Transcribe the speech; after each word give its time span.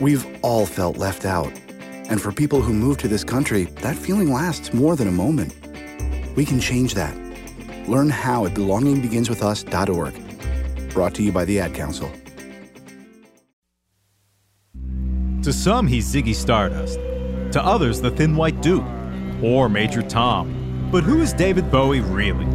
We've 0.00 0.26
all 0.42 0.66
felt 0.66 0.96
left 0.96 1.26
out. 1.26 1.52
And 2.08 2.20
for 2.20 2.32
people 2.32 2.62
who 2.62 2.72
move 2.72 2.98
to 2.98 3.08
this 3.08 3.22
country, 3.22 3.64
that 3.82 3.96
feeling 3.96 4.32
lasts 4.32 4.72
more 4.72 4.96
than 4.96 5.08
a 5.08 5.12
moment. 5.12 5.54
We 6.36 6.44
can 6.44 6.58
change 6.58 6.94
that. 6.94 7.14
Learn 7.88 8.08
how 8.08 8.46
at 8.46 8.54
belongingbeginswithus.org. 8.54 10.90
Brought 10.90 11.14
to 11.14 11.22
you 11.22 11.32
by 11.32 11.44
the 11.44 11.60
Ad 11.60 11.74
Council. 11.74 12.10
To 15.42 15.52
some, 15.52 15.86
he's 15.86 16.12
Ziggy 16.12 16.34
Stardust. 16.34 16.98
To 17.52 17.62
others, 17.62 18.00
the 18.00 18.10
Thin 18.10 18.36
White 18.36 18.60
Duke. 18.62 18.84
Or 19.42 19.68
Major 19.68 20.02
Tom. 20.02 20.88
But 20.90 21.04
who 21.04 21.20
is 21.20 21.32
David 21.32 21.70
Bowie 21.70 22.00
really? 22.00 22.46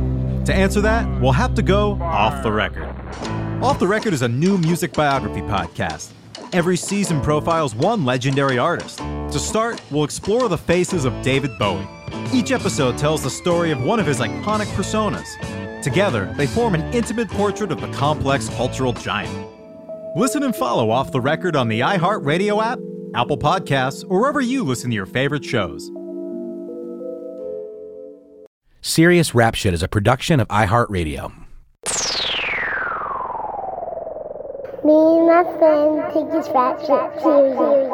To 0.46 0.54
answer 0.54 0.82
that, 0.82 1.22
we'll 1.22 1.32
have 1.32 1.56
to 1.56 1.62
go 1.62 1.94
off 2.02 2.44
the 2.44 2.52
record. 2.52 2.90
Off 3.64 3.80
the 3.80 3.88
Record 3.88 4.14
is 4.14 4.22
a 4.22 4.28
new 4.28 4.58
music 4.58 4.94
biography 4.94 5.42
podcast. 5.42 6.12
Every 6.56 6.78
season 6.78 7.20
profiles 7.20 7.76
one 7.76 8.06
legendary 8.06 8.58
artist. 8.58 9.00
To 9.00 9.40
start, 9.40 9.82
we'll 9.92 10.06
explore 10.06 10.48
the 10.48 10.58
faces 10.58 11.04
of 11.04 11.12
David 11.22 11.52
Bowie. 11.60 11.86
Each 12.32 12.54
episode 12.54 12.98
tells 12.98 13.22
the 13.22 13.30
story 13.30 13.72
of 13.72 13.84
one 13.84 14.00
of 14.00 14.06
his 14.06 14.22
iconic 14.22 14.68
personas. 14.68 15.28
Together, 15.84 16.34
they 16.38 16.48
form 16.48 16.74
an 16.74 16.94
intimate 16.94 17.28
portrait 17.28 17.74
of 17.74 17.82
the 17.82 17.92
complex 17.92 18.48
cultural 18.48 18.94
giant. 18.94 19.50
Listen 20.16 20.44
and 20.44 20.56
follow 20.56 20.92
Off 20.92 21.12
the 21.12 21.20
Record 21.20 21.58
on 21.58 21.68
the 21.68 21.82
iHeartRadio 21.82 22.64
app, 22.64 22.80
Apple 23.14 23.38
Podcasts, 23.38 24.06
or 24.08 24.22
wherever 24.22 24.40
you 24.40 24.64
listen 24.64 24.90
to 24.92 24.96
your 24.96 25.06
favorite 25.06 25.44
shows. 25.44 25.92
Serious 28.82 29.36
Rap 29.36 29.56
Shit 29.56 29.74
is 29.74 29.84
a 29.84 29.90
production 29.90 30.40
of 30.40 30.48
iHeartRadio. 30.48 31.34
Me 34.86 34.94
and 34.94 35.26
my 35.26 35.44
friend 35.58 36.14
take 36.14 36.30
this 36.32 36.48
rap 36.54 36.80
shit 36.80 37.20
seriously. 37.20 37.90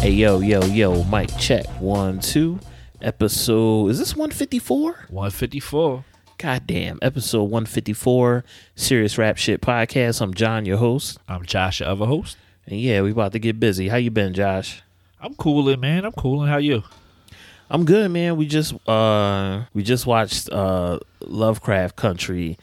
Hey 0.00 0.12
yo 0.12 0.40
yo 0.40 0.64
yo, 0.64 1.04
mic 1.04 1.28
check 1.36 1.66
one 1.80 2.20
two. 2.20 2.58
Episode 3.02 3.88
is 3.88 3.98
this 3.98 4.16
one 4.16 4.30
fifty 4.30 4.58
four? 4.58 4.92
154. 5.10 6.02
Goddamn, 6.38 6.98
episode 7.02 7.44
one 7.44 7.66
fifty 7.66 7.92
four. 7.92 8.42
Serious 8.74 9.18
rap 9.18 9.36
shit 9.36 9.60
podcast. 9.60 10.22
I'm 10.22 10.32
John, 10.32 10.64
your 10.64 10.78
host, 10.78 11.18
I'm 11.28 11.44
Josh, 11.44 11.80
your 11.80 11.90
other 11.90 12.06
host. 12.06 12.38
And 12.68 12.78
yeah, 12.80 13.00
we 13.00 13.10
about 13.10 13.32
to 13.32 13.38
get 13.38 13.58
busy. 13.58 13.88
How 13.88 13.96
you 13.96 14.10
been, 14.10 14.34
Josh? 14.34 14.82
I'm 15.20 15.34
cooling, 15.34 15.80
man. 15.80 16.04
I'm 16.04 16.12
cooling. 16.12 16.48
How 16.48 16.58
you? 16.58 16.82
I'm 17.70 17.84
good, 17.84 18.10
man. 18.10 18.36
We 18.36 18.46
just 18.46 18.74
uh 18.88 19.64
we 19.74 19.82
just 19.82 20.06
watched 20.06 20.50
uh 20.50 20.98
Lovecraft 21.20 21.96
Country, 21.96 22.58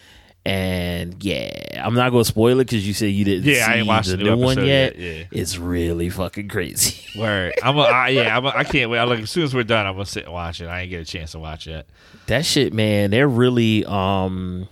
and 0.45 1.23
yeah, 1.23 1.83
I'm 1.83 1.93
not 1.93 2.11
gonna 2.11 2.25
spoil 2.25 2.59
it 2.59 2.65
because 2.65 2.87
you 2.87 2.93
said 2.93 3.07
you 3.07 3.25
didn't. 3.25 3.45
Yeah, 3.45 3.65
I 3.67 3.75
ain't 3.75 3.87
watched 3.87 4.09
the 4.09 4.17
new 4.17 4.35
new 4.35 4.37
one 4.37 4.57
yet. 4.57 4.95
yet, 4.95 4.97
yeah. 4.97 5.23
It's 5.31 5.57
really 5.57 6.09
fucking 6.09 6.47
crazy. 6.47 7.03
Word. 7.19 7.53
I'm 7.61 7.77
a, 7.77 7.81
I, 7.81 8.09
yeah, 8.09 8.35
I'm 8.35 8.45
a, 8.45 8.49
I 8.49 8.63
can't 8.63 8.89
wait. 8.89 8.99
I 8.99 9.03
like 9.03 9.19
as 9.19 9.29
soon 9.29 9.43
as 9.43 9.53
we're 9.53 9.63
done, 9.63 9.85
I'm 9.85 9.93
gonna 9.93 10.05
sit 10.05 10.25
and 10.25 10.33
watch 10.33 10.61
it. 10.61 10.67
I 10.67 10.81
ain't 10.81 10.89
get 10.89 11.01
a 11.01 11.05
chance 11.05 11.31
to 11.31 11.39
watch 11.39 11.67
it. 11.67 11.87
that 12.27 12.45
shit 12.45 12.73
man 12.73 13.11
they're 13.11 13.27
really 13.27 13.85
um 13.85 14.67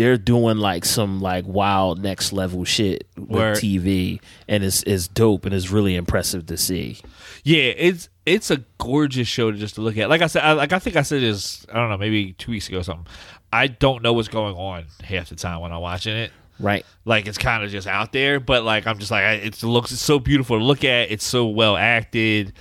they're 0.00 0.16
doing 0.16 0.56
like 0.56 0.86
some 0.86 1.20
like 1.20 1.44
wild 1.46 2.02
next 2.02 2.32
level 2.32 2.64
shit 2.64 3.06
with 3.18 3.28
Word. 3.30 3.56
tv 3.58 4.18
and 4.48 4.64
it's 4.64 4.82
it's 4.84 5.06
dope 5.08 5.44
and 5.44 5.54
it's 5.54 5.70
really 5.70 5.94
impressive 5.94 6.46
to 6.46 6.56
see 6.56 6.98
Yeah, 7.44 7.64
it's 7.76 8.08
it's 8.24 8.50
a 8.50 8.64
gorgeous 8.78 9.28
show 9.28 9.50
to 9.50 9.56
just 9.58 9.74
to 9.74 9.80
look 9.82 9.96
at. 9.98 10.08
Like 10.08 10.22
I 10.22 10.26
said, 10.28 10.42
I, 10.44 10.52
like 10.52 10.72
I 10.72 10.78
think 10.78 10.94
I 10.96 11.02
said 11.02 11.20
this. 11.22 11.66
I 11.70 11.74
don't 11.74 11.88
know, 11.90 11.98
maybe 11.98 12.32
two 12.34 12.52
weeks 12.52 12.68
ago 12.68 12.78
or 12.78 12.82
something. 12.82 13.06
I 13.52 13.66
don't 13.66 14.02
know 14.02 14.12
what's 14.12 14.28
going 14.28 14.54
on 14.54 14.84
half 15.02 15.28
the 15.30 15.34
time 15.36 15.60
when 15.60 15.72
I'm 15.72 15.80
watching 15.80 16.16
it. 16.16 16.30
right 16.60 16.84
Like 17.04 17.26
it's 17.26 17.38
kind 17.38 17.62
of 17.64 17.70
just 17.70 17.86
out 17.86 18.12
there, 18.12 18.38
but 18.40 18.62
like 18.64 18.86
I'm 18.86 18.98
just 18.98 19.10
like 19.10 19.24
I- 19.24 19.32
it 19.48 19.62
looks 19.62 19.90
it's 19.92 20.00
so 20.02 20.18
beautiful 20.18 20.58
to 20.58 20.64
look 20.64 20.82
at. 20.84 21.10
It's 21.10 21.24
so 21.26 21.46
well 21.46 21.76
acted. 21.76 22.52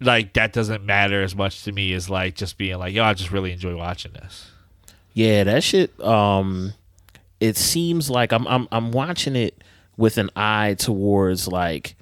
Like 0.00 0.34
that 0.34 0.52
doesn't 0.52 0.84
matter 0.84 1.22
as 1.22 1.34
much 1.34 1.64
to 1.64 1.72
me 1.72 1.92
as 1.94 2.08
like 2.08 2.34
just 2.36 2.56
being 2.56 2.78
like, 2.78 2.94
yo, 2.94 3.02
I 3.04 3.14
just 3.14 3.32
really 3.32 3.52
enjoy 3.52 3.76
watching 3.76 4.12
this. 4.12 4.50
yeah 5.14 5.42
that 5.44 5.64
shit 5.64 5.90
um 6.00 6.74
it 7.40 7.56
seems 7.56 8.10
like 8.10 8.32
i'm 8.32 8.46
i'm, 8.46 8.68
I'm 8.72 8.92
watching 8.92 9.36
it 9.36 9.62
with 9.96 10.18
an 10.18 10.30
eye 10.36 10.74
towards 10.78 11.48
like 11.48 11.96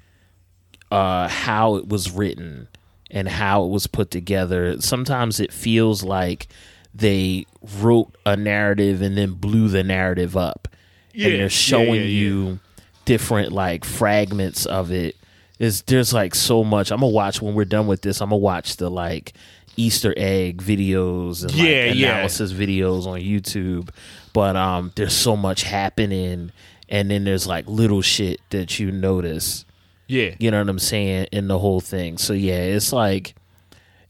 uh 0.91 1.27
how 1.27 1.75
it 1.75 1.87
was 1.87 2.11
written 2.11 2.67
and 3.11 3.27
how 3.27 3.63
it 3.63 3.69
was 3.69 3.87
put 3.87 4.11
together. 4.11 4.81
Sometimes 4.81 5.39
it 5.39 5.53
feels 5.53 6.03
like 6.03 6.47
they 6.93 7.45
wrote 7.79 8.15
a 8.25 8.35
narrative 8.35 9.01
and 9.01 9.17
then 9.17 9.33
blew 9.33 9.67
the 9.67 9.83
narrative 9.83 10.35
up. 10.35 10.67
Yeah, 11.13 11.27
and 11.27 11.39
they're 11.39 11.49
showing 11.49 11.95
yeah, 11.95 12.01
yeah. 12.01 12.05
you 12.05 12.59
different 13.05 13.51
like 13.51 13.85
fragments 13.85 14.65
of 14.65 14.91
it. 14.91 15.15
Is 15.59 15.81
there's 15.83 16.13
like 16.13 16.35
so 16.35 16.63
much. 16.63 16.91
I'm 16.91 16.99
gonna 16.99 17.11
watch 17.11 17.41
when 17.41 17.55
we're 17.55 17.65
done 17.65 17.87
with 17.87 18.01
this 18.01 18.21
i'm 18.21 18.29
gonna 18.29 18.37
watch 18.37 18.75
the 18.77 18.91
like 18.91 19.33
easter 19.75 20.13
egg 20.17 20.61
videos 20.61 21.43
and 21.43 21.51
Yeah, 21.53 21.87
like 21.87 21.95
analysis 21.97 22.51
videos 22.51 23.05
on 23.05 23.19
youtube 23.19 23.89
but 24.37 24.55
um 24.55 24.91
there's 24.95 25.15
so 25.15 25.35
much 25.35 25.63
happening 25.63 26.51
and 26.89 27.09
then 27.09 27.23
there's 27.23 27.47
like 27.47 27.65
little 27.65 28.03
shit 28.03 28.39
that 28.51 28.77
you 28.77 28.91
notice. 28.91 29.65
Yeah, 30.05 30.35
you 30.37 30.51
know 30.51 30.59
what 30.59 30.69
i'm 30.69 30.77
saying? 30.77 31.25
In 31.31 31.47
the 31.47 31.57
whole 31.57 31.81
thing. 31.81 32.19
So 32.19 32.33
yeah 32.33 32.59
it's 32.59 32.93
like 32.93 33.33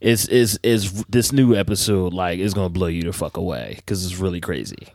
it's 0.01 0.27
is 0.27 0.59
is 0.63 1.05
this 1.05 1.31
new 1.31 1.55
episode 1.55 2.13
like 2.13 2.39
is 2.39 2.53
gonna 2.53 2.67
blow 2.67 2.87
you 2.87 3.03
the 3.03 3.13
fuck 3.13 3.37
away 3.37 3.75
because 3.77 4.05
it's 4.05 4.17
really 4.17 4.41
crazy. 4.41 4.89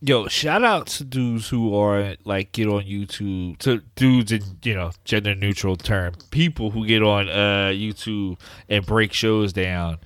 Yo, 0.00 0.26
shout 0.26 0.64
out 0.64 0.88
to 0.88 1.04
dudes 1.04 1.48
who 1.48 1.76
are 1.76 2.16
like 2.24 2.50
get 2.50 2.66
on 2.66 2.82
YouTube 2.82 3.58
to 3.58 3.80
dudes 3.94 4.32
in 4.32 4.42
you 4.64 4.74
know 4.74 4.90
gender 5.04 5.36
neutral 5.36 5.76
term. 5.76 6.14
People 6.32 6.72
who 6.72 6.84
get 6.84 7.04
on 7.04 7.28
uh 7.28 7.70
YouTube 7.72 8.40
and 8.68 8.84
break 8.84 9.12
shows 9.12 9.52
down, 9.52 9.98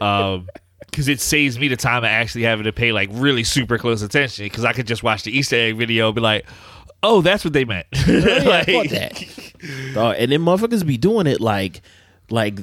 um 0.00 0.48
because 0.90 1.08
it 1.08 1.20
saves 1.20 1.58
me 1.58 1.68
the 1.68 1.76
time 1.76 1.98
of 1.98 2.04
actually 2.04 2.42
having 2.42 2.64
to 2.64 2.72
pay 2.72 2.92
like 2.92 3.08
really 3.12 3.44
super 3.44 3.78
close 3.78 4.02
attention 4.02 4.44
because 4.46 4.64
I 4.64 4.72
could 4.72 4.86
just 4.86 5.02
watch 5.02 5.22
the 5.22 5.36
Easter 5.36 5.56
egg 5.56 5.76
video 5.76 6.06
and 6.08 6.14
be 6.14 6.20
like, 6.20 6.46
oh, 7.02 7.20
that's 7.22 7.44
what 7.44 7.52
they 7.52 7.64
meant. 7.64 7.86
yeah, 8.06 8.62
fuck 8.64 8.88
that. 8.88 9.52
Dog, 9.94 10.16
and 10.18 10.30
then 10.32 10.40
motherfuckers 10.40 10.86
be 10.86 10.96
doing 10.98 11.26
it 11.26 11.40
like, 11.40 11.80
like 12.30 12.58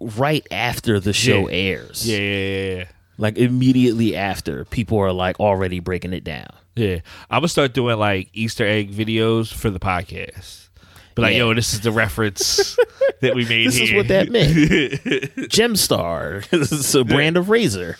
right 0.00 0.46
after 0.50 0.98
the 1.00 1.12
show 1.12 1.48
Yeah. 1.48 1.54
airs. 1.54 2.08
yeah, 2.08 2.18
yeah, 2.18 2.74
yeah. 2.76 2.84
Like 3.18 3.36
immediately 3.36 4.16
after, 4.16 4.64
people 4.64 4.98
are 4.98 5.12
like 5.12 5.38
already 5.40 5.78
breaking 5.80 6.14
it 6.14 6.24
down. 6.24 6.46
Yeah, 6.74 7.00
I'm 7.30 7.40
gonna 7.40 7.48
start 7.48 7.74
doing 7.74 7.98
like 7.98 8.30
Easter 8.32 8.64
egg 8.66 8.90
videos 8.92 9.52
for 9.52 9.68
the 9.68 9.78
podcast. 9.80 10.68
But 11.20 11.26
like, 11.26 11.32
Yeah. 11.34 11.38
yo, 11.44 11.54
this 11.54 11.72
is 11.74 11.80
the 11.80 11.92
reference 11.92 12.76
that 13.20 13.34
we 13.34 13.44
made. 13.44 13.66
This 13.68 13.78
is 13.80 13.92
what 13.92 14.08
that 14.08 14.30
meant. 14.30 14.50
Gemstar. 15.50 16.46
it's 16.52 16.94
a 16.94 17.04
brand 17.04 17.36
of 17.36 17.48
razor. 17.50 17.96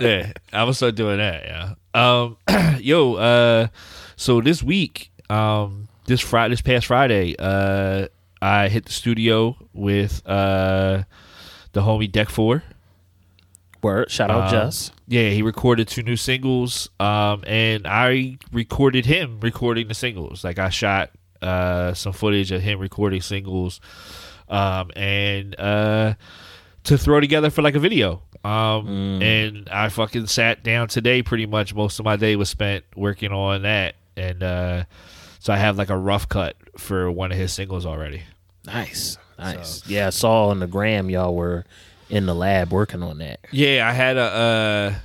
yeah, 0.00 0.32
I'm 0.52 0.62
gonna 0.62 0.74
start 0.74 0.94
doing 0.94 1.18
that. 1.18 1.44
Yeah. 1.44 1.74
Um, 1.94 2.36
yo, 2.80 3.14
uh, 3.14 3.68
so 4.16 4.40
this 4.40 4.62
week, 4.62 5.10
um, 5.28 5.88
this 6.06 6.20
Friday, 6.20 6.52
this 6.52 6.60
past 6.62 6.86
Friday, 6.86 7.34
uh, 7.38 8.08
I 8.42 8.68
hit 8.68 8.86
the 8.86 8.92
studio 8.92 9.56
with 9.72 10.22
uh, 10.26 11.02
the 11.72 11.82
homie 11.82 12.10
Deck 12.10 12.28
Four. 12.30 12.62
Word. 13.82 14.10
Shout 14.10 14.30
out 14.30 14.44
Um, 14.44 14.50
Just. 14.50 14.92
Yeah, 15.08 15.30
he 15.30 15.40
recorded 15.42 15.88
two 15.88 16.02
new 16.02 16.16
singles, 16.16 16.90
um, 17.00 17.42
and 17.46 17.86
I 17.86 18.36
recorded 18.52 19.06
him 19.06 19.40
recording 19.40 19.88
the 19.88 19.94
singles. 19.94 20.44
Like 20.44 20.58
I 20.58 20.68
shot 20.68 21.10
uh, 21.42 21.94
some 21.94 22.12
footage 22.12 22.50
of 22.52 22.62
him 22.62 22.78
recording 22.78 23.20
singles, 23.20 23.80
um, 24.48 24.90
and 24.96 25.58
uh, 25.58 26.14
to 26.84 26.98
throw 26.98 27.20
together 27.20 27.50
for 27.50 27.62
like 27.62 27.74
a 27.74 27.80
video. 27.80 28.22
Um, 28.44 28.86
And 29.22 29.68
I 29.68 29.88
fucking 29.90 30.26
sat 30.26 30.62
down 30.62 30.88
today. 30.88 31.22
Pretty 31.22 31.46
much 31.46 31.74
most 31.74 31.98
of 31.98 32.04
my 32.04 32.16
day 32.16 32.36
was 32.36 32.48
spent 32.48 32.84
working 32.96 33.32
on 33.32 33.62
that, 33.62 33.96
and 34.16 34.42
uh, 34.42 34.84
so 35.38 35.52
I 35.52 35.56
have 35.56 35.76
like 35.76 35.90
a 35.90 35.96
rough 35.96 36.28
cut 36.28 36.56
for 36.78 37.10
one 37.10 37.32
of 37.32 37.38
his 37.38 37.52
singles 37.52 37.84
already. 37.84 38.22
Nice. 38.66 39.18
Nice. 39.38 39.86
Yeah, 39.86 40.08
I 40.08 40.10
saw 40.10 40.48
on 40.48 40.60
the 40.60 40.66
gram 40.66 41.08
y'all 41.08 41.34
were 41.34 41.64
in 42.10 42.26
the 42.26 42.34
lab 42.34 42.72
working 42.72 43.02
on 43.02 43.18
that. 43.18 43.40
Yeah, 43.52 43.88
I 43.88 43.92
had 43.92 44.16
a 44.18 44.98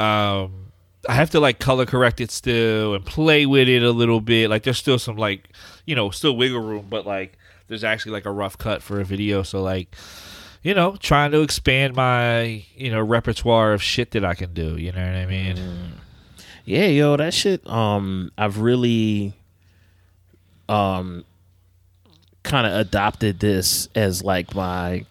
uh 0.00 0.02
um 0.02 0.63
I 1.08 1.14
have 1.14 1.30
to 1.30 1.40
like 1.40 1.58
color 1.58 1.86
correct 1.86 2.20
it 2.20 2.30
still 2.30 2.94
and 2.94 3.04
play 3.04 3.46
with 3.46 3.68
it 3.68 3.82
a 3.82 3.90
little 3.90 4.20
bit. 4.20 4.50
Like 4.50 4.62
there's 4.62 4.78
still 4.78 4.98
some 4.98 5.16
like 5.16 5.48
you 5.86 5.94
know, 5.94 6.10
still 6.10 6.36
wiggle 6.36 6.60
room, 6.60 6.86
but 6.88 7.06
like 7.06 7.38
there's 7.68 7.84
actually 7.84 8.12
like 8.12 8.26
a 8.26 8.30
rough 8.30 8.56
cut 8.58 8.82
for 8.82 9.00
a 9.00 9.04
video. 9.04 9.42
So 9.42 9.62
like 9.62 9.94
you 10.64 10.72
know, 10.72 10.96
trying 10.96 11.30
to 11.32 11.42
expand 11.42 11.94
my, 11.94 12.64
you 12.74 12.90
know, 12.90 13.00
repertoire 13.00 13.74
of 13.74 13.82
shit 13.82 14.12
that 14.12 14.24
I 14.24 14.34
can 14.34 14.54
do, 14.54 14.76
you 14.76 14.92
know 14.92 15.06
what 15.06 15.14
I 15.14 15.26
mean? 15.26 15.60
Yeah, 16.64 16.86
yo, 16.86 17.18
that 17.18 17.34
shit. 17.34 17.64
Um, 17.68 18.32
I've 18.38 18.58
really, 18.60 19.34
um, 20.66 21.26
kind 22.42 22.66
of 22.66 22.72
adopted 22.72 23.40
this 23.40 23.90
as 23.94 24.24
like 24.24 24.54
my 24.54 25.04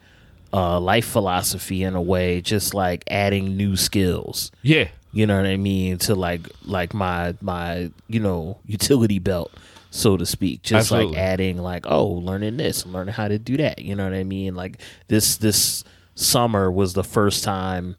uh, 0.51 0.80
life 0.80 1.06
philosophy 1.06 1.84
in 1.84 1.95
a 1.95 2.01
way, 2.01 2.42
just 2.42 2.74
like 2.74 3.04
adding 3.07 3.56
new 3.56 3.75
skills. 3.75 4.51
Yeah. 4.63 4.90
You 5.13 5.27
know 5.27 5.38
what 5.38 5.45
I 5.45 5.57
mean 5.57 6.00
to 6.00 6.15
like 6.15 6.50
like 6.65 6.94
my 6.94 7.36
my 7.39 7.92
you 8.07 8.19
know 8.19 8.57
utility 8.65 9.19
belt, 9.19 9.51
so 9.92 10.18
to 10.18 10.25
speak. 10.25 10.63
Just 10.63 10.92
Absolutely. 10.92 11.13
like 11.13 11.21
adding 11.21 11.57
like 11.60 11.86
oh 11.88 12.07
learning 12.07 12.57
this, 12.57 12.86
learning 12.86 13.13
how 13.13 13.27
to 13.27 13.38
do 13.38 13.56
that. 13.57 13.80
You 13.80 13.95
know 13.95 14.06
what 14.06 14.13
I 14.13 14.24
mean? 14.24 14.56
Like 14.56 14.80
this 15.10 15.38
this 15.38 15.83
summer 16.15 16.71
was 16.71 16.94
the 16.94 17.04
first 17.04 17.44
time 17.44 17.95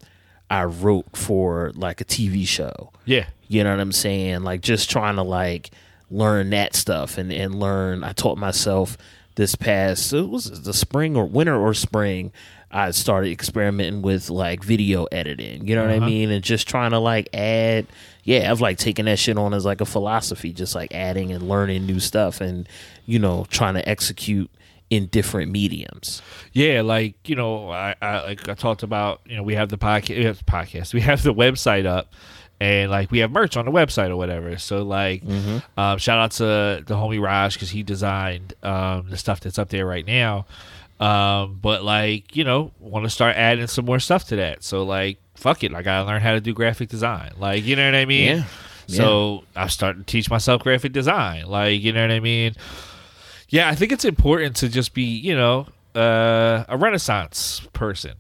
I 0.51 0.65
wrote 0.65 1.17
for 1.17 1.73
like 1.77 2.01
a 2.01 2.05
TV 2.05 2.47
show. 2.47 2.93
Yeah. 3.05 3.27
You 3.47 3.63
know 3.63 3.71
what 3.71 3.81
I'm 3.81 3.93
saying? 3.93 4.43
Like 4.43 4.61
just 4.61 4.91
trying 4.91 5.17
to 5.17 5.23
like 5.23 5.71
learn 6.11 6.51
that 6.51 6.75
stuff 6.75 7.17
and 7.17 7.33
and 7.33 7.61
learn. 7.61 8.03
I 8.03 8.13
taught 8.13 8.39
myself 8.39 8.99
this 9.37 9.57
past 9.57 10.13
it 10.13 10.29
was 10.29 10.63
the 10.63 10.73
spring 10.73 11.17
or 11.17 11.27
winter 11.27 11.57
or 11.57 11.75
spring. 11.75 12.33
I 12.75 12.91
started 12.91 13.31
experimenting 13.31 14.03
with 14.03 14.31
like 14.31 14.65
video 14.65 15.05
editing. 15.05 15.67
You 15.67 15.77
know 15.77 15.83
what 15.83 15.93
I 15.93 15.99
uh-huh. 15.99 16.07
mean? 16.07 16.31
And 16.33 16.43
just 16.43 16.67
trying 16.67 16.91
to 16.91 16.99
like 16.99 17.29
add. 17.33 17.87
Yeah, 18.25 18.51
I've 18.51 18.61
like 18.61 18.79
taken 18.79 19.07
that 19.07 19.19
shit 19.19 19.39
on 19.39 19.55
as 19.55 19.65
like 19.65 19.81
a 19.81 19.85
philosophy, 19.85 20.53
just 20.53 20.75
like 20.75 20.93
adding 20.93 21.31
and 21.31 21.49
learning 21.49 21.87
new 21.87 22.01
stuff 22.01 22.41
and 22.41 22.69
you 23.07 23.19
know 23.19 23.47
trying 23.49 23.75
to 23.75 23.89
execute 23.89 24.51
in 24.91 25.07
different 25.07 25.53
mediums. 25.53 26.21
Yeah, 26.53 26.83
like 26.83 27.29
you 27.29 27.37
know, 27.37 27.71
I, 27.71 27.95
I 28.03 28.25
like 28.25 28.49
I 28.49 28.55
talked 28.55 28.83
about. 28.83 29.21
You 29.25 29.37
know, 29.37 29.43
we 29.45 29.55
have 29.55 29.69
the 29.69 29.79
podcast. 29.79 30.19
We 30.19 30.25
have 30.25 30.39
the 30.39 30.45
podcast. 30.45 30.95
We 30.95 31.01
have 31.03 31.23
the 31.23 31.35
website 31.35 31.87
up, 31.87 32.13
and 32.65 32.91
like 32.91 33.11
we 33.11 33.19
have 33.19 33.31
merch 33.31 33.57
on 33.57 33.67
the 33.67 33.71
website 33.71 34.09
or 34.11 34.17
whatever. 34.17 34.57
So 34.59 34.83
like, 34.83 35.23
um, 35.77 35.99
shout 35.99 36.19
out 36.19 36.31
to 36.33 36.83
the 36.87 36.95
homie 36.95 37.21
Raj 37.21 37.55
because 37.55 37.71
he 37.71 37.83
designed 37.83 38.55
um, 38.63 39.11
the 39.11 39.17
stuff 39.19 39.41
that's 39.41 39.59
up 39.59 39.69
there 39.69 39.87
right 39.87 40.07
now. 40.07 40.47
Um, 41.01 41.59
but 41.61 41.83
like 41.85 42.35
you 42.37 42.45
know, 42.45 42.71
want 42.81 43.05
to 43.05 43.11
start 43.11 43.37
adding 43.37 43.67
some 43.67 43.85
more 43.85 43.99
stuff 44.01 44.25
to 44.29 44.37
that. 44.37 44.65
So 44.65 44.85
like, 44.85 45.19
fuck 45.35 45.63
it, 45.65 45.75
I 45.75 45.83
gotta 45.83 46.07
learn 46.07 46.23
how 46.23 46.33
to 46.33 46.41
do 46.41 46.55
graphic 46.55 46.89
design. 46.89 47.33
Like 47.39 47.65
you 47.65 47.77
know 47.77 47.85
what 47.85 47.95
I 47.97 48.05
mean? 48.07 48.39
Yeah. 48.39 48.45
So 48.97 49.45
I'm 49.57 49.69
starting 49.69 50.05
to 50.05 50.07
teach 50.07 50.31
myself 50.31 50.63
graphic 50.63 50.93
design. 50.93 51.47
Like 51.47 51.83
you 51.83 51.93
know 51.93 52.03
what 52.03 52.11
I 52.13 52.21
mean? 52.21 52.55
Yeah, 53.49 53.69
I 53.69 53.75
think 53.75 53.93
it's 53.93 54.05
important 54.05 54.57
to 54.57 54.69
just 54.69 54.95
be, 54.95 55.03
you 55.05 55.35
know, 55.37 55.67
uh, 55.95 56.65
a 56.69 56.77
renaissance 56.77 57.63
person. 57.73 58.15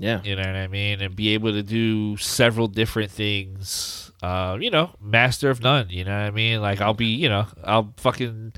Yeah. 0.00 0.20
You 0.24 0.34
know 0.34 0.42
what 0.42 0.56
I 0.56 0.66
mean? 0.66 1.00
And 1.02 1.14
be 1.14 1.34
able 1.34 1.52
to 1.52 1.62
do 1.62 2.16
several 2.16 2.66
different 2.68 3.10
things. 3.10 4.10
Uh, 4.22 4.56
you 4.60 4.70
know, 4.70 4.90
master 5.00 5.50
of 5.50 5.62
none. 5.62 5.88
You 5.90 6.04
know 6.04 6.10
what 6.12 6.26
I 6.26 6.30
mean? 6.30 6.60
Like 6.62 6.80
I'll 6.80 6.94
be, 6.94 7.06
you 7.06 7.28
know, 7.28 7.46
I'll 7.62 7.92
fucking, 7.98 8.54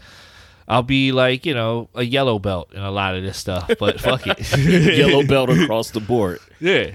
I'll 0.69 0.83
be 0.85 1.11
like, 1.13 1.45
you 1.45 1.53
know, 1.55 1.89
a 1.95 2.05
yellow 2.05 2.39
belt 2.39 2.73
in 2.73 2.81
a 2.81 2.91
lot 2.91 3.17
of 3.17 3.23
this 3.25 3.37
stuff. 3.39 3.71
But 3.79 4.01
fuck 4.01 4.23
it, 4.27 4.39
Yellow 4.99 5.25
belt 5.27 5.51
across 5.51 5.91
the 5.91 6.01
board. 6.01 6.39
Yeah, 6.61 6.93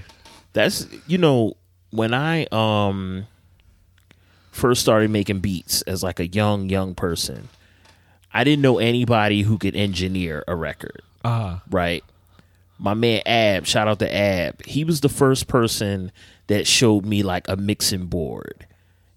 That's 0.54 0.86
you 1.06 1.18
know 1.18 1.54
when 1.90 2.12
I 2.14 2.46
um 2.52 3.26
first 4.50 4.80
started 4.80 5.10
making 5.10 5.40
beats 5.40 5.82
as 5.82 6.02
like 6.02 6.20
a 6.20 6.26
young 6.26 6.68
young 6.68 6.94
person, 6.94 7.48
I 8.32 8.44
didn't 8.44 8.62
know 8.62 8.78
anybody 8.78 9.42
who 9.42 9.58
could 9.58 9.76
engineer 9.76 10.44
a 10.48 10.54
record. 10.56 11.02
uh, 11.24 11.58
Right. 11.70 12.02
My 12.78 12.94
man 12.94 13.22
Ab, 13.26 13.66
shout 13.66 13.88
out 13.88 13.98
to 13.98 14.14
Ab. 14.14 14.64
He 14.64 14.84
was 14.84 15.00
the 15.00 15.08
first 15.08 15.48
person 15.48 16.12
that 16.46 16.66
showed 16.66 17.04
me 17.04 17.22
like 17.22 17.48
a 17.48 17.56
mixing 17.56 18.06
board 18.06 18.66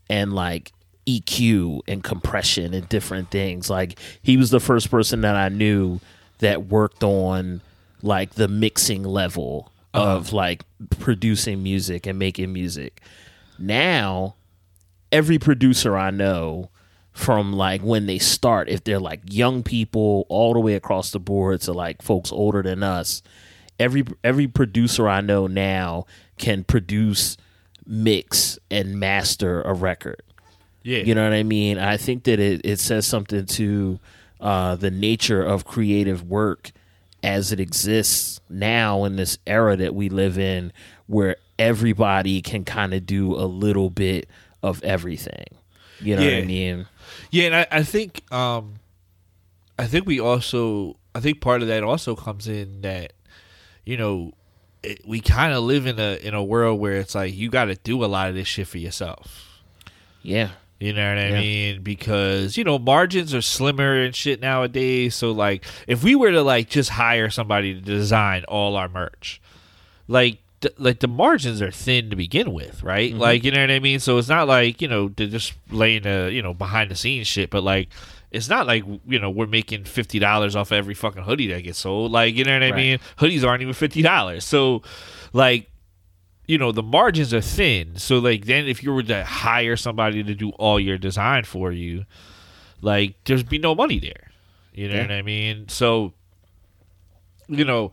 and 0.09 0.33
like 0.33 0.71
EQ 1.07 1.81
and 1.87 2.03
compression 2.03 2.73
and 2.73 2.87
different 2.89 3.31
things. 3.31 3.69
Like 3.69 3.99
he 4.21 4.37
was 4.37 4.49
the 4.49 4.59
first 4.59 4.89
person 4.89 5.21
that 5.21 5.35
I 5.35 5.49
knew 5.49 5.99
that 6.39 6.67
worked 6.67 7.03
on 7.03 7.61
like 8.01 8.33
the 8.33 8.47
mixing 8.47 9.03
level 9.03 9.71
uh-huh. 9.93 10.17
of 10.17 10.33
like 10.33 10.63
producing 10.99 11.63
music 11.63 12.05
and 12.05 12.17
making 12.17 12.51
music. 12.53 13.01
Now, 13.57 14.35
every 15.11 15.37
producer 15.37 15.97
I 15.97 16.11
know 16.11 16.69
from 17.11 17.53
like 17.53 17.81
when 17.81 18.05
they 18.05 18.17
start, 18.17 18.69
if 18.69 18.83
they're 18.83 18.99
like 18.99 19.21
young 19.25 19.63
people 19.63 20.25
all 20.29 20.53
the 20.53 20.59
way 20.59 20.75
across 20.75 21.11
the 21.11 21.19
board 21.19 21.61
to 21.61 21.73
like 21.73 22.01
folks 22.01 22.31
older 22.31 22.61
than 22.61 22.83
us, 22.83 23.21
every 23.81 24.05
every 24.23 24.47
producer 24.47 25.09
I 25.09 25.21
know 25.21 25.47
now 25.47 26.05
can 26.37 26.63
produce, 26.63 27.37
mix, 27.85 28.57
and 28.69 28.99
master 28.99 29.61
a 29.61 29.73
record. 29.73 30.21
yeah, 30.83 30.99
You 30.99 31.15
know 31.15 31.23
what 31.23 31.33
I 31.33 31.43
mean? 31.43 31.77
I 31.77 31.97
think 31.97 32.23
that 32.23 32.39
it, 32.39 32.61
it 32.63 32.79
says 32.79 33.05
something 33.05 33.45
to 33.45 33.99
uh, 34.39 34.75
the 34.75 34.91
nature 34.91 35.43
of 35.43 35.65
creative 35.65 36.27
work 36.27 36.71
as 37.23 37.51
it 37.51 37.59
exists 37.59 38.39
now 38.49 39.03
in 39.03 39.15
this 39.15 39.37
era 39.45 39.75
that 39.77 39.93
we 39.93 40.09
live 40.09 40.39
in, 40.39 40.73
where 41.05 41.35
everybody 41.59 42.41
can 42.41 42.65
kind 42.65 42.93
of 42.93 43.05
do 43.05 43.35
a 43.35 43.45
little 43.45 43.89
bit 43.91 44.27
of 44.63 44.83
everything. 44.83 45.45
You 45.99 46.15
know 46.15 46.23
what 46.23 46.33
I 46.33 46.41
mean? 46.45 46.87
Yeah, 47.29 47.45
and 47.45 47.55
I, 47.55 47.67
I 47.71 47.83
think 47.83 48.23
um 48.33 48.75
I 49.77 49.85
think 49.85 50.07
we 50.07 50.19
also 50.19 50.97
I 51.13 51.19
think 51.19 51.41
part 51.41 51.61
of 51.61 51.67
that 51.67 51.83
also 51.83 52.15
comes 52.15 52.47
in 52.47 52.81
that 52.81 53.13
you 53.85 53.97
know 53.97 54.33
it, 54.83 55.01
we 55.07 55.19
kind 55.21 55.53
of 55.53 55.63
live 55.63 55.85
in 55.85 55.99
a 55.99 56.15
in 56.25 56.33
a 56.33 56.43
world 56.43 56.79
where 56.79 56.93
it's 56.95 57.13
like 57.15 57.33
you 57.35 57.49
got 57.49 57.65
to 57.65 57.75
do 57.75 58.03
a 58.03 58.07
lot 58.07 58.29
of 58.29 58.35
this 58.35 58.47
shit 58.47 58.67
for 58.67 58.77
yourself. 58.79 59.61
Yeah. 60.23 60.49
You 60.79 60.93
know 60.93 61.07
what 61.07 61.19
I 61.19 61.27
Yeah. 61.29 61.39
mean? 61.39 61.83
Because 61.83 62.57
you 62.57 62.63
know 62.63 62.79
margins 62.79 63.33
are 63.35 63.41
slimmer 63.41 64.01
and 64.01 64.15
shit 64.15 64.41
nowadays. 64.41 65.13
So 65.15 65.31
like, 65.31 65.63
if 65.85 66.03
we 66.03 66.15
were 66.15 66.31
to 66.31 66.41
like 66.41 66.69
just 66.69 66.89
hire 66.91 67.29
somebody 67.29 67.75
to 67.75 67.79
design 67.81 68.43
all 68.47 68.75
our 68.75 68.89
merch, 68.89 69.39
like 70.07 70.39
th- 70.61 70.73
like 70.79 70.99
the 70.99 71.07
margins 71.07 71.61
are 71.61 71.69
thin 71.69 72.09
to 72.09 72.15
begin 72.15 72.51
with, 72.51 72.81
right? 72.81 73.11
Mm-hmm. 73.11 73.21
Like 73.21 73.43
you 73.43 73.51
know 73.51 73.61
what 73.61 73.69
I 73.69 73.77
mean. 73.79 73.99
So 73.99 74.17
it's 74.17 74.27
not 74.29 74.47
like 74.47 74.81
you 74.81 74.87
know 74.87 75.09
they're 75.09 75.27
just 75.27 75.53
laying 75.69 76.01
the 76.01 76.31
you 76.33 76.41
know 76.41 76.55
behind 76.55 76.89
the 76.89 76.95
scenes 76.95 77.27
shit, 77.27 77.49
but 77.51 77.63
like. 77.63 77.89
It's 78.31 78.47
not 78.49 78.65
like 78.65 78.83
you 79.07 79.19
know 79.19 79.29
we're 79.29 79.45
making 79.47 79.83
fifty 79.83 80.17
dollars 80.17 80.55
off 80.55 80.71
every 80.71 80.93
fucking 80.93 81.23
hoodie 81.23 81.47
that 81.47 81.61
gets 81.63 81.79
sold. 81.79 82.11
Like 82.11 82.33
you 82.35 82.43
know 82.45 82.53
what 82.53 82.63
I 82.63 82.69
Right. 82.71 82.75
mean? 82.75 82.99
Hoodies 83.17 83.45
aren't 83.45 83.61
even 83.61 83.73
fifty 83.73 84.01
dollars. 84.01 84.45
So, 84.45 84.81
like 85.33 85.69
you 86.47 86.57
know 86.57 86.71
the 86.71 86.83
margins 86.83 87.33
are 87.33 87.39
thin 87.39 87.95
so 87.95 88.17
like 88.17 88.45
then 88.45 88.67
if 88.67 88.83
you 88.83 88.91
were 88.91 89.03
to 89.03 89.23
hire 89.23 89.77
somebody 89.77 90.21
to 90.23 90.33
do 90.35 90.49
all 90.51 90.79
your 90.79 90.97
design 90.97 91.43
for 91.45 91.71
you 91.71 92.03
like 92.81 93.15
there's 93.23 93.43
be 93.43 93.57
no 93.59 93.73
money 93.75 93.99
there 93.99 94.31
you 94.73 94.89
know 94.89 94.95
Yeah. 94.95 95.01
what 95.03 95.11
i 95.11 95.21
mean 95.21 95.69
so 95.69 96.13
you 97.47 97.63
know 97.63 97.91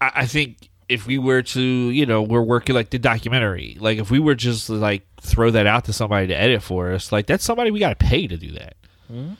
I, 0.00 0.12
I 0.16 0.26
think 0.26 0.68
if 0.88 1.06
we 1.06 1.18
were 1.18 1.42
to 1.42 1.60
you 1.60 2.04
know 2.06 2.22
we're 2.22 2.42
working 2.42 2.74
like 2.76 2.90
the 2.90 2.98
documentary 2.98 3.76
like 3.80 3.98
if 3.98 4.10
we 4.10 4.20
were 4.20 4.34
just 4.36 4.68
like 4.68 5.02
throw 5.20 5.50
that 5.50 5.66
out 5.66 5.86
to 5.86 5.92
somebody 5.92 6.26
to 6.28 6.34
edit 6.38 6.62
for 6.62 6.92
us 6.92 7.10
like 7.10 7.26
that's 7.26 7.42
somebody 7.42 7.70
we 7.72 7.80
got 7.80 7.98
to 7.98 8.06
pay 8.06 8.28
to 8.28 8.36
do 8.36 8.52
that 8.52 8.76
mm-hmm. 9.10 9.32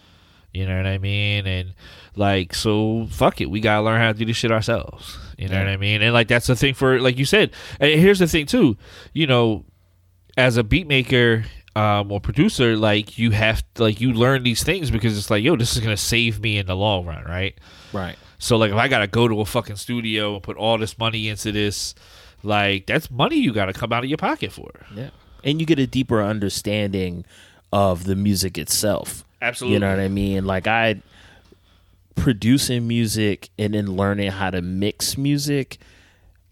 You 0.52 0.66
know 0.66 0.76
what 0.76 0.86
i 0.86 0.98
mean 0.98 1.46
and 1.46 1.74
like 2.16 2.54
so 2.54 3.06
fuck 3.10 3.40
it 3.40 3.50
we 3.50 3.60
gotta 3.60 3.82
learn 3.82 4.00
how 4.00 4.12
to 4.12 4.18
do 4.18 4.24
this 4.24 4.36
shit 4.36 4.52
ourselves 4.52 5.18
you 5.38 5.48
know 5.48 5.58
what 5.58 5.68
i 5.68 5.76
mean 5.76 6.02
and 6.02 6.12
like 6.12 6.28
that's 6.28 6.46
the 6.46 6.54
thing 6.56 6.74
for 6.74 7.00
like 7.00 7.16
you 7.18 7.24
said 7.24 7.50
and 7.80 7.98
here's 7.98 8.18
the 8.18 8.26
thing 8.26 8.44
too 8.46 8.76
you 9.12 9.26
know 9.26 9.64
as 10.36 10.56
a 10.56 10.62
beat 10.64 10.86
maker 10.86 11.44
um, 11.74 12.12
or 12.12 12.20
producer 12.20 12.76
like 12.76 13.18
you 13.18 13.30
have 13.30 13.64
like 13.78 13.98
you 13.98 14.12
learn 14.12 14.42
these 14.42 14.62
things 14.62 14.90
because 14.90 15.16
it's 15.16 15.30
like 15.30 15.42
yo 15.42 15.56
this 15.56 15.74
is 15.74 15.80
gonna 15.82 15.96
save 15.96 16.38
me 16.40 16.58
in 16.58 16.66
the 16.66 16.76
long 16.76 17.06
run 17.06 17.24
right 17.24 17.56
Right. 17.94 18.16
so 18.38 18.56
like 18.58 18.70
if 18.70 18.76
I 18.76 18.88
gotta 18.88 19.06
go 19.06 19.26
to 19.28 19.40
a 19.40 19.46
fucking 19.46 19.76
studio 19.76 20.34
and 20.34 20.42
put 20.42 20.56
all 20.58 20.76
this 20.78 20.98
money 20.98 21.28
into 21.28 21.50
this, 21.52 21.94
like 22.42 22.86
that's 22.86 23.10
money 23.10 23.36
you 23.36 23.52
gotta 23.52 23.72
come 23.74 23.92
out 23.92 24.02
of 24.04 24.08
your 24.10 24.16
pocket 24.18 24.50
for. 24.52 24.70
Yeah. 24.94 25.10
And 25.44 25.60
you 25.60 25.66
get 25.66 25.78
a 25.78 25.86
deeper 25.86 26.22
understanding 26.22 27.24
of 27.72 28.04
the 28.04 28.16
music 28.16 28.56
itself. 28.58 29.24
Absolutely. 29.42 29.74
You 29.74 29.80
know 29.80 29.90
what 29.90 29.98
I 29.98 30.08
mean? 30.08 30.46
Like 30.46 30.66
I 30.66 31.02
producing 32.14 32.86
music 32.86 33.50
and 33.58 33.74
then 33.74 33.96
learning 33.96 34.30
how 34.30 34.50
to 34.50 34.62
mix 34.62 35.18
music, 35.18 35.78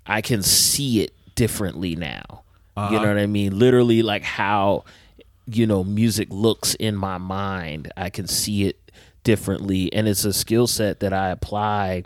I 0.06 0.20
can 0.20 0.42
see 0.42 1.00
it 1.02 1.12
differently 1.37 1.94
now. 1.94 2.42
You 2.76 2.82
uh-huh. 2.82 3.02
know 3.02 3.09
what 3.09 3.18
I 3.18 3.26
mean? 3.26 3.59
Literally 3.59 4.02
like 4.02 4.23
how 4.23 4.85
you 5.47 5.66
know 5.66 5.85
music 5.85 6.28
looks 6.30 6.75
in 6.75 6.97
my 6.97 7.18
mind. 7.18 7.92
I 7.97 8.11
can 8.11 8.26
see 8.26 8.64
it 8.64 8.76
differently 9.23 9.92
and 9.92 10.09
it's 10.09 10.25
a 10.25 10.32
skill 10.32 10.66
set 10.66 11.00
that 11.00 11.12
I 11.12 11.28
apply 11.28 12.04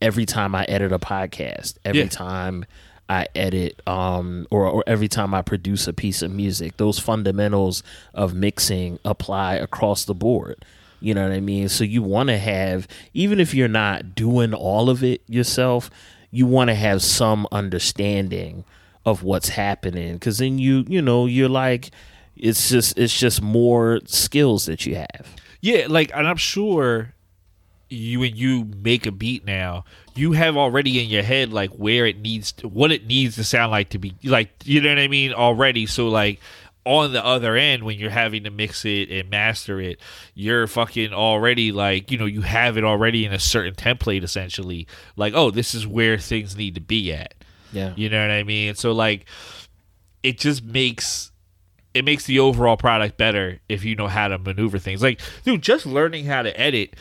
every 0.00 0.26
time 0.26 0.54
I 0.54 0.64
edit 0.64 0.92
a 0.92 0.98
podcast, 0.98 1.74
every 1.84 2.02
Yeah. 2.02 2.08
time 2.08 2.64
I 3.08 3.26
edit 3.34 3.80
um 3.86 4.46
or, 4.50 4.66
or 4.66 4.84
every 4.86 5.08
time 5.08 5.34
I 5.34 5.42
produce 5.42 5.86
a 5.86 5.92
piece 5.92 6.22
of 6.22 6.30
music. 6.30 6.76
Those 6.76 6.98
fundamentals 6.98 7.82
of 8.14 8.34
mixing 8.34 8.98
apply 9.04 9.54
across 9.54 10.04
the 10.04 10.14
board. 10.14 10.64
You 11.00 11.14
know 11.14 11.22
what 11.22 11.32
I 11.32 11.40
mean? 11.40 11.68
So 11.68 11.84
you 11.84 12.02
want 12.02 12.28
to 12.28 12.38
have 12.38 12.88
even 13.14 13.40
if 13.40 13.54
you're 13.54 13.68
not 13.68 14.14
doing 14.14 14.52
all 14.52 14.90
of 14.90 15.02
it 15.04 15.22
yourself, 15.26 15.90
you 16.30 16.46
want 16.46 16.68
to 16.68 16.74
have 16.74 17.02
some 17.02 17.46
understanding 17.52 18.64
of 19.06 19.22
what's 19.22 19.50
happening 19.50 20.18
cuz 20.18 20.38
then 20.38 20.58
you, 20.58 20.84
you 20.88 21.00
know, 21.00 21.26
you're 21.26 21.48
like 21.48 21.90
it's 22.36 22.68
just 22.68 22.98
it's 22.98 23.18
just 23.18 23.40
more 23.42 24.00
skills 24.06 24.66
that 24.66 24.86
you 24.86 24.96
have. 24.96 25.26
Yeah, 25.60 25.86
like 25.88 26.10
and 26.14 26.26
I'm 26.26 26.36
sure 26.36 27.14
you 27.90 28.20
when 28.20 28.36
you 28.36 28.70
make 28.82 29.06
a 29.06 29.12
beat 29.12 29.44
now, 29.44 29.84
you 30.14 30.32
have 30.32 30.56
already 30.56 31.02
in 31.02 31.08
your 31.08 31.22
head 31.22 31.52
like 31.52 31.70
where 31.70 32.06
it 32.06 32.18
needs 32.20 32.52
to, 32.52 32.68
what 32.68 32.92
it 32.92 33.06
needs 33.06 33.36
to 33.36 33.44
sound 33.44 33.70
like 33.70 33.90
to 33.90 33.98
be 33.98 34.14
like 34.24 34.50
you 34.64 34.80
know 34.80 34.90
what 34.90 34.98
I 34.98 35.08
mean 35.08 35.32
already. 35.32 35.86
So 35.86 36.08
like 36.08 36.40
on 36.84 37.12
the 37.12 37.24
other 37.24 37.54
end 37.54 37.82
when 37.82 37.98
you're 37.98 38.10
having 38.10 38.44
to 38.44 38.50
mix 38.50 38.84
it 38.84 39.10
and 39.10 39.28
master 39.30 39.80
it, 39.80 40.00
you're 40.34 40.66
fucking 40.66 41.12
already 41.12 41.70
like, 41.70 42.10
you 42.10 42.16
know, 42.16 42.24
you 42.24 42.40
have 42.40 42.78
it 42.78 42.84
already 42.84 43.24
in 43.26 43.32
a 43.32 43.38
certain 43.38 43.74
template 43.74 44.22
essentially. 44.22 44.86
Like, 45.16 45.34
oh, 45.34 45.50
this 45.50 45.74
is 45.74 45.86
where 45.86 46.16
things 46.18 46.56
need 46.56 46.74
to 46.76 46.80
be 46.80 47.12
at. 47.12 47.34
Yeah. 47.72 47.92
You 47.96 48.08
know 48.08 48.20
what 48.20 48.30
I 48.30 48.42
mean? 48.42 48.74
So 48.74 48.92
like 48.92 49.26
it 50.22 50.38
just 50.38 50.64
makes 50.64 51.30
it 51.94 52.04
makes 52.04 52.26
the 52.26 52.38
overall 52.38 52.76
product 52.76 53.16
better 53.16 53.60
if 53.68 53.84
you 53.84 53.96
know 53.96 54.06
how 54.08 54.28
to 54.28 54.38
maneuver 54.38 54.78
things. 54.78 55.02
Like, 55.02 55.20
dude, 55.44 55.62
just 55.62 55.84
learning 55.84 56.26
how 56.26 56.42
to 56.42 56.58
edit 56.58 56.94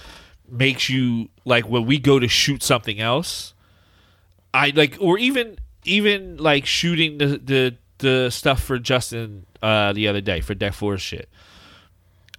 makes 0.49 0.89
you 0.89 1.29
like 1.45 1.67
when 1.67 1.85
we 1.85 1.99
go 1.99 2.19
to 2.19 2.27
shoot 2.27 2.63
something 2.63 2.99
else, 2.99 3.53
I 4.53 4.71
like 4.75 4.97
or 4.99 5.17
even 5.17 5.57
even 5.85 6.37
like 6.37 6.65
shooting 6.65 7.17
the 7.17 7.37
the 7.37 7.77
the 7.99 8.29
stuff 8.29 8.63
for 8.63 8.79
Justin 8.79 9.45
uh 9.61 9.93
the 9.93 10.07
other 10.07 10.21
day 10.21 10.41
for 10.41 10.53
Deck 10.53 10.73
Four 10.73 10.97
shit. 10.97 11.29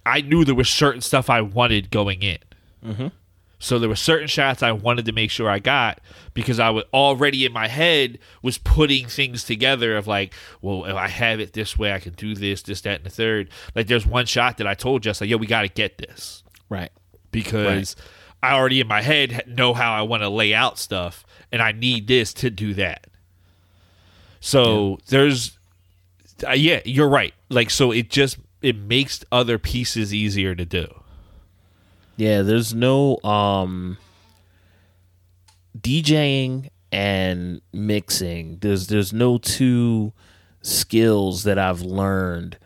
I 0.05 0.21
knew 0.21 0.43
there 0.45 0.55
was 0.55 0.69
certain 0.69 1.01
stuff 1.01 1.29
I 1.29 1.41
wanted 1.41 1.91
going 1.91 2.21
in. 2.21 2.39
So 3.61 3.77
there 3.77 3.89
were 3.89 3.95
certain 3.97 4.27
shots 4.27 4.63
I 4.63 4.71
wanted 4.71 5.05
to 5.05 5.11
make 5.11 5.29
sure 5.29 5.49
I 5.49 5.59
got 5.59 5.99
because 6.33 6.59
I 6.59 6.69
was 6.69 6.85
already 6.93 7.45
in 7.45 7.51
my 7.51 7.67
head 7.67 8.17
was 8.41 8.57
putting 8.57 9.07
things 9.07 9.43
together 9.43 9.97
of 9.97 10.07
like, 10.07 10.33
well, 10.61 10.85
if 10.85 10.95
I 10.95 11.09
have 11.09 11.41
it 11.41 11.51
this 11.51 11.77
way, 11.77 11.91
I 11.91 11.99
can 11.99 12.13
do 12.13 12.35
this, 12.35 12.61
this, 12.61 12.79
that, 12.81 12.95
and 12.95 13.05
the 13.05 13.09
third. 13.09 13.49
Like 13.75 13.87
there's 13.87 14.05
one 14.05 14.25
shot 14.25 14.57
that 14.57 14.67
I 14.67 14.75
told 14.75 15.03
just 15.03 15.19
like, 15.19 15.29
yo, 15.29 15.35
we 15.35 15.45
got 15.45 15.63
to 15.63 15.67
get 15.67 15.97
this 15.97 16.43
Right. 16.69 16.91
Because 17.31 17.95
I 18.41 18.53
already 18.53 18.79
in 18.79 18.87
my 18.87 19.01
head 19.01 19.43
know 19.47 19.73
how 19.73 19.93
I 19.93 20.01
want 20.03 20.23
to 20.23 20.29
lay 20.29 20.53
out 20.53 20.79
stuff, 20.79 21.25
and 21.51 21.61
I 21.61 21.71
need 21.71 22.07
this 22.07 22.33
to 22.35 22.49
do 22.49 22.73
that. 22.75 23.07
So 24.39 24.99
there's, 25.07 25.57
uh, 26.47 26.51
yeah, 26.51 26.79
you're 26.85 27.09
right. 27.09 27.33
Like 27.49 27.69
so, 27.69 27.91
it 27.91 28.09
just 28.09 28.37
it 28.61 28.77
makes 28.77 29.23
other 29.31 29.57
pieces 29.57 30.13
easier 30.13 30.55
to 30.55 30.65
do. 30.65 30.87
Yeah, 32.15 32.41
there's 32.41 32.73
no 32.73 33.19
um 33.23 33.97
DJing 35.77 36.69
and 36.91 37.61
mixing. 37.71 38.57
There's 38.59 38.87
there's 38.87 39.13
no 39.13 39.37
two 39.37 40.13
skills 40.61 41.43
that 41.43 41.57
I've 41.57 41.81
learned 41.81 42.57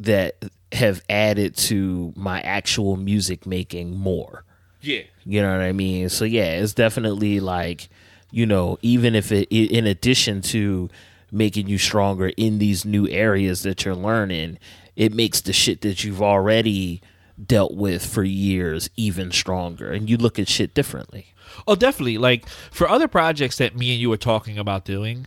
that 0.00 0.36
have 0.76 1.02
added 1.08 1.56
to 1.56 2.12
my 2.16 2.40
actual 2.42 2.96
music 2.96 3.46
making 3.46 3.96
more. 3.96 4.44
Yeah, 4.80 5.02
You 5.24 5.42
know 5.42 5.50
what 5.50 5.62
I 5.62 5.72
mean? 5.72 6.08
So 6.08 6.24
yeah, 6.24 6.60
it's 6.60 6.72
definitely 6.74 7.40
like, 7.40 7.88
you 8.30 8.46
know, 8.46 8.78
even 8.82 9.16
if 9.16 9.32
it 9.32 9.48
in 9.50 9.86
addition 9.86 10.42
to 10.42 10.88
making 11.32 11.66
you 11.66 11.76
stronger 11.78 12.28
in 12.36 12.58
these 12.58 12.84
new 12.84 13.08
areas 13.08 13.62
that 13.62 13.84
you're 13.84 13.96
learning, 13.96 14.58
it 14.94 15.12
makes 15.12 15.40
the 15.40 15.52
shit 15.52 15.80
that 15.80 16.04
you've 16.04 16.22
already 16.22 17.00
dealt 17.44 17.74
with 17.74 18.04
for 18.06 18.22
years 18.22 18.88
even 18.96 19.30
stronger 19.30 19.90
and 19.90 20.08
you 20.08 20.16
look 20.16 20.38
at 20.38 20.48
shit 20.48 20.72
differently. 20.72 21.34
Oh, 21.66 21.74
definitely. 21.74 22.18
Like 22.18 22.48
for 22.70 22.88
other 22.88 23.08
projects 23.08 23.58
that 23.58 23.76
me 23.76 23.92
and 23.92 24.00
you 24.00 24.08
were 24.08 24.16
talking 24.16 24.58
about 24.58 24.84
doing, 24.84 25.26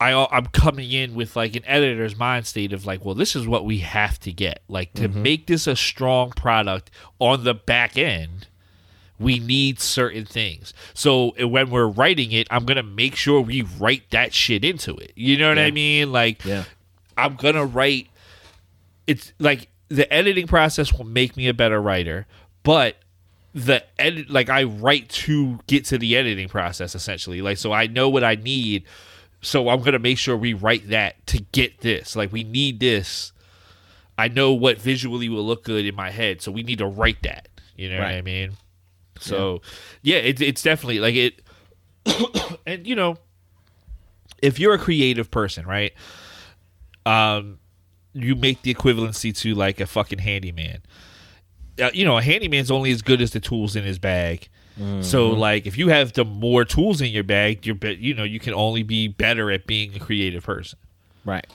I 0.00 0.12
I'm 0.30 0.46
coming 0.46 0.92
in 0.92 1.14
with 1.14 1.34
like 1.34 1.56
an 1.56 1.64
editor's 1.66 2.16
mind 2.16 2.46
state 2.46 2.72
of 2.72 2.86
like, 2.86 3.04
well, 3.04 3.14
this 3.14 3.34
is 3.34 3.46
what 3.46 3.64
we 3.64 3.78
have 3.78 4.20
to 4.20 4.32
get. 4.32 4.62
Like 4.68 4.92
to 4.94 5.08
mm-hmm. 5.08 5.22
make 5.22 5.46
this 5.46 5.66
a 5.66 5.74
strong 5.76 6.30
product 6.30 6.90
on 7.18 7.44
the 7.44 7.54
back 7.54 7.98
end, 7.98 8.46
we 9.18 9.38
need 9.40 9.80
certain 9.80 10.24
things. 10.24 10.72
So 10.94 11.34
when 11.44 11.70
we're 11.70 11.88
writing 11.88 12.30
it, 12.32 12.46
I'm 12.50 12.64
gonna 12.64 12.82
make 12.82 13.16
sure 13.16 13.40
we 13.40 13.62
write 13.62 14.10
that 14.10 14.32
shit 14.32 14.64
into 14.64 14.94
it. 14.96 15.12
You 15.16 15.36
know 15.36 15.48
what 15.48 15.58
I 15.58 15.70
mean? 15.70 16.12
Like, 16.12 16.44
Yeah. 16.44 16.64
I'm 17.16 17.34
gonna 17.34 17.66
write. 17.66 18.08
It's 19.08 19.32
like 19.40 19.68
the 19.88 20.10
editing 20.12 20.46
process 20.46 20.92
will 20.92 21.06
make 21.06 21.36
me 21.36 21.48
a 21.48 21.54
better 21.54 21.82
writer, 21.82 22.26
but 22.62 22.96
the 23.54 23.82
edit 23.98 24.30
like 24.30 24.48
I 24.48 24.62
write 24.64 25.08
to 25.08 25.58
get 25.66 25.84
to 25.86 25.98
the 25.98 26.16
editing 26.16 26.48
process 26.48 26.94
essentially. 26.94 27.42
Like 27.42 27.58
so 27.58 27.72
I 27.72 27.86
know 27.86 28.08
what 28.08 28.22
I 28.22 28.36
need, 28.36 28.84
so 29.40 29.68
I'm 29.68 29.82
gonna 29.82 29.98
make 29.98 30.18
sure 30.18 30.36
we 30.36 30.54
write 30.54 30.88
that 30.90 31.26
to 31.28 31.40
get 31.40 31.80
this. 31.80 32.16
Like 32.16 32.32
we 32.32 32.44
need 32.44 32.80
this. 32.80 33.32
I 34.16 34.28
know 34.28 34.52
what 34.52 34.78
visually 34.78 35.28
will 35.28 35.46
look 35.46 35.62
good 35.64 35.86
in 35.86 35.94
my 35.94 36.10
head, 36.10 36.42
so 36.42 36.50
we 36.50 36.62
need 36.62 36.78
to 36.78 36.86
write 36.86 37.22
that. 37.22 37.48
You 37.76 37.90
know 37.90 37.98
what 37.98 38.08
I 38.08 38.22
mean? 38.22 38.52
So 39.20 39.62
yeah, 40.02 40.16
it, 40.16 40.40
it's 40.40 40.62
definitely 40.62 40.98
like 40.98 41.14
it. 41.14 41.42
and 42.66 42.86
you 42.86 42.96
know, 42.96 43.16
if 44.42 44.58
you're 44.58 44.74
a 44.74 44.78
creative 44.78 45.30
person, 45.30 45.66
right? 45.66 45.92
Um, 47.06 47.58
you 48.12 48.34
make 48.34 48.62
the 48.62 48.74
equivalency 48.74 49.36
to 49.38 49.54
like 49.54 49.80
a 49.80 49.86
fucking 49.86 50.18
handyman. 50.18 50.82
Uh, 51.80 51.90
you 51.94 52.04
know, 52.04 52.18
a 52.18 52.22
handyman's 52.22 52.70
only 52.70 52.90
as 52.90 53.02
good 53.02 53.20
as 53.22 53.30
the 53.30 53.40
tools 53.40 53.76
in 53.76 53.84
his 53.84 53.98
bag. 53.98 54.48
So, 55.02 55.30
like, 55.30 55.66
if 55.66 55.76
you 55.76 55.88
have 55.88 56.12
the 56.12 56.24
more 56.24 56.64
tools 56.64 57.00
in 57.00 57.08
your 57.10 57.24
bag, 57.24 57.66
you're 57.66 57.74
be- 57.74 57.96
you 58.00 58.14
know 58.14 58.22
you 58.24 58.38
can 58.38 58.54
only 58.54 58.82
be 58.82 59.08
better 59.08 59.50
at 59.50 59.66
being 59.66 59.94
a 59.94 59.98
creative 59.98 60.44
person. 60.44 60.78
Right. 61.24 61.46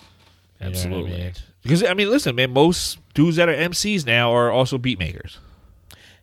You 0.59 0.65
know 0.65 0.67
I 0.67 0.69
Absolutely. 0.69 1.11
mean? 1.11 1.31
Because 1.61 1.83
I 1.83 1.93
mean, 1.93 2.09
listen, 2.09 2.35
man, 2.35 2.51
most 2.51 2.99
dudes 3.13 3.37
that 3.37 3.47
are 3.47 3.53
MCs 3.55 4.05
now 4.05 4.33
are 4.33 4.51
also 4.51 4.77
beat 4.77 4.99
makers. 4.99 5.37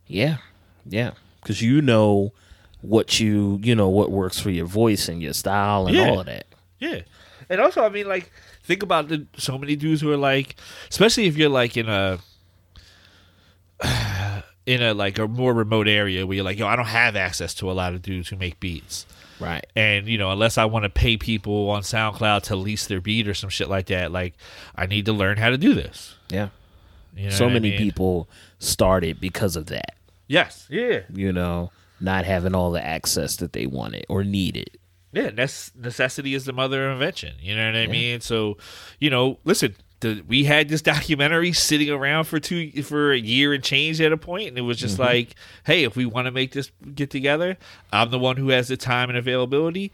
Yeah. 0.07 0.37
Yeah. 0.87 1.12
Cuz 1.45 1.62
you 1.62 1.80
know 1.80 2.33
what 2.83 3.19
you, 3.21 3.59
you 3.62 3.75
know 3.75 3.88
what 3.88 4.11
works 4.11 4.38
for 4.38 4.50
your 4.50 4.66
voice 4.66 5.09
and 5.09 5.23
your 5.23 5.33
style 5.33 5.87
and 5.87 5.97
Yeah. 5.97 6.09
all 6.11 6.21
of 6.21 6.26
that. 6.26 6.47
Yeah, 6.78 7.00
and 7.50 7.61
also, 7.61 7.83
I 7.85 7.88
mean, 7.90 8.09
like, 8.09 8.30
think 8.62 8.83
about 8.83 9.09
the 9.09 9.26
so 9.37 9.59
many 9.59 9.76
dudes 9.76 10.00
who 10.00 10.11
are 10.11 10.16
like, 10.16 10.57
especially 10.90 11.26
if 11.26 11.37
you're 11.37 11.50
like 11.50 11.76
in 11.76 11.88
a 11.88 12.19
in 14.70 14.82
a 14.82 14.94
like 14.94 15.18
a 15.18 15.26
more 15.26 15.52
remote 15.52 15.88
area 15.88 16.24
where 16.24 16.36
you're 16.36 16.44
like, 16.44 16.58
yo, 16.58 16.66
I 16.68 16.76
don't 16.76 16.86
have 16.86 17.16
access 17.16 17.54
to 17.54 17.70
a 17.70 17.72
lot 17.72 17.92
of 17.92 18.02
dudes 18.02 18.28
who 18.28 18.36
make 18.36 18.60
beats. 18.60 19.04
Right. 19.40 19.66
And 19.74 20.06
you 20.06 20.16
know, 20.16 20.30
unless 20.30 20.58
I 20.58 20.66
want 20.66 20.84
to 20.84 20.88
pay 20.88 21.16
people 21.16 21.70
on 21.70 21.82
SoundCloud 21.82 22.42
to 22.44 22.56
lease 22.56 22.86
their 22.86 23.00
beat 23.00 23.26
or 23.26 23.34
some 23.34 23.50
shit 23.50 23.68
like 23.68 23.86
that, 23.86 24.12
like 24.12 24.34
I 24.76 24.86
need 24.86 25.06
to 25.06 25.12
learn 25.12 25.38
how 25.38 25.50
to 25.50 25.58
do 25.58 25.74
this. 25.74 26.14
Yeah. 26.28 26.50
You 27.16 27.24
know 27.24 27.34
so 27.34 27.44
what 27.46 27.50
I 27.50 27.54
many 27.54 27.70
mean? 27.70 27.78
people 27.78 28.28
started 28.60 29.20
because 29.20 29.56
of 29.56 29.66
that. 29.66 29.96
Yes. 30.28 30.66
Yeah. 30.70 31.00
you 31.12 31.32
know, 31.32 31.72
not 32.00 32.24
having 32.24 32.54
all 32.54 32.70
the 32.70 32.84
access 32.84 33.36
that 33.36 33.52
they 33.52 33.66
wanted 33.66 34.06
or 34.08 34.22
needed. 34.22 34.78
Yeah, 35.12 35.30
nece- 35.30 35.74
necessity 35.74 36.34
is 36.34 36.44
the 36.44 36.52
mother 36.52 36.86
of 36.86 36.92
invention. 36.92 37.34
You 37.40 37.56
know 37.56 37.66
what 37.66 37.74
I 37.74 37.88
mean? 37.88 38.20
So, 38.20 38.58
you 39.00 39.10
know, 39.10 39.38
listen, 39.42 39.74
the, 40.00 40.23
we 40.26 40.45
had 40.45 40.69
this 40.69 40.83
documentary 40.95 41.52
sitting 41.52 41.90
around 41.90 42.25
for 42.25 42.40
two 42.40 42.71
for 42.83 43.12
a 43.12 43.19
year 43.19 43.52
and 43.52 43.62
change 43.62 44.00
at 44.00 44.12
a 44.12 44.16
point, 44.16 44.49
and 44.49 44.59
it 44.59 44.62
was 44.62 44.78
just 44.78 44.99
like, 44.99 45.35
hey, 45.64 45.85
if 45.85 45.97
we 45.97 46.07
want 46.07 46.26
to 46.26 46.30
make 46.30 46.52
this 46.52 46.71
get 46.95 47.11
together, 47.11 47.57
I'm 47.92 48.11
the 48.11 48.19
one 48.19 48.37
who 48.37 48.49
has 48.50 48.69
the 48.69 48.76
time 48.76 49.09
and 49.11 49.19
availability. 49.19 49.92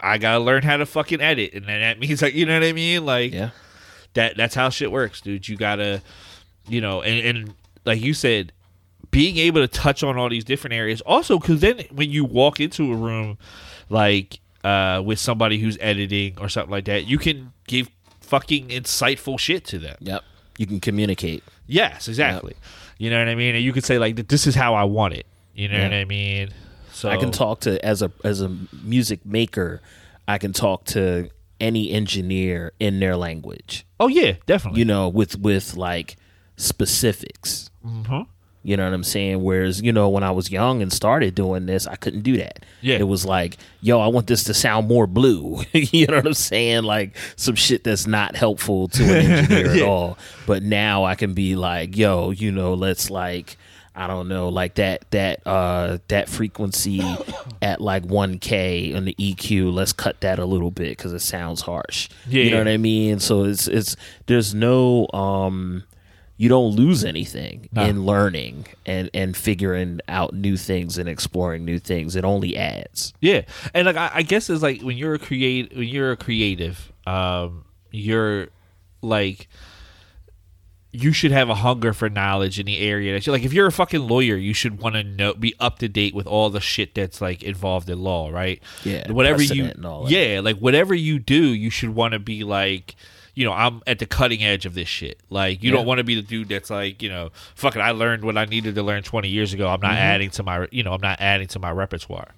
I 0.00 0.18
gotta 0.18 0.40
learn 0.40 0.62
how 0.62 0.76
to 0.78 0.86
fucking 0.86 1.20
edit, 1.20 1.54
and 1.54 1.66
then 1.66 1.80
that 1.80 1.98
means 2.00 2.22
like, 2.22 2.34
you 2.34 2.46
know 2.46 2.54
what 2.58 2.66
I 2.66 2.72
mean? 2.72 3.04
Like, 3.04 3.32
Yeah. 3.32 3.50
that 4.14 4.36
that's 4.36 4.54
how 4.54 4.68
shit 4.70 4.90
works, 4.90 5.20
dude. 5.20 5.48
You 5.48 5.56
gotta, 5.56 6.02
you 6.68 6.80
know, 6.80 7.02
and, 7.02 7.36
and 7.38 7.54
like 7.84 8.00
you 8.00 8.14
said, 8.14 8.52
being 9.12 9.36
able 9.38 9.60
to 9.60 9.68
touch 9.68 10.02
on 10.02 10.18
all 10.18 10.28
these 10.28 10.44
different 10.44 10.74
areas. 10.74 11.00
Also, 11.02 11.38
because 11.38 11.60
then 11.60 11.84
when 11.92 12.10
you 12.10 12.24
walk 12.24 12.58
into 12.60 12.92
a 12.92 12.96
room, 12.96 13.38
like 13.88 14.40
uh, 14.64 15.00
with 15.04 15.18
somebody 15.20 15.58
who's 15.58 15.78
editing 15.80 16.36
or 16.40 16.48
something 16.48 16.70
like 16.72 16.86
that, 16.86 17.06
you 17.06 17.16
can 17.18 17.52
give 17.68 17.88
fucking 18.26 18.68
insightful 18.68 19.38
shit 19.38 19.64
to 19.66 19.78
them. 19.78 19.96
Yep. 20.00 20.22
You 20.58 20.66
can 20.66 20.80
communicate. 20.80 21.42
Yes, 21.66 22.08
exactly. 22.08 22.54
You 22.98 23.10
know 23.10 23.18
what 23.18 23.28
I 23.28 23.34
mean? 23.34 23.54
And 23.54 23.64
you 23.64 23.72
could 23.72 23.84
say 23.84 23.98
like, 23.98 24.28
"This 24.28 24.46
is 24.46 24.54
how 24.54 24.74
I 24.74 24.84
want 24.84 25.14
it." 25.14 25.26
You 25.54 25.68
know 25.68 25.76
Yeah. 25.76 25.82
what 25.84 25.92
I 25.94 26.04
mean? 26.04 26.48
So 26.92 27.10
I 27.10 27.16
can 27.18 27.30
talk 27.30 27.60
to 27.60 27.84
as 27.84 28.00
a 28.02 28.10
as 28.24 28.40
a 28.40 28.50
music 28.82 29.24
maker, 29.26 29.82
I 30.26 30.38
can 30.38 30.52
talk 30.54 30.84
to 30.86 31.28
any 31.60 31.90
engineer 31.90 32.72
in 32.80 33.00
their 33.00 33.16
language. 33.16 33.84
Oh 34.00 34.08
yeah, 34.08 34.34
definitely. 34.46 34.78
You 34.80 34.84
know, 34.86 35.08
with 35.08 35.38
with 35.38 35.76
like 35.76 36.16
specifics. 36.56 37.70
hmm 37.82 38.22
You 38.66 38.76
know 38.76 38.84
what 38.84 38.92
I'm 38.94 39.04
saying? 39.04 39.44
Whereas, 39.44 39.80
you 39.80 39.92
know, 39.92 40.08
when 40.08 40.24
I 40.24 40.32
was 40.32 40.50
young 40.50 40.82
and 40.82 40.92
started 40.92 41.36
doing 41.36 41.66
this, 41.66 41.86
I 41.86 41.94
couldn't 41.94 42.22
do 42.22 42.36
that. 42.38 42.64
Yeah. 42.80 42.96
It 42.96 43.06
was 43.06 43.24
like, 43.24 43.58
yo, 43.80 44.00
I 44.00 44.08
want 44.08 44.26
this 44.26 44.42
to 44.44 44.54
sound 44.54 44.88
more 44.88 45.06
blue. 45.06 45.62
you 45.72 46.08
know 46.08 46.16
what 46.16 46.26
I'm 46.26 46.34
saying? 46.34 46.82
Like 46.82 47.16
some 47.36 47.54
shit 47.54 47.84
that's 47.84 48.08
not 48.08 48.34
helpful 48.34 48.88
to 48.88 49.04
an 49.04 49.10
engineer 49.30 49.70
at 49.70 49.82
all. 49.82 50.18
But 50.46 50.64
now 50.64 51.04
I 51.04 51.14
can 51.14 51.32
be 51.32 51.54
like, 51.54 51.96
yo, 51.96 52.30
you 52.30 52.50
know, 52.50 52.74
let's 52.74 53.08
like 53.08 53.56
I 53.94 54.08
don't 54.08 54.26
know, 54.26 54.48
like 54.48 54.74
that 54.74 55.08
that 55.12 55.46
uh 55.46 55.98
that 56.08 56.28
frequency 56.28 57.00
at 57.62 57.80
like 57.80 58.02
1k 58.02 58.96
on 58.96 59.04
the 59.04 59.14
EQ, 59.14 59.72
let's 59.72 59.92
cut 59.92 60.20
that 60.22 60.40
a 60.40 60.44
little 60.44 60.72
bit 60.72 60.98
cuz 60.98 61.12
it 61.12 61.20
sounds 61.20 61.60
harsh. 61.60 62.08
Yeah, 62.28 62.42
You 62.42 62.50
know 62.50 62.56
yeah. 62.56 62.64
what 62.64 62.68
I 62.72 62.76
mean? 62.78 63.20
So 63.20 63.44
it's 63.44 63.68
it's 63.68 63.94
there's 64.26 64.54
no 64.56 65.06
um 65.14 65.84
you 66.38 66.48
don't 66.50 66.74
lose 66.76 67.02
anything 67.04 67.68
No. 67.72 67.84
in 67.84 68.04
learning 68.04 68.66
and 68.84 69.08
and 69.14 69.36
figuring 69.36 70.00
out 70.08 70.34
new 70.34 70.56
things 70.56 70.98
and 70.98 71.08
exploring 71.08 71.64
new 71.64 71.78
things. 71.78 72.14
It 72.16 72.24
only 72.24 72.56
adds. 72.56 73.14
Yeah, 73.20 73.42
and 73.74 73.86
like 73.86 73.96
I, 73.96 74.10
I 74.14 74.22
guess 74.22 74.50
it's 74.50 74.62
like 74.62 74.82
when 74.82 74.96
you're 74.98 75.14
a 75.14 75.18
create 75.18 75.74
when 75.74 75.88
you're 75.88 76.12
a 76.12 76.16
creative, 76.16 76.92
um, 77.06 77.64
you're 77.90 78.48
like 79.02 79.48
you 80.92 81.12
should 81.12 81.30
have 81.30 81.50
a 81.50 81.54
hunger 81.54 81.92
for 81.92 82.08
knowledge 82.08 82.58
in 82.58 82.64
the 82.64 82.78
area 82.78 83.12
that 83.12 83.26
you 83.26 83.32
like. 83.32 83.42
If 83.44 83.52
you're 83.52 83.66
a 83.66 83.72
fucking 83.72 84.00
lawyer, 84.00 84.34
you 84.36 84.54
should 84.54 84.80
want 84.80 84.94
to 84.94 85.04
know, 85.04 85.34
be 85.34 85.54
up 85.60 85.78
to 85.80 85.88
date 85.88 86.14
with 86.14 86.26
all 86.26 86.48
the 86.48 86.60
shit 86.60 86.94
that's 86.94 87.20
like 87.20 87.42
involved 87.42 87.90
in 87.90 88.00
law, 88.00 88.30
right? 88.30 88.62
Yeah, 88.82 89.10
whatever 89.12 89.42
you, 89.42 89.48
precedent 89.48 89.76
and 89.76 89.84
all 89.86 90.04
that. 90.04 90.10
yeah, 90.10 90.40
like 90.40 90.56
whatever 90.56 90.94
you 90.94 91.18
do, 91.18 91.34
you 91.52 91.68
should 91.70 91.90
want 91.90 92.12
to 92.12 92.18
be 92.18 92.44
like. 92.44 92.94
You 93.36 93.44
know, 93.44 93.52
I'm 93.52 93.82
at 93.86 93.98
the 94.00 94.06
cutting 94.06 94.42
edge 94.42 94.66
of 94.66 94.74
this 94.74 94.88
shit. 94.88 95.20
Like, 95.30 95.62
you 95.62 95.70
Yeah. 95.70 95.76
don't 95.76 95.86
want 95.86 95.98
to 95.98 96.04
be 96.04 96.14
the 96.16 96.22
dude 96.22 96.48
that's 96.48 96.70
like, 96.70 97.00
you 97.02 97.08
know, 97.10 97.30
fucking. 97.54 97.80
I 97.82 97.90
learned 97.92 98.24
what 98.24 98.36
I 98.36 98.46
needed 98.46 98.74
to 98.74 98.82
learn 98.82 99.02
20 99.04 99.28
years 99.28 99.52
ago. 99.52 99.68
I'm 99.68 99.80
not 99.80 99.90
Mm-hmm. 99.92 99.98
adding 99.98 100.30
to 100.30 100.42
my, 100.42 100.66
you 100.72 100.82
know, 100.82 100.92
I'm 100.94 101.00
not 101.02 101.20
adding 101.20 101.46
to 101.48 101.58
my 101.60 101.70
repertoire. 101.70 102.30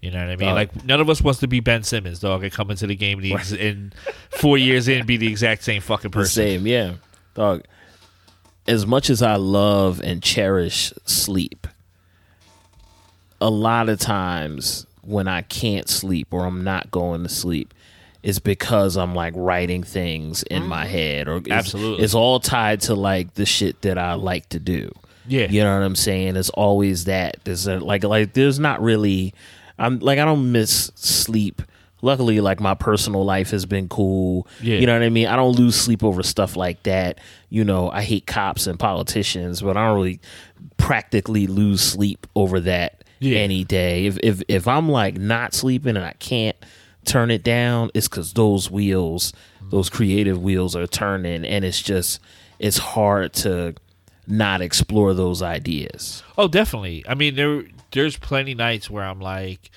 You 0.00 0.10
know 0.10 0.18
what 0.18 0.30
I 0.30 0.36
mean? 0.36 0.48
Dog. 0.48 0.54
Like 0.56 0.84
none 0.84 1.00
of 1.00 1.08
us 1.08 1.20
wants 1.22 1.38
to 1.40 1.46
be 1.46 1.60
Ben 1.60 1.84
Simmons, 1.84 2.18
dog, 2.18 2.42
and 2.42 2.50
come 2.52 2.70
into 2.72 2.88
the 2.88 2.96
game 2.96 3.20
the 3.20 3.34
ex- 3.34 3.52
and 3.52 3.94
four 4.30 4.58
years 4.58 4.88
in 4.88 5.06
be 5.06 5.16
the 5.16 5.28
exact 5.28 5.62
same 5.62 5.80
fucking 5.90 6.10
The 6.10 6.16
person. 6.16 6.42
same, 6.42 6.66
yeah. 6.66 6.94
Dog. 7.34 7.62
As 8.66 8.86
much 8.86 9.10
as 9.10 9.22
I 9.22 9.36
love 9.36 10.00
and 10.02 10.22
cherish 10.22 10.92
sleep, 11.04 11.66
a 13.40 13.50
lot 13.50 13.88
of 13.88 13.98
times 13.98 14.86
when 15.02 15.28
I 15.28 15.42
can't 15.42 15.88
sleep 15.88 16.28
or 16.32 16.46
I'm 16.46 16.62
not 16.64 16.90
going 16.90 17.22
to 17.24 17.28
sleep, 17.28 17.74
it's 18.22 18.38
because 18.38 18.96
I'm 18.96 19.14
like 19.14 19.34
writing 19.36 19.82
things 19.82 20.42
in 20.44 20.64
my 20.64 20.84
mm-hmm. 20.84 20.92
head 20.92 21.28
or 21.28 21.36
it's, 21.38 21.50
Absolutely. 21.50 22.04
it's 22.04 22.14
all 22.14 22.38
tied 22.38 22.82
to 22.82 22.94
like 22.94 23.34
the 23.34 23.44
shit 23.44 23.82
that 23.82 23.98
I 23.98 24.14
like 24.14 24.48
to 24.50 24.60
do. 24.60 24.92
Yeah. 25.26 25.46
You 25.48 25.62
know 25.62 25.74
what 25.74 25.84
I'm 25.84 25.96
saying? 25.96 26.36
It's 26.36 26.50
always 26.50 27.04
that. 27.04 27.38
There's 27.44 27.66
a, 27.66 27.78
like 27.78 28.04
like 28.04 28.32
there's 28.34 28.58
not 28.58 28.80
really 28.80 29.34
I'm 29.78 29.98
like 29.98 30.18
I 30.18 30.24
don't 30.24 30.52
miss 30.52 30.92
sleep. 30.94 31.62
Luckily 32.00 32.40
like 32.40 32.60
my 32.60 32.74
personal 32.74 33.24
life 33.24 33.50
has 33.50 33.66
been 33.66 33.88
cool. 33.88 34.46
Yeah. 34.60 34.76
You 34.76 34.86
know 34.86 34.94
what 34.94 35.04
I 35.04 35.08
mean? 35.08 35.26
I 35.26 35.36
don't 35.36 35.56
lose 35.56 35.76
sleep 35.76 36.04
over 36.04 36.22
stuff 36.22 36.56
like 36.56 36.82
that. 36.84 37.20
You 37.48 37.64
know, 37.64 37.90
I 37.90 38.02
hate 38.02 38.26
cops 38.26 38.66
and 38.66 38.78
politicians, 38.78 39.62
but 39.62 39.76
I 39.76 39.86
don't 39.86 39.96
really 39.96 40.20
practically 40.76 41.46
lose 41.46 41.80
sleep 41.80 42.26
over 42.36 42.60
that 42.60 43.04
Yeah. 43.18 43.38
any 43.38 43.64
day. 43.64 44.06
If 44.06 44.18
if 44.22 44.42
if 44.46 44.68
I'm 44.68 44.88
like 44.88 45.16
not 45.16 45.54
sleeping 45.54 45.96
and 45.96 46.04
I 46.04 46.14
can't 46.14 46.56
turn 47.04 47.30
it 47.30 47.42
down, 47.42 47.90
it's 47.94 48.08
cuz 48.08 48.32
those 48.34 48.70
wheels, 48.70 49.32
those 49.70 49.88
creative 49.90 50.40
wheels 50.42 50.74
are 50.76 50.86
turning 50.86 51.44
and 51.44 51.64
it's 51.64 51.82
just 51.82 52.20
it's 52.58 52.78
hard 52.78 53.32
to 53.32 53.74
not 54.26 54.60
explore 54.60 55.14
those 55.14 55.42
ideas. 55.42 56.22
Oh, 56.38 56.46
definitely. 56.48 57.04
I 57.08 57.14
mean, 57.14 57.34
there 57.34 57.64
there's 57.90 58.16
plenty 58.16 58.54
nights 58.54 58.88
where 58.88 59.04
I'm 59.04 59.20
like, 59.20 59.70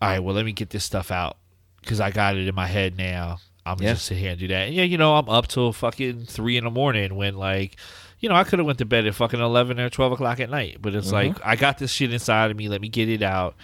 all 0.00 0.08
right, 0.08 0.18
well, 0.20 0.34
let 0.34 0.44
me 0.44 0.52
get 0.52 0.70
this 0.70 0.84
stuff 0.84 1.10
out 1.10 1.36
because 1.80 2.00
I 2.00 2.10
got 2.10 2.36
it 2.36 2.46
in 2.48 2.54
my 2.54 2.66
head 2.66 2.96
now. 2.96 3.38
I'm 3.64 3.78
Yeah. 3.82 3.94
just 3.94 4.06
sit 4.06 4.18
here 4.18 4.30
and 4.30 4.38
do 4.38 4.46
that. 4.48 4.66
And 4.68 4.74
yeah, 4.74 4.84
you 4.84 4.96
know, 4.96 5.16
I'm 5.16 5.28
up 5.28 5.48
till 5.48 5.72
fucking 5.72 6.26
three 6.26 6.56
in 6.56 6.64
the 6.64 6.70
morning 6.70 7.16
when 7.16 7.36
like. 7.36 7.76
You 8.18 8.30
know, 8.30 8.34
I 8.34 8.44
could 8.44 8.58
have 8.58 8.64
went 8.66 8.78
to 8.78 8.86
bed 8.86 9.06
at 9.06 9.14
fucking 9.14 9.38
eleven 9.40 9.78
or 9.78 9.90
twelve 9.90 10.10
o'clock 10.12 10.40
at 10.40 10.48
night, 10.48 10.78
but 10.80 10.94
it's 10.94 11.12
like 11.12 11.36
I 11.44 11.54
got 11.54 11.76
this 11.76 11.92
shit 11.92 12.10
inside 12.14 12.50
of 12.50 12.56
me. 12.56 12.66
Let 12.66 12.80
me 12.80 12.88
get 12.88 13.10
it 13.10 13.20
out. 13.22 13.56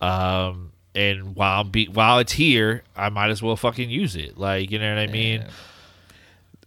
Um, 0.00 0.72
and 0.94 1.36
while 1.36 1.60
I'm 1.62 1.70
be 1.70 1.86
while 1.86 2.18
it's 2.18 2.32
here, 2.32 2.82
I 2.96 3.08
might 3.08 3.30
as 3.30 3.42
well 3.42 3.56
fucking 3.56 3.90
use 3.90 4.16
it. 4.16 4.38
Like, 4.38 4.70
you 4.70 4.78
know 4.78 4.94
what 4.94 5.00
I 5.00 5.06
mean? 5.06 5.44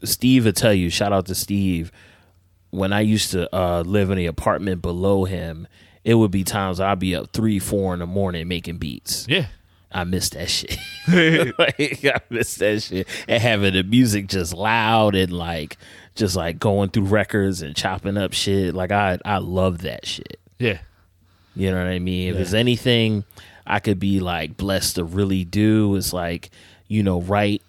Steve 0.03 0.46
will 0.46 0.53
tell 0.53 0.74
you, 0.74 0.89
shout 0.89 1.13
out 1.13 1.25
to 1.27 1.36
Steve. 1.36 1.92
When 2.72 2.92
I 2.92 3.01
used 3.01 3.32
to 3.32 3.53
uh, 3.56 3.82
live 3.86 4.10
in 4.10 4.18
the 4.18 4.25
apartment 4.25 4.82
below 4.82 5.25
him, 5.25 5.68
it 6.03 6.15
would 6.15 6.32
be 6.32 6.44
times 6.44 6.80
I'd 6.80 7.00
be 7.00 7.15
up 7.15 7.32
three, 7.32 7.60
four 7.60 7.94
in 7.94 8.00
the 8.00 8.08
morning 8.08 8.48
making 8.48 8.77
beats. 8.77 9.27
Yeah, 9.27 9.46
I 9.92 10.03
miss 10.06 10.30
that 10.30 10.50
shit. 10.50 10.78
like, 11.60 12.04
I 12.06 12.19
miss 12.30 12.56
that 12.56 12.82
shit. 12.82 13.08
And 13.28 13.41
having 13.41 13.74
the 13.74 13.84
music 13.84 14.28
just 14.28 14.54
loud 14.54 15.15
and 15.15 15.32
like 15.32 15.78
just 16.15 16.36
like 16.36 16.60
going 16.60 16.89
through 16.89 17.06
records 17.06 17.62
and 17.62 17.76
chopping 17.76 18.17
up 18.17 18.34
shit. 18.34 18.74
Like 18.74 18.91
I 18.91 19.19
I 19.24 19.38
love 19.38 19.80
that 19.84 20.06
shit. 20.06 20.39
yeah, 20.60 20.80
You 21.56 21.71
know 21.71 21.78
what 21.78 21.88
I 21.88 22.00
mean? 22.00 22.30
If 22.30 22.36
there's 22.36 22.54
anything 22.54 23.24
I 23.65 23.80
could 23.80 23.99
be 23.99 24.19
like 24.19 24.58
blessed 24.58 24.95
to 24.95 25.04
really 25.04 25.45
do 25.45 25.95
is 25.95 26.13
like, 26.13 26.49
you 26.88 27.04
know, 27.04 27.21
write, 27.21 27.62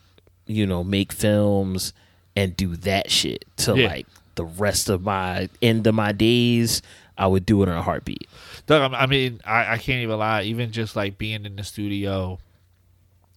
you 0.46 0.66
know, 0.66 0.82
make 0.84 1.12
films 1.12 1.92
and 2.36 2.56
do 2.56 2.76
that 2.76 3.10
shit 3.10 3.44
to 3.58 3.78
Yeah. 3.78 3.86
like 3.88 4.06
the 4.34 4.44
rest 4.44 4.88
of 4.88 5.02
my 5.02 5.48
end 5.62 5.86
of 5.86 5.94
my 5.94 6.12
days. 6.12 6.82
I 7.16 7.28
would 7.28 7.46
do 7.46 7.62
it 7.62 7.68
in 7.68 7.74
a 7.74 7.82
heartbeat. 7.82 8.26
Doug, 8.66 8.92
I'm- 8.92 9.08
mean, 9.08 9.40
I, 9.44 9.74
I 9.74 9.78
can't 9.78 10.02
even 10.02 10.18
lie. 10.18 10.42
Even 10.42 10.72
just 10.72 10.96
like 10.96 11.16
being 11.16 11.44
in 11.44 11.54
the 11.54 11.62
studio, 11.62 12.40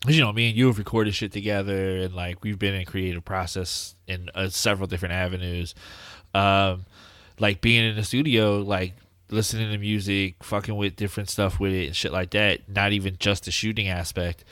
you 0.08 0.20
know, 0.20 0.34
me 0.34 0.50
and 0.50 0.58
you 0.58 0.66
have 0.68 0.80
recorded 0.80 1.14
shit 1.14 1.32
together, 1.32 1.98
and 1.98 2.16
like 2.16 2.44
we've 2.44 2.58
been 2.58 2.74
in 2.74 2.86
creative 2.86 3.24
process 3.24 3.94
in 4.08 4.30
uh, 4.34 4.50
several 4.50 4.88
different 4.88 5.14
avenues. 5.14 5.76
Um, 6.34 6.86
like 7.40 7.62
being 7.62 7.84
in 7.86 7.96
the 7.96 8.04
studio, 8.04 8.58
like 8.62 8.94
listening 9.30 9.72
to 9.72 9.78
music, 9.78 10.44
fucking 10.44 10.76
with 10.76 10.96
different 10.96 11.30
stuff 11.30 11.60
with 11.60 11.74
it 11.74 11.88
and 11.88 11.96
shit 11.96 12.12
like 12.12 12.32
that. 12.32 12.70
Not 12.70 12.92
even 12.94 13.18
just 13.20 13.46
the 13.46 13.52
shooting 13.52 13.88
aspect. 13.88 14.44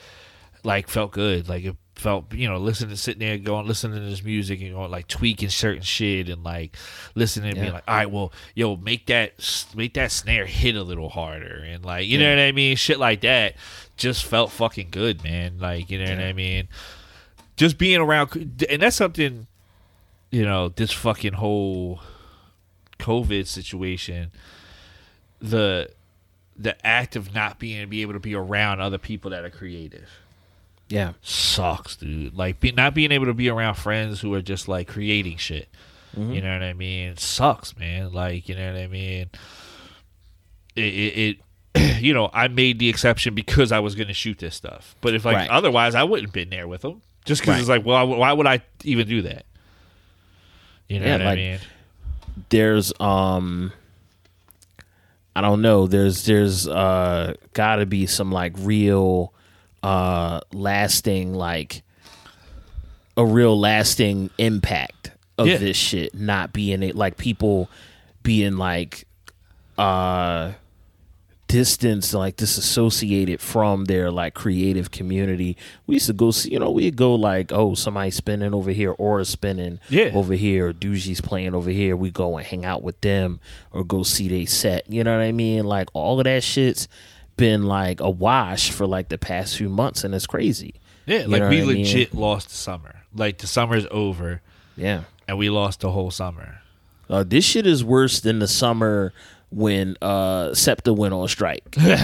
Like 0.64 0.88
felt 0.88 1.12
good. 1.12 1.48
Like 1.48 1.64
it 1.64 1.76
felt, 1.94 2.32
you 2.34 2.48
know, 2.48 2.58
listening, 2.58 2.96
sitting 2.96 3.20
there, 3.20 3.38
going, 3.38 3.66
listening 3.66 4.00
to 4.00 4.08
this 4.08 4.22
music 4.22 4.60
and 4.60 4.72
going, 4.72 4.90
like 4.90 5.08
tweaking 5.08 5.48
certain 5.48 5.82
shit 5.82 6.28
and 6.28 6.44
like 6.44 6.76
listening 7.14 7.50
and 7.50 7.60
being 7.60 7.72
like, 7.72 7.84
all 7.88 7.94
right, 7.94 8.10
well, 8.10 8.32
yo, 8.54 8.76
make 8.76 9.06
that, 9.06 9.32
make 9.74 9.94
that 9.94 10.12
snare 10.12 10.44
hit 10.44 10.76
a 10.76 10.82
little 10.82 11.08
harder 11.08 11.64
and 11.66 11.84
like, 11.84 12.06
you 12.06 12.18
know 12.18 12.28
what 12.28 12.40
I 12.40 12.52
mean, 12.52 12.76
shit 12.76 12.98
like 12.98 13.22
that. 13.22 13.54
Just 13.96 14.24
felt 14.24 14.50
fucking 14.50 14.88
good, 14.90 15.24
man. 15.24 15.58
Like, 15.58 15.90
you 15.90 15.98
know 15.98 16.10
what 16.10 16.20
I 16.20 16.32
mean. 16.32 16.68
Just 17.56 17.78
being 17.78 17.98
around, 17.98 18.66
and 18.68 18.82
that's 18.82 18.96
something, 18.96 19.46
you 20.30 20.42
know, 20.42 20.68
this 20.68 20.92
fucking 20.92 21.32
whole 21.32 22.00
COVID 22.98 23.46
situation, 23.46 24.32
the 25.40 25.90
the 26.58 26.86
act 26.86 27.16
of 27.16 27.34
not 27.34 27.58
being 27.58 27.88
be 27.88 28.02
able 28.02 28.14
to 28.14 28.20
be 28.20 28.34
around 28.34 28.80
other 28.80 28.98
people 28.98 29.30
that 29.30 29.44
are 29.44 29.50
creative 29.50 30.08
Yeah. 30.88 31.12
sucks, 31.20 31.96
dude. 31.96 32.34
Like 32.34 32.60
be, 32.60 32.72
not 32.72 32.94
being 32.94 33.12
able 33.12 33.26
to 33.26 33.34
be 33.34 33.48
around 33.50 33.74
friends 33.74 34.20
who 34.22 34.32
are 34.34 34.40
just 34.42 34.66
like 34.68 34.88
creating 34.88 35.36
shit. 35.36 35.68
You 36.16 36.40
know 36.40 36.50
what 36.50 36.62
I 36.62 36.72
mean? 36.72 37.18
sucks, 37.18 37.76
man. 37.76 38.10
Like 38.12 38.48
you 38.48 38.54
know 38.54 38.72
what 38.72 38.80
I 38.80 38.86
mean. 38.86 39.28
It, 40.74 40.80
it, 40.84 41.38
it 41.74 41.96
you 42.02 42.14
know, 42.14 42.30
I 42.32 42.48
made 42.48 42.78
the 42.78 42.88
exception 42.88 43.34
because 43.34 43.70
I 43.70 43.80
was 43.80 43.94
going 43.94 44.08
to 44.08 44.14
shoot 44.14 44.38
this 44.38 44.54
stuff. 44.54 44.94
But 45.02 45.12
if 45.14 45.26
like 45.26 45.36
Right. 45.36 45.50
otherwise, 45.50 45.94
I 45.94 46.04
wouldn't 46.04 46.28
have 46.28 46.32
been 46.32 46.48
there 46.48 46.66
with 46.66 46.80
them. 46.80 47.02
Just 47.26 47.42
because 47.42 47.54
Right. 47.54 47.60
it's 47.60 47.68
like, 47.68 47.84
well, 47.84 48.06
why 48.06 48.32
would 48.32 48.46
I 48.46 48.62
even 48.84 49.06
do 49.06 49.20
that? 49.22 49.44
You 50.88 51.00
know 51.00 51.06
Yeah, 51.06 51.12
what 51.12 51.20
like- 51.26 51.32
I 51.32 51.36
mean? 51.36 51.58
there's 52.48 52.92
um 53.00 53.72
I 55.36 55.42
don't 55.42 55.60
know, 55.60 55.86
there's 55.86 56.24
there's 56.24 56.66
uh 56.66 57.34
gotta 57.52 57.84
be 57.84 58.06
some 58.06 58.32
like 58.32 58.54
real 58.56 59.34
uh 59.82 60.40
lasting 60.52 61.34
like 61.34 61.82
a 63.18 63.24
real 63.24 63.58
lasting 63.58 64.30
impact 64.38 65.10
of 65.36 65.46
Yeah. 65.46 65.58
this 65.58 65.76
shit 65.76 66.14
not 66.14 66.52
being 66.54 66.82
it 66.82 66.96
like 66.96 67.18
people 67.18 67.68
being 68.22 68.56
like 68.56 69.06
uh 69.76 70.52
distanced 71.60 72.12
like 72.12 72.36
disassociated 72.36 73.40
from 73.40 73.86
their 73.86 74.10
like 74.10 74.34
creative 74.34 74.90
community 74.90 75.56
we 75.86 75.94
used 75.96 76.06
to 76.06 76.12
go 76.12 76.30
see 76.30 76.52
you 76.52 76.58
know 76.58 76.70
we'd 76.70 76.96
go 76.96 77.14
like 77.14 77.50
oh 77.50 77.74
somebody 77.74 78.10
spinning 78.10 78.52
over 78.52 78.70
here 78.72 78.92
or 78.98 79.24
spinning 79.24 79.78
Yeah. 79.88 80.10
over 80.12 80.34
here 80.34 80.68
or 80.68 80.72
Doogie's 80.74 81.22
playing 81.22 81.54
over 81.54 81.70
here 81.70 81.96
we 81.96 82.10
go 82.10 82.36
and 82.36 82.46
hang 82.46 82.66
out 82.66 82.82
with 82.82 83.00
them 83.00 83.40
or 83.72 83.84
go 83.84 84.02
see 84.02 84.28
they 84.28 84.44
set 84.44 84.90
you 84.92 85.02
know 85.02 85.16
what 85.16 85.24
i 85.24 85.32
mean 85.32 85.64
like 85.64 85.88
all 85.94 86.18
of 86.20 86.24
that 86.24 86.42
shit's 86.44 86.88
been 87.38 87.64
like 87.64 88.00
a 88.00 88.10
wash 88.10 88.70
for 88.70 88.86
like 88.86 89.08
the 89.08 89.16
past 89.18 89.56
few 89.56 89.70
months 89.70 90.04
and 90.04 90.14
it's 90.14 90.26
crazy 90.26 90.74
Yeah, 91.06 91.22
You 91.22 91.28
like 91.28 91.40
we 91.42 91.46
I 91.62 91.64
mean? 91.64 91.66
legit 91.78 92.12
lost 92.14 92.48
the 92.50 92.54
summer. 92.56 92.96
Like 93.14 93.38
the 93.38 93.46
summer's 93.46 93.86
over, 93.90 94.42
yeah 94.76 95.04
and 95.26 95.38
we 95.38 95.48
lost 95.48 95.80
the 95.80 95.90
whole 95.90 96.10
summer. 96.10 96.60
Uh, 97.08 97.22
this 97.24 97.44
shit 97.44 97.66
is 97.66 97.82
worse 97.84 98.20
than 98.20 98.40
the 98.40 98.48
summer 98.48 99.12
when 99.56 99.96
uh 100.02 100.52
SEPTA 100.54 100.92
went 100.92 101.14
on 101.14 101.26
strike. 101.28 101.76
you 101.80 101.86
know 101.88 101.94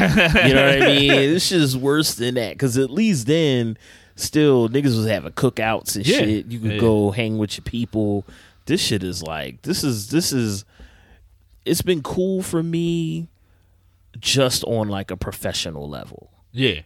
what 0.67 0.83
I 0.83 0.87
mean? 0.87 1.09
This 1.11 1.47
shit 1.49 1.61
is 1.61 1.77
worse 1.77 2.15
than 2.15 2.35
that 2.37 2.55
because 2.55 2.79
at 2.79 2.91
least 2.91 3.27
then, 3.27 3.77
still 4.17 4.69
niggas 4.71 4.97
was 4.97 5.07
having 5.07 5.33
cookouts 5.33 5.95
and 5.97 6.07
Yeah. 6.07 6.19
shit. 6.19 6.47
You 6.47 6.59
could 6.59 6.73
Yeah. 6.73 6.79
go 6.79 7.11
hang 7.11 7.37
with 7.37 7.57
your 7.59 7.65
people. 7.65 8.25
This 8.67 8.81
shit 8.81 9.03
is 9.05 9.23
like 9.23 9.63
this 9.63 9.85
is 9.85 10.09
this 10.11 10.33
is. 10.33 10.65
It's 11.65 11.83
been 11.83 12.03
cool 12.03 12.43
for 12.43 12.63
me, 12.63 13.29
just 14.19 14.65
on 14.65 14.89
like 14.89 15.11
a 15.13 15.17
professional 15.17 15.89
level. 15.89 16.31
Yeah, 16.53 16.81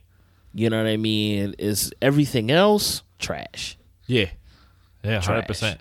You 0.52 0.68
know 0.68 0.76
what 0.82 0.86
I 0.90 0.96
mean? 0.96 1.54
Is 1.58 1.92
everything 2.02 2.50
else 2.50 3.02
trash? 3.18 3.76
yeah, 4.06 4.30
yeah, 5.02 5.20
hundred 5.22 5.46
percent. 5.46 5.80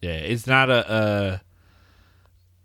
Yeah, 0.00 0.12
it's 0.12 0.46
not 0.46 0.70
a. 0.70 0.88
Uh, 0.90 1.38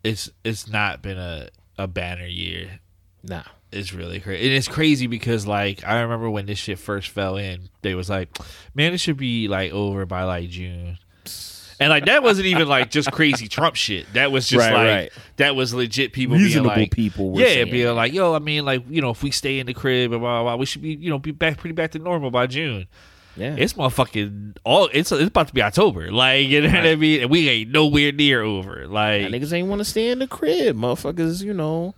it's 0.06 0.30
it's 0.44 0.68
not 0.68 1.02
been 1.02 1.18
a 1.18 1.50
a 1.78 1.88
banner 1.88 2.28
year. 2.28 2.80
Nah. 3.24 3.44
It's 3.72 3.92
really 3.92 4.22
crazy. 4.22 4.46
And 4.46 4.56
it's 4.56 4.68
crazy 4.68 5.08
because 5.08 5.46
like 5.46 5.84
I 5.84 6.00
remember 6.02 6.30
when 6.30 6.46
this 6.46 6.60
shit 6.60 6.80
first 6.80 7.10
fell 7.10 7.36
in, 7.36 7.70
they 7.82 7.96
was 7.96 8.10
like, 8.10 8.30
"Man, 8.74 8.94
it 8.94 9.00
should 9.00 9.18
be 9.18 9.48
like 9.48 9.74
over 9.74 10.06
by 10.06 10.24
like 10.24 10.50
June." 10.50 11.00
And 11.78 11.90
like 11.90 12.06
that 12.06 12.24
wasn't 12.24 12.48
even 12.48 12.70
like 12.70 12.90
just 12.90 13.12
crazy 13.12 13.50
Trump 13.50 13.76
shit. 13.76 14.06
That 14.14 14.32
was 14.32 14.48
just 14.48 14.62
Right, 14.70 14.74
like 14.74 14.88
right. 14.88 15.12
that 15.38 15.56
was 15.58 15.74
legit 15.74 16.14
people 16.14 16.38
Reasonable 16.38 16.70
being 16.70 16.82
like, 16.84 16.92
people 16.92 17.32
were 17.32 17.42
yeah, 17.42 17.48
saying 17.48 17.72
being 17.72 17.94
like, 17.96 18.14
yo, 18.14 18.34
I 18.34 18.40
mean, 18.40 18.64
like 18.64 18.84
you 18.90 19.02
know, 19.02 19.10
if 19.10 19.22
we 19.24 19.32
stay 19.32 19.60
in 19.60 19.68
the 19.68 19.74
crib 19.74 20.14
and 20.14 20.22
blah 20.22 20.42
blah, 20.42 20.44
blah 20.44 20.56
we 20.56 20.66
should 20.66 20.84
be 20.84 20.94
you 20.94 21.10
know 21.10 21.20
be 21.20 21.32
back 21.32 21.58
pretty 21.58 21.74
back 21.74 21.92
to 21.92 22.00
normal 22.00 22.32
by 22.32 22.48
June. 22.48 22.88
Yeah. 23.38 23.56
It's 23.58 23.74
motherfucking 23.74 24.58
all. 24.64 24.90
It's 24.94 25.12
it's 25.12 25.28
about 25.28 25.50
to 25.50 25.54
be 25.54 25.62
October. 25.62 26.12
Like 26.12 26.48
you 26.48 26.62
know 26.62 26.70
what 26.70 26.86
I 26.86 26.96
mean. 26.96 27.22
And 27.22 27.30
we 27.30 27.50
ain't 27.50 27.72
nowhere 27.72 28.12
near 28.12 28.42
over. 28.42 28.88
Like 28.88 29.24
niggas 29.24 29.52
ain't 29.54 29.68
want 29.68 29.80
to 29.80 29.86
stay 29.86 30.10
in 30.10 30.20
the 30.20 30.28
crib. 30.28 30.78
Motherfuckers, 30.78 31.44
you 31.44 31.54
know, 31.54 31.96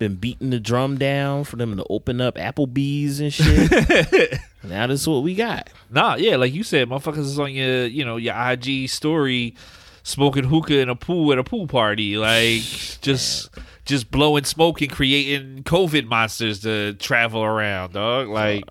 been 0.00 0.16
beating 0.16 0.50
the 0.50 0.58
drum 0.58 0.98
down 0.98 1.44
for 1.44 1.54
them 1.56 1.76
to 1.76 1.84
open 1.88 2.20
up 2.20 2.34
Applebee's 2.34 3.20
and 3.20 3.32
shit. 3.32 4.40
now 4.64 4.88
this 4.88 5.02
is 5.02 5.08
what 5.08 5.22
we 5.22 5.36
got. 5.36 5.70
Nah, 5.90 6.16
yeah, 6.16 6.34
like 6.34 6.52
you 6.52 6.64
said, 6.64 6.88
motherfuckers 6.88 7.18
is 7.18 7.38
on 7.38 7.52
your, 7.52 7.86
you 7.86 8.04
know, 8.04 8.16
your 8.16 8.34
IG 8.34 8.88
story, 8.88 9.54
smoking 10.02 10.44
hookah 10.44 10.78
in 10.78 10.88
a 10.88 10.96
pool 10.96 11.30
at 11.32 11.38
a 11.38 11.44
pool 11.44 11.68
party, 11.68 12.16
like 12.16 12.62
just, 13.02 13.50
just 13.84 14.10
blowing 14.10 14.44
smoke 14.44 14.80
and 14.80 14.90
creating 14.90 15.62
COVID 15.64 16.06
monsters 16.06 16.60
to 16.60 16.94
travel 16.94 17.44
around, 17.44 17.92
dog. 17.92 18.28
Like, 18.28 18.64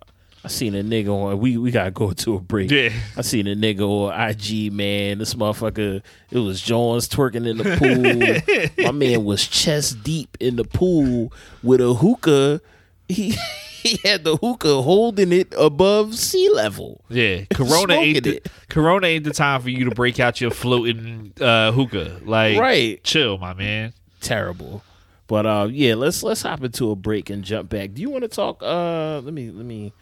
I 0.43 0.47
seen 0.47 0.73
a 0.75 0.81
nigga 0.83 1.09
on. 1.09 1.37
We 1.39 1.57
we 1.57 1.69
gotta 1.71 1.91
go 1.91 2.11
to 2.11 2.35
a 2.35 2.39
break. 2.39 2.71
Yeah. 2.71 2.91
I 3.17 3.21
seen 3.21 3.45
a 3.47 3.55
nigga 3.55 3.81
on 3.81 4.29
IG. 4.29 4.71
Man, 4.71 5.17
this 5.17 5.33
motherfucker. 5.33 6.01
It 6.31 6.37
was 6.39 6.61
Jones 6.61 7.09
twerking 7.09 7.45
in 7.47 7.57
the 7.57 8.69
pool. 8.77 8.85
My 8.85 8.91
man 8.91 9.25
was 9.25 9.45
chest 9.45 10.01
deep 10.03 10.37
in 10.39 10.55
the 10.55 10.63
pool 10.63 11.33
with 11.61 11.81
a 11.81 11.93
hookah. 11.93 12.61
He 13.09 13.35
he 13.83 13.99
had 14.07 14.23
the 14.23 14.37
hookah 14.37 14.81
holding 14.81 15.33
it 15.33 15.53
above 15.57 16.15
sea 16.15 16.49
level. 16.53 17.01
yeah, 17.09 17.43
Corona 17.53 17.93
ain't 17.95 18.23
the, 18.23 18.37
it. 18.37 18.47
Corona 18.69 19.07
ain't 19.07 19.23
the 19.25 19.33
time 19.33 19.61
for 19.61 19.69
you 19.69 19.85
to 19.85 19.91
break 19.95 20.19
out 20.21 20.39
your 20.39 20.51
floating 20.51 21.33
uh, 21.41 21.71
hookah. 21.73 22.21
Like, 22.23 22.57
Right. 22.59 23.03
Chill, 23.03 23.37
my 23.37 23.53
man. 23.53 23.93
terrible. 24.21 24.83
But 25.27 25.45
uh 25.45 25.67
yeah, 25.69 25.93
let's 25.95 26.23
let's 26.23 26.41
hop 26.41 26.63
into 26.63 26.89
a 26.91 26.95
break 26.95 27.29
and 27.29 27.43
jump 27.43 27.69
back. 27.69 27.93
Do 27.93 28.01
you 28.01 28.09
want 28.09 28.23
to 28.23 28.27
talk 28.29 28.63
uh 28.63 29.19
let 29.19 29.33
me 29.33 29.51
let 29.51 29.65
me 29.65 29.93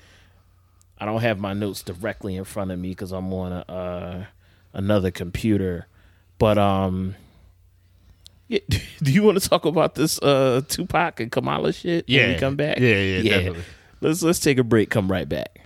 I 0.99 1.05
don't 1.05 1.21
have 1.21 1.39
my 1.39 1.53
notes 1.53 1.81
directly 1.83 2.35
in 2.35 2.43
front 2.43 2.71
of 2.71 2.79
me 2.79 2.93
cuz 2.95 3.11
I'm 3.11 3.31
on 3.33 3.51
a 3.51 3.71
uh 3.71 4.25
another 4.73 5.11
computer. 5.11 5.87
But 6.39 6.57
um 6.57 7.15
yeah, 8.47 8.59
do 9.03 9.11
you 9.11 9.23
want 9.23 9.41
to 9.41 9.49
talk 9.49 9.65
about 9.65 9.95
this 9.95 10.19
uh 10.21 10.61
Tupac 10.67 11.19
and 11.19 11.31
Kamala 11.31 11.73
shit 11.73 12.07
when 12.07 12.15
we 12.15 12.21
Yeah. 12.33 12.37
come 12.39 12.55
back? 12.55 12.79
Yeah, 12.79 13.01
yeah, 13.01 13.21
definitely. 13.23 13.63
Let's 14.01 14.21
let's 14.23 14.39
take 14.39 14.57
a 14.57 14.63
break, 14.63 14.89
come 14.89 15.11
right 15.11 15.27
back. 15.27 15.59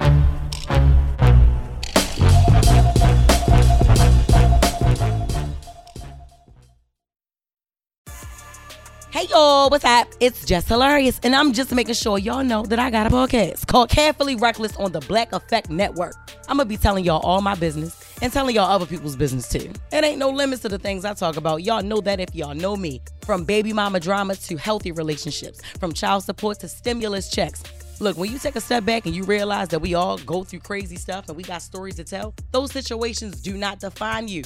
Hey 9.21 9.27
y'all, 9.27 9.69
what's 9.69 9.85
up? 9.85 10.07
It's 10.19 10.43
Jess 10.45 10.67
Hilarious, 10.67 11.19
and 11.21 11.35
I'm 11.35 11.53
just 11.53 11.71
making 11.75 11.93
sure 11.93 12.17
y'all 12.17 12.43
know 12.43 12.63
that 12.63 12.79
I 12.79 12.89
got 12.89 13.05
a 13.05 13.11
podcast 13.11 13.67
called 13.67 13.89
Carefully 13.89 14.35
Reckless 14.35 14.75
on 14.77 14.93
the 14.93 14.99
Black 15.01 15.31
Effect 15.31 15.69
Network. 15.69 16.15
I'm 16.49 16.57
gonna 16.57 16.65
be 16.65 16.75
telling 16.75 17.05
y'all 17.05 17.19
all 17.19 17.39
my 17.39 17.53
business 17.53 18.17
and 18.23 18.33
telling 18.33 18.55
y'all 18.55 18.71
other 18.71 18.87
people's 18.87 19.15
business 19.15 19.47
too. 19.47 19.71
It 19.91 20.03
ain't 20.03 20.17
no 20.17 20.31
limits 20.31 20.63
to 20.63 20.69
the 20.69 20.79
things 20.79 21.05
I 21.05 21.13
talk 21.13 21.37
about. 21.37 21.61
Y'all 21.61 21.83
know 21.83 22.01
that 22.01 22.19
if 22.19 22.33
y'all 22.33 22.55
know 22.55 22.75
me. 22.75 22.99
From 23.23 23.45
baby 23.45 23.73
mama 23.73 23.99
drama 23.99 24.35
to 24.37 24.57
healthy 24.57 24.91
relationships, 24.91 25.61
from 25.79 25.93
child 25.93 26.23
support 26.23 26.59
to 26.61 26.67
stimulus 26.67 27.29
checks. 27.29 27.61
Look, 27.99 28.17
when 28.17 28.31
you 28.31 28.39
take 28.39 28.55
a 28.55 28.61
step 28.61 28.85
back 28.85 29.05
and 29.05 29.15
you 29.15 29.23
realize 29.25 29.67
that 29.67 29.81
we 29.81 29.93
all 29.93 30.17
go 30.17 30.43
through 30.43 30.61
crazy 30.61 30.95
stuff 30.95 31.27
and 31.27 31.37
we 31.37 31.43
got 31.43 31.61
stories 31.61 31.93
to 31.97 32.03
tell, 32.03 32.33
those 32.49 32.71
situations 32.71 33.39
do 33.39 33.55
not 33.55 33.79
define 33.79 34.27
you 34.27 34.41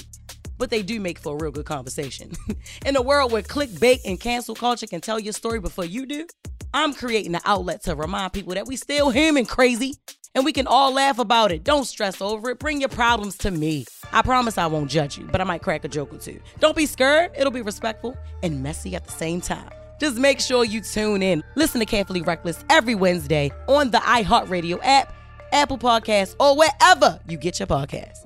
but 0.57 0.69
they 0.69 0.81
do 0.81 0.99
make 0.99 1.19
for 1.19 1.35
a 1.35 1.37
real 1.41 1.51
good 1.51 1.65
conversation. 1.65 2.31
In 2.85 2.95
a 2.95 3.01
world 3.01 3.31
where 3.31 3.41
clickbait 3.41 3.99
and 4.05 4.19
cancel 4.19 4.55
culture 4.55 4.87
can 4.87 5.01
tell 5.01 5.19
your 5.19 5.33
story 5.33 5.59
before 5.59 5.85
you 5.85 6.05
do, 6.05 6.27
I'm 6.73 6.93
creating 6.93 7.35
an 7.35 7.41
outlet 7.45 7.83
to 7.83 7.95
remind 7.95 8.33
people 8.33 8.53
that 8.55 8.67
we 8.67 8.75
still 8.75 9.09
human 9.09 9.45
crazy 9.45 9.95
and 10.35 10.43
we 10.43 10.51
can 10.51 10.67
all 10.67 10.93
laugh 10.93 11.17
about 11.17 11.51
it. 11.51 11.63
Don't 11.63 11.85
stress 11.85 12.21
over 12.21 12.49
it. 12.51 12.59
Bring 12.59 12.81
your 12.81 12.89
problems 12.89 13.37
to 13.39 13.51
me. 13.51 13.85
I 14.11 14.21
promise 14.21 14.57
I 14.57 14.67
won't 14.67 14.91
judge 14.91 15.17
you, 15.17 15.25
but 15.31 15.39
I 15.41 15.45
might 15.45 15.61
crack 15.61 15.85
a 15.85 15.87
joke 15.87 16.13
or 16.13 16.17
two. 16.17 16.39
Don't 16.59 16.75
be 16.75 16.85
scared. 16.85 17.31
It'll 17.37 17.51
be 17.51 17.61
respectful 17.61 18.17
and 18.43 18.61
messy 18.61 18.95
at 18.95 19.05
the 19.05 19.11
same 19.11 19.39
time. 19.41 19.69
Just 19.99 20.17
make 20.17 20.41
sure 20.41 20.65
you 20.65 20.81
tune 20.81 21.23
in. 21.23 21.41
Listen 21.55 21.79
to 21.79 21.85
Carefully 21.85 22.21
Reckless 22.21 22.63
every 22.69 22.95
Wednesday 22.95 23.51
on 23.67 23.91
the 23.91 23.99
iHeartRadio 23.99 24.79
app, 24.83 25.13
Apple 25.53 25.77
Podcasts, 25.77 26.35
or 26.37 26.57
wherever 26.57 27.19
you 27.29 27.37
get 27.37 27.59
your 27.59 27.67
podcasts. 27.67 28.25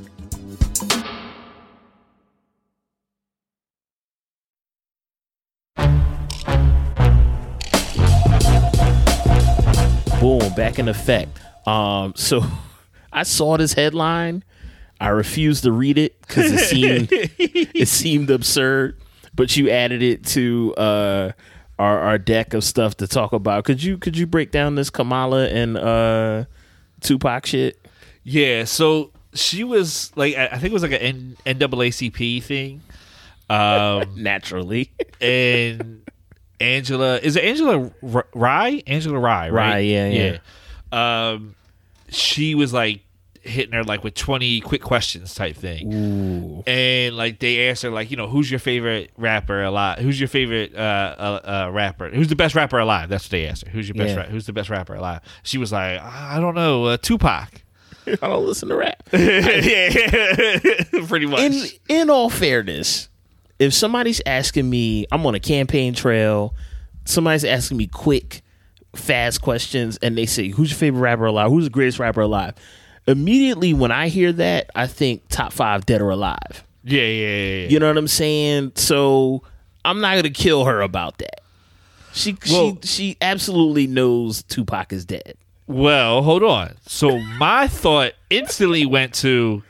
Boom, 10.39 10.53
back 10.53 10.79
in 10.79 10.87
effect. 10.87 11.39
Um, 11.67 12.13
so 12.15 12.43
I 13.13 13.23
saw 13.23 13.57
this 13.57 13.73
headline. 13.73 14.43
I 14.99 15.09
refused 15.09 15.63
to 15.63 15.71
read 15.71 15.97
it 15.97 16.19
because 16.21 16.51
it 16.51 16.59
seemed 16.59 17.09
it 17.11 17.87
seemed 17.87 18.29
absurd. 18.29 18.97
But 19.33 19.55
you 19.57 19.69
added 19.69 20.03
it 20.03 20.25
to 20.27 20.75
uh, 20.75 21.31
our 21.79 21.99
our 21.99 22.17
deck 22.17 22.53
of 22.53 22.63
stuff 22.63 22.97
to 22.97 23.07
talk 23.07 23.33
about. 23.33 23.63
Could 23.65 23.81
you 23.81 23.97
could 23.97 24.15
you 24.17 24.27
break 24.27 24.51
down 24.51 24.75
this 24.75 24.89
Kamala 24.89 25.47
and 25.47 25.77
uh, 25.77 26.45
Tupac 27.01 27.45
shit? 27.47 27.79
Yeah, 28.23 28.65
so 28.65 29.11
she 29.33 29.63
was 29.63 30.11
like, 30.15 30.35
I 30.35 30.49
think 30.57 30.65
it 30.65 30.73
was 30.73 30.83
like 30.83 30.91
an 30.91 31.35
N- 31.45 31.57
NAACP 31.57 32.43
thing. 32.43 32.81
Um, 33.49 34.13
Naturally, 34.15 34.91
and 35.19 36.00
Angela 36.61 37.17
is 37.17 37.35
it 37.35 37.43
Angela 37.43 37.91
R- 38.13 38.27
Rye? 38.33 38.83
Angela 38.87 39.19
Rye, 39.19 39.49
right? 39.49 39.71
Rye, 39.73 39.79
yeah, 39.79 40.37
yeah. 40.91 41.31
Um, 41.31 41.55
she 42.09 42.55
was 42.55 42.73
like 42.73 43.01
hitting 43.43 43.73
her 43.73 43.83
like 43.83 44.03
with 44.03 44.13
twenty 44.13 44.61
quick 44.61 44.81
questions 44.81 45.33
type 45.33 45.55
thing, 45.55 45.93
Ooh. 45.93 46.63
and 46.67 47.17
like 47.17 47.39
they 47.39 47.69
asked 47.69 47.83
her 47.83 47.89
like, 47.89 48.11
you 48.11 48.17
know, 48.17 48.27
who's 48.27 48.51
your 48.51 48.59
favorite 48.59 49.11
rapper 49.17 49.63
alive? 49.63 49.99
Who's 49.99 50.19
your 50.19 50.29
favorite 50.29 50.75
uh, 50.75 51.15
uh, 51.17 51.67
uh 51.67 51.71
rapper? 51.71 52.09
Who's 52.09 52.27
the 52.27 52.35
best 52.35 52.55
rapper 52.55 52.79
alive? 52.79 53.09
That's 53.09 53.25
what 53.25 53.31
they 53.31 53.47
asked 53.47 53.65
her. 53.65 53.71
Who's 53.71 53.87
your 53.87 53.95
best? 53.95 54.15
Yeah. 54.15 54.21
Ra- 54.21 54.29
who's 54.29 54.45
the 54.45 54.53
best 54.53 54.69
rapper 54.69 54.95
alive? 54.95 55.21
She 55.43 55.57
was 55.57 55.71
like, 55.71 55.99
I 56.01 56.39
don't 56.39 56.55
know, 56.55 56.85
uh, 56.85 56.97
Tupac. 56.97 57.63
I 58.07 58.15
don't 58.15 58.45
listen 58.45 58.69
to 58.69 58.75
rap. 58.75 59.03
yeah, 59.13 60.59
pretty 61.07 61.25
much. 61.27 61.39
in 61.39 61.63
in 61.87 62.09
all 62.09 62.29
fairness, 62.29 63.09
if 63.61 63.73
somebody's 63.73 64.21
asking 64.25 64.69
me, 64.69 65.05
I'm 65.11 65.25
on 65.25 65.35
a 65.35 65.39
campaign 65.39 65.93
trail, 65.93 66.53
somebody's 67.05 67.45
asking 67.45 67.77
me 67.77 67.87
quick, 67.87 68.41
fast 68.95 69.41
questions, 69.41 69.97
and 70.01 70.17
they 70.17 70.25
say, 70.25 70.49
"Who's 70.49 70.71
your 70.71 70.77
favorite 70.77 71.01
rapper 71.01 71.25
alive? 71.25 71.49
Who's 71.49 71.65
the 71.65 71.69
greatest 71.69 71.99
rapper 71.99 72.21
alive?" 72.21 72.55
Immediately 73.07 73.73
when 73.73 73.91
I 73.91 74.09
hear 74.09 74.31
that, 74.33 74.69
I 74.75 74.87
think 74.87 75.23
top 75.29 75.53
five 75.53 75.85
dead 75.85 76.01
or 76.01 76.09
alive. 76.09 76.63
yeah, 76.83 77.01
yeah, 77.01 77.27
yeah, 77.27 77.55
yeah. 77.63 77.67
You 77.69 77.79
know 77.79 77.87
what 77.87 77.97
I'm 77.97 78.07
saying? 78.07 78.71
So 78.75 79.43
I'm 79.85 80.01
not 80.01 80.15
gonna 80.15 80.29
kill 80.31 80.65
her 80.65 80.81
about 80.81 81.17
that. 81.19 81.41
She 82.13 82.35
Well- 82.49 82.77
she 82.83 82.87
she 82.87 83.17
absolutely 83.21 83.87
knows 83.87 84.43
Tupac 84.43 84.91
is 84.91 85.05
dead. 85.05 85.35
Well, 85.67 86.21
hold 86.23 86.43
on. 86.43 86.73
So 86.87 87.19
my 87.19 87.67
thought 87.67 88.13
instantly 88.29 88.85
went 88.85 89.13
to, 89.15 89.63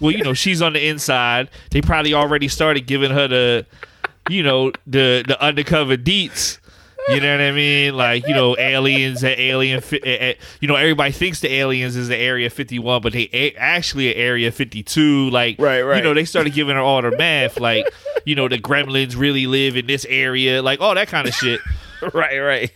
well, 0.00 0.10
you 0.12 0.22
know, 0.24 0.34
she's 0.34 0.60
on 0.62 0.72
the 0.74 0.86
inside. 0.88 1.50
They 1.70 1.80
probably 1.80 2.14
already 2.14 2.48
started 2.48 2.86
giving 2.86 3.10
her 3.10 3.28
the, 3.28 3.66
you 4.28 4.42
know, 4.42 4.72
the 4.86 5.24
the 5.26 5.40
undercover 5.42 5.96
deets. 5.96 6.58
You 7.08 7.20
know 7.20 7.30
what 7.30 7.40
I 7.40 7.52
mean? 7.52 7.96
Like, 7.96 8.26
you 8.26 8.34
know, 8.34 8.56
aliens 8.58 9.22
at 9.22 9.38
alien, 9.38 9.80
fi- 9.80 10.02
eh, 10.04 10.16
eh, 10.30 10.34
you 10.60 10.66
know, 10.66 10.74
everybody 10.74 11.12
thinks 11.12 11.38
the 11.38 11.52
aliens 11.54 11.94
is 11.94 12.08
the 12.08 12.16
Area 12.16 12.50
51, 12.50 13.00
but 13.00 13.12
they 13.12 13.28
a- 13.32 13.54
actually 13.54 14.10
at 14.10 14.16
Area 14.16 14.50
52. 14.50 15.30
Like, 15.30 15.54
Right, 15.60 15.82
right. 15.82 15.98
You 15.98 16.02
know, 16.02 16.14
they 16.14 16.24
started 16.24 16.52
giving 16.52 16.74
her 16.74 16.80
all 16.82 17.00
the 17.02 17.16
math. 17.16 17.60
Like, 17.60 17.86
you 18.24 18.34
know, 18.34 18.48
the 18.48 18.58
gremlins 18.58 19.16
really 19.16 19.46
live 19.46 19.76
in 19.76 19.86
this 19.86 20.04
area, 20.06 20.62
like 20.64 20.80
all 20.80 20.96
that 20.96 21.06
kind 21.06 21.28
of 21.28 21.34
shit. 21.34 21.60
right, 22.12 22.40
right. 22.40 22.72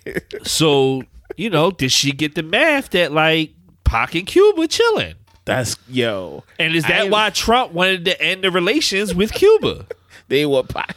So, 0.46 1.02
you 1.36 1.50
know, 1.50 1.72
did 1.72 1.90
she 1.90 2.12
get 2.12 2.36
the 2.36 2.44
math 2.44 2.90
that 2.90 3.10
like 3.10 3.50
Pac 3.82 4.14
and 4.14 4.28
Cuba 4.28 4.68
chilling? 4.68 5.14
That's 5.44 5.76
yo. 5.88 6.44
And 6.58 6.74
is 6.74 6.84
that 6.84 7.02
I- 7.06 7.08
why 7.08 7.30
Trump 7.30 7.72
wanted 7.72 8.04
to 8.06 8.20
end 8.22 8.44
the 8.44 8.50
relations 8.50 9.14
with 9.14 9.32
Cuba? 9.32 9.86
They 10.28 10.46
were 10.46 10.62
Pac. 10.62 10.96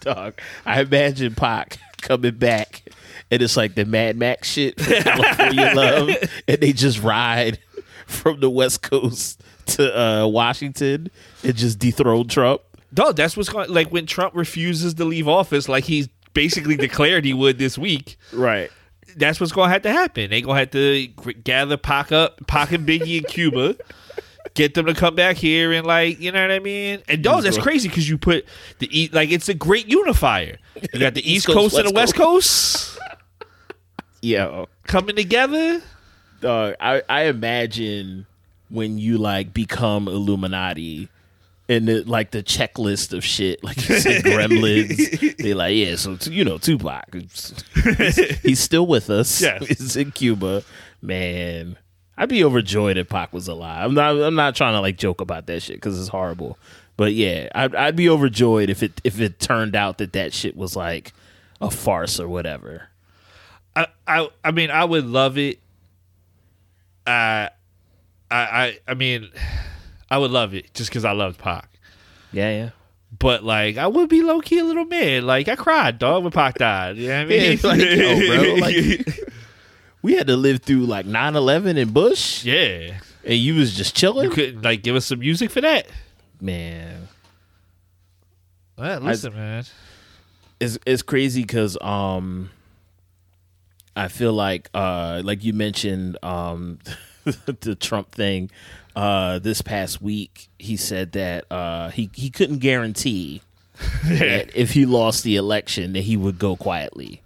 Dog. 0.00 0.38
I 0.66 0.82
imagine 0.82 1.34
Pac 1.34 1.78
coming 2.02 2.34
back 2.34 2.82
and 3.30 3.40
it's 3.40 3.56
like 3.56 3.74
the 3.74 3.86
Mad 3.86 4.18
Max 4.18 4.48
shit 4.50 4.78
from 4.78 4.92
California 5.02 5.72
Love. 5.74 6.10
And 6.46 6.58
they 6.60 6.74
just 6.74 7.02
ride 7.02 7.58
from 8.06 8.40
the 8.40 8.50
West 8.50 8.82
Coast 8.82 9.40
to 9.66 9.98
uh, 9.98 10.26
Washington 10.26 11.08
and 11.42 11.54
just 11.56 11.78
dethrone 11.78 12.28
Trump. 12.28 12.60
Dog, 12.92 13.16
that's 13.16 13.34
what's 13.34 13.48
going 13.48 13.70
like 13.70 13.90
when 13.90 14.04
Trump 14.04 14.34
refuses 14.34 14.92
to 14.94 15.06
leave 15.06 15.26
office, 15.26 15.66
like 15.66 15.84
he's 15.84 16.08
basically 16.34 16.76
declared 16.76 17.24
he 17.24 17.32
would 17.32 17.56
this 17.56 17.78
week. 17.78 18.18
Right. 18.32 18.70
That's 19.20 19.38
what's 19.38 19.52
to 19.52 19.72
have 19.74 19.82
to 19.82 19.92
happen. 19.92 20.30
They 20.30 20.42
to 20.42 20.50
have 20.52 20.70
to 20.70 21.06
gather 21.44 21.76
Pac 21.76 22.10
up, 22.10 22.46
Pac 22.46 22.72
and 22.72 22.88
Biggie 22.88 23.18
in 23.18 23.24
Cuba, 23.24 23.76
get 24.54 24.74
them 24.74 24.86
to 24.86 24.94
come 24.94 25.14
back 25.14 25.36
here 25.36 25.72
and 25.72 25.86
like, 25.86 26.18
you 26.20 26.32
know 26.32 26.40
what 26.40 26.50
I 26.50 26.58
mean? 26.58 27.02
And 27.06 27.22
dog, 27.22 27.44
that's 27.44 27.58
crazy 27.58 27.88
because 27.88 28.08
you 28.08 28.18
put 28.18 28.46
the 28.78 28.98
east, 28.98 29.12
like 29.12 29.30
it's 29.30 29.48
a 29.48 29.54
great 29.54 29.86
unifier. 29.88 30.58
You 30.92 30.98
got 30.98 31.14
the 31.14 31.30
East, 31.30 31.46
Coast, 31.46 31.76
and 31.76 31.88
the 31.88 31.92
West 31.92 32.14
Coast 32.14 32.98
Yo. 34.22 34.68
coming 34.84 35.16
together. 35.16 35.82
Dog, 36.40 36.74
I, 36.80 37.02
I 37.08 37.22
imagine 37.24 38.26
when 38.70 38.98
you 38.98 39.18
like 39.18 39.52
become 39.52 40.08
Illuminati 40.08 41.10
and 41.70 41.86
the, 41.86 42.02
like 42.02 42.32
the 42.32 42.42
checklist 42.42 43.16
of 43.16 43.22
shit, 43.22 43.62
like 43.62 43.76
you 43.88 44.00
said, 44.00 44.24
Gremlins. 44.24 45.36
they 45.38 45.54
like, 45.54 45.76
yeah, 45.76 45.94
so 45.94 46.18
you 46.28 46.44
know, 46.44 46.58
Tupac, 46.58 47.14
he's, 47.14 47.54
he's 48.42 48.58
still 48.58 48.88
with 48.88 49.08
us. 49.08 49.40
Yes. 49.40 49.64
he's 49.68 49.96
in 49.96 50.10
Cuba, 50.10 50.64
man. 51.00 51.78
I'd 52.18 52.28
be 52.28 52.42
overjoyed 52.42 52.96
if 52.96 53.08
Pac 53.08 53.32
was 53.32 53.46
alive. 53.46 53.84
I'm 53.84 53.94
not. 53.94 54.16
I'm 54.16 54.34
not 54.34 54.56
trying 54.56 54.74
to 54.74 54.80
like 54.80 54.98
joke 54.98 55.20
about 55.20 55.46
that 55.46 55.62
shit 55.62 55.76
because 55.76 55.98
it's 55.98 56.08
horrible. 56.08 56.58
But 56.96 57.14
yeah, 57.14 57.48
I'd, 57.54 57.74
I'd 57.74 57.96
be 57.96 58.10
overjoyed 58.10 58.68
if 58.68 58.82
it 58.82 59.00
if 59.04 59.20
it 59.20 59.38
turned 59.38 59.76
out 59.76 59.98
that 59.98 60.12
that 60.14 60.34
shit 60.34 60.56
was 60.56 60.74
like 60.74 61.12
a 61.60 61.70
farce 61.70 62.18
or 62.18 62.28
whatever. 62.28 62.88
I, 63.76 63.86
I 64.08 64.28
I 64.44 64.50
mean 64.50 64.70
I 64.70 64.84
would 64.84 65.06
love 65.06 65.38
it. 65.38 65.60
Uh, 67.06 67.48
I 67.48 67.50
I 68.30 68.78
I 68.88 68.94
mean, 68.94 69.30
I 70.10 70.18
would 70.18 70.30
love 70.30 70.54
it 70.54 70.72
just 70.74 70.90
because 70.90 71.04
I 71.04 71.12
loved 71.12 71.38
Pac. 71.38 71.68
Yeah, 72.32 72.50
yeah. 72.50 72.70
But 73.18 73.42
like, 73.44 73.76
I 73.76 73.86
would 73.86 74.08
be 74.08 74.22
low 74.22 74.40
key 74.40 74.58
a 74.60 74.64
little 74.64 74.84
mad. 74.84 75.24
Like 75.24 75.48
I 75.48 75.56
cried, 75.56 75.98
dog, 75.98 76.22
when 76.22 76.32
Pac 76.32 76.56
died. 76.58 76.96
You 76.96 77.08
know 77.08 77.18
what 77.18 77.22
I 77.22 77.24
mean? 77.26 77.58
Yeah, 77.62 77.68
like, 77.68 77.80
yo, 77.80 78.42
bro, 78.42 78.54
like- 78.60 79.30
We 80.02 80.14
had 80.14 80.26
to 80.28 80.36
live 80.36 80.62
through 80.62 80.86
like 80.86 81.06
9-11 81.06 81.76
in 81.76 81.92
Bush, 81.92 82.44
yeah, 82.44 82.98
and 83.24 83.34
you 83.38 83.54
was 83.56 83.76
just 83.76 83.94
chilling. 83.96 84.24
you 84.24 84.30
couldn't 84.30 84.62
like 84.62 84.82
give 84.82 84.96
us 84.96 85.06
some 85.06 85.18
music 85.18 85.50
for 85.50 85.60
that. 85.60 85.86
Man, 86.40 87.08
Well, 88.78 89.00
listen, 89.00 89.34
man. 89.34 89.64
it's 90.58 90.78
it's 90.86 91.02
crazy 91.02 91.42
because 91.42 91.76
um, 91.82 92.50
I 93.94 94.08
feel 94.08 94.32
like 94.32 94.70
uh, 94.72 95.20
like 95.24 95.44
you 95.44 95.52
mentioned 95.52 96.16
um, 96.22 96.78
the 97.24 97.76
Trump 97.78 98.10
thing. 98.12 98.50
Uh, 98.96 99.38
this 99.38 99.62
past 99.62 100.02
week, 100.02 100.48
he 100.58 100.76
said 100.76 101.12
that 101.12 101.50
uh, 101.50 101.90
he 101.90 102.10
he 102.14 102.28
couldn't 102.30 102.58
guarantee 102.58 103.40
that 104.04 104.54
if 104.54 104.72
he 104.72 104.84
lost 104.84 105.22
the 105.24 105.36
election 105.36 105.92
that 105.92 106.02
he 106.02 106.16
would 106.16 106.38
go 106.38 106.56
quietly. 106.56 107.22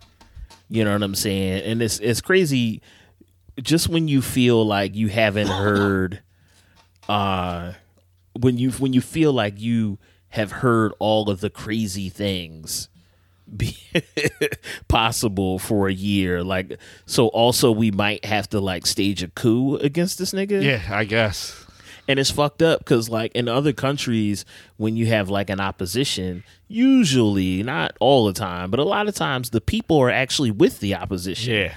You 0.69 0.85
know 0.85 0.93
what 0.93 1.03
I'm 1.03 1.15
saying? 1.15 1.63
And 1.63 1.83
it's 1.83 1.99
it's 2.01 2.21
crazy 2.21 2.83
just 3.63 3.89
when 3.89 4.09
you 4.09 4.21
feel 4.21 4.65
like 4.65 4.95
you 4.95 5.09
haven't 5.09 5.47
heard 5.47 6.21
uh 7.09 7.73
when 8.39 8.59
you 8.59 8.71
when 8.73 8.93
you 8.93 9.01
feel 9.01 9.33
like 9.33 9.61
you 9.61 9.99
have 10.31 10.51
heard 10.51 10.93
all 10.99 11.31
of 11.31 11.41
the 11.41 11.51
crazy 11.51 12.09
things 12.09 12.89
be 13.59 13.77
possible 14.89 15.59
for 15.59 15.89
a 15.89 15.93
year 15.93 16.43
like 16.43 16.79
so 17.07 17.29
also 17.29 17.71
we 17.71 17.91
might 17.91 18.25
have 18.25 18.49
to 18.49 18.61
like 18.61 18.87
stage 18.87 19.23
a 19.23 19.29
coup 19.29 19.77
against 19.77 20.19
this 20.19 20.33
nigga 20.33 20.63
Yeah, 20.63 20.83
I 20.91 21.05
guess. 21.05 21.65
and 22.09 22.19
it's 22.19 22.31
fucked 22.31 22.63
up 22.63 22.81
because 22.81 23.09
like 23.09 23.33
in 23.33 23.49
other 23.49 23.73
countries 23.73 24.45
when 24.77 24.97
you 24.97 25.07
have 25.07 25.29
like 25.31 25.51
an 25.51 25.61
opposition 25.61 26.43
usually 26.69 27.63
not 27.63 27.97
all 28.01 28.27
the 28.27 28.33
time 28.33 28.71
but 28.71 28.81
a 28.81 28.85
lot 28.85 29.09
of 29.09 29.15
times 29.15 29.51
the 29.51 29.61
people 29.61 29.99
are 29.99 30.11
actually 30.11 30.51
with 30.51 30.81
the 30.81 30.95
opposition 30.95 31.55
Yeah. 31.55 31.75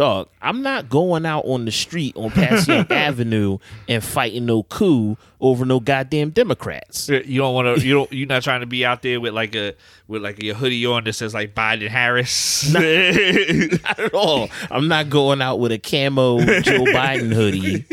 Dog 0.00 0.28
i'm 0.40 0.62
not 0.62 0.88
going 0.88 1.26
out 1.26 1.44
on 1.44 1.66
the 1.66 1.70
street 1.70 2.16
on 2.16 2.30
Passaic 2.30 2.90
avenue 2.90 3.58
and 3.86 4.02
fighting 4.02 4.46
no 4.46 4.62
coup 4.62 5.18
over 5.42 5.66
no 5.66 5.78
goddamn 5.78 6.30
democrats 6.30 7.10
You 7.10 7.38
don't 7.38 7.54
want 7.54 7.78
to. 7.78 7.86
You 7.86 7.94
don't. 7.94 8.12
You're 8.12 8.26
not 8.26 8.42
trying 8.42 8.60
to 8.60 8.66
be 8.66 8.84
out 8.84 9.02
there 9.02 9.20
with 9.20 9.34
like 9.34 9.54
a 9.54 9.74
with 10.08 10.22
like 10.22 10.42
a 10.42 10.54
hoodie 10.54 10.86
on 10.86 11.04
that 11.04 11.12
says 11.12 11.34
like 11.34 11.54
Biden 11.54 11.88
Harris. 11.88 12.72
not 12.72 13.98
at 13.98 14.14
all 14.14 14.48
i'm 14.70 14.88
not 14.88 15.10
going 15.10 15.42
out 15.42 15.58
with 15.58 15.72
a 15.72 15.78
camo 15.78 16.38
joe 16.60 16.84
biden 16.86 17.32
hoodie 17.32 17.84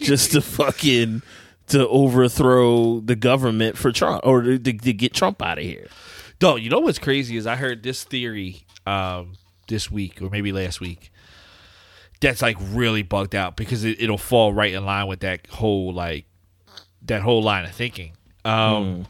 just 0.00 0.32
to 0.32 0.40
fucking 0.40 1.22
to 1.68 1.86
overthrow 1.88 2.98
the 3.00 3.14
government 3.14 3.78
for 3.78 3.92
trump 3.92 4.20
or 4.24 4.42
to, 4.42 4.58
to, 4.58 4.72
get 4.72 5.14
trump 5.14 5.40
out 5.40 5.58
of 5.58 5.64
here 5.64 5.86
No, 6.40 6.56
you 6.56 6.70
know 6.70 6.80
what's 6.80 6.98
crazy 6.98 7.36
is 7.36 7.46
I 7.46 7.56
heard 7.56 7.82
this 7.82 8.04
theory 8.04 8.64
um, 8.86 9.34
this 9.68 9.90
week 9.90 10.22
or 10.22 10.30
maybe 10.30 10.52
last 10.52 10.80
week. 10.80 11.10
That's 12.20 12.42
like 12.42 12.56
really 12.60 13.02
bugged 13.02 13.34
out 13.34 13.56
because 13.56 13.84
it, 13.84 14.00
it'll 14.00 14.18
fall 14.18 14.52
right 14.52 14.72
in 14.72 14.84
line 14.84 15.06
with 15.06 15.20
that 15.20 15.46
whole 15.46 15.92
like 15.92 16.26
that 17.02 17.22
whole 17.22 17.42
line 17.42 17.64
of 17.64 17.72
thinking. 17.72 18.12
Um, 18.44 19.06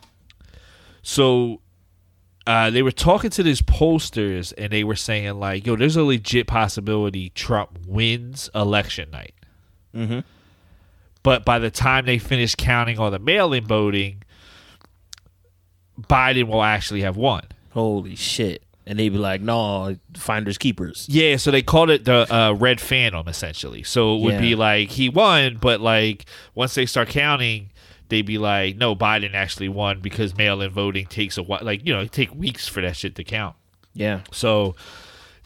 So 1.03 1.63
uh, 2.47 2.69
they 2.71 2.83
were 2.83 2.91
talking 2.93 3.31
to 3.31 3.43
these 3.43 3.63
posters 3.63 4.53
and 4.53 4.71
they 4.73 4.85
were 4.85 4.97
saying 4.97 5.39
like, 5.41 5.67
"Yo, 5.67 5.77
there's 5.77 5.97
a 5.97 6.03
legit 6.03 6.47
possibility 6.47 7.31
Trump 7.31 7.79
wins 7.87 8.51
election 8.55 9.11
night." 9.11 9.35
Mhm. 9.95 10.25
But 11.23 11.45
by 11.45 11.59
the 11.59 11.71
time 11.71 12.05
they 12.07 12.19
finish 12.19 12.55
counting 12.55 12.99
all 12.99 13.11
the 13.11 13.19
mail-in 13.19 13.67
voting, 13.67 14.23
Biden 16.01 16.45
will 16.49 16.63
actually 16.63 17.03
have 17.03 17.17
won. 17.17 17.43
Holy 17.71 18.15
shit. 18.15 18.63
And 18.89 18.99
they'd 18.99 19.11
be 19.11 19.19
like, 19.19 19.43
no, 19.43 19.97
finders 20.17 20.57
keepers. 20.57 21.07
Yeah, 21.11 21.37
so 21.37 21.51
they 21.51 21.61
called 21.61 21.91
it 21.91 22.07
the 22.07 22.27
uh, 22.35 22.53
red 22.55 22.81
phantom 22.81 23.29
essentially. 23.29 23.83
So 23.83 24.17
it 24.17 24.21
would 24.23 24.35
Yeah. 24.35 24.41
be 24.41 24.55
like 24.55 24.89
he 24.89 25.11
won, 25.11 25.59
but 25.61 25.81
like 25.83 26.25
once 26.55 26.75
they 26.75 26.87
start 26.87 27.09
counting, 27.11 27.69
they'd 28.09 28.23
be 28.25 28.39
like, 28.39 28.77
no, 28.79 28.97
Biden 28.97 29.35
actually 29.35 29.69
won 29.69 30.01
because 30.01 30.35
mail-in 30.39 30.71
voting 30.71 31.05
takes 31.05 31.37
a 31.37 31.43
while. 31.43 31.61
Like 31.63 31.87
you 31.87 31.93
know, 31.93 32.01
it 32.01 32.13
take 32.13 32.35
weeks 32.35 32.67
for 32.67 32.81
that 32.81 32.97
shit 32.97 33.15
to 33.17 33.25
count. 33.25 33.57
Yeah. 33.93 34.21
So 34.33 34.75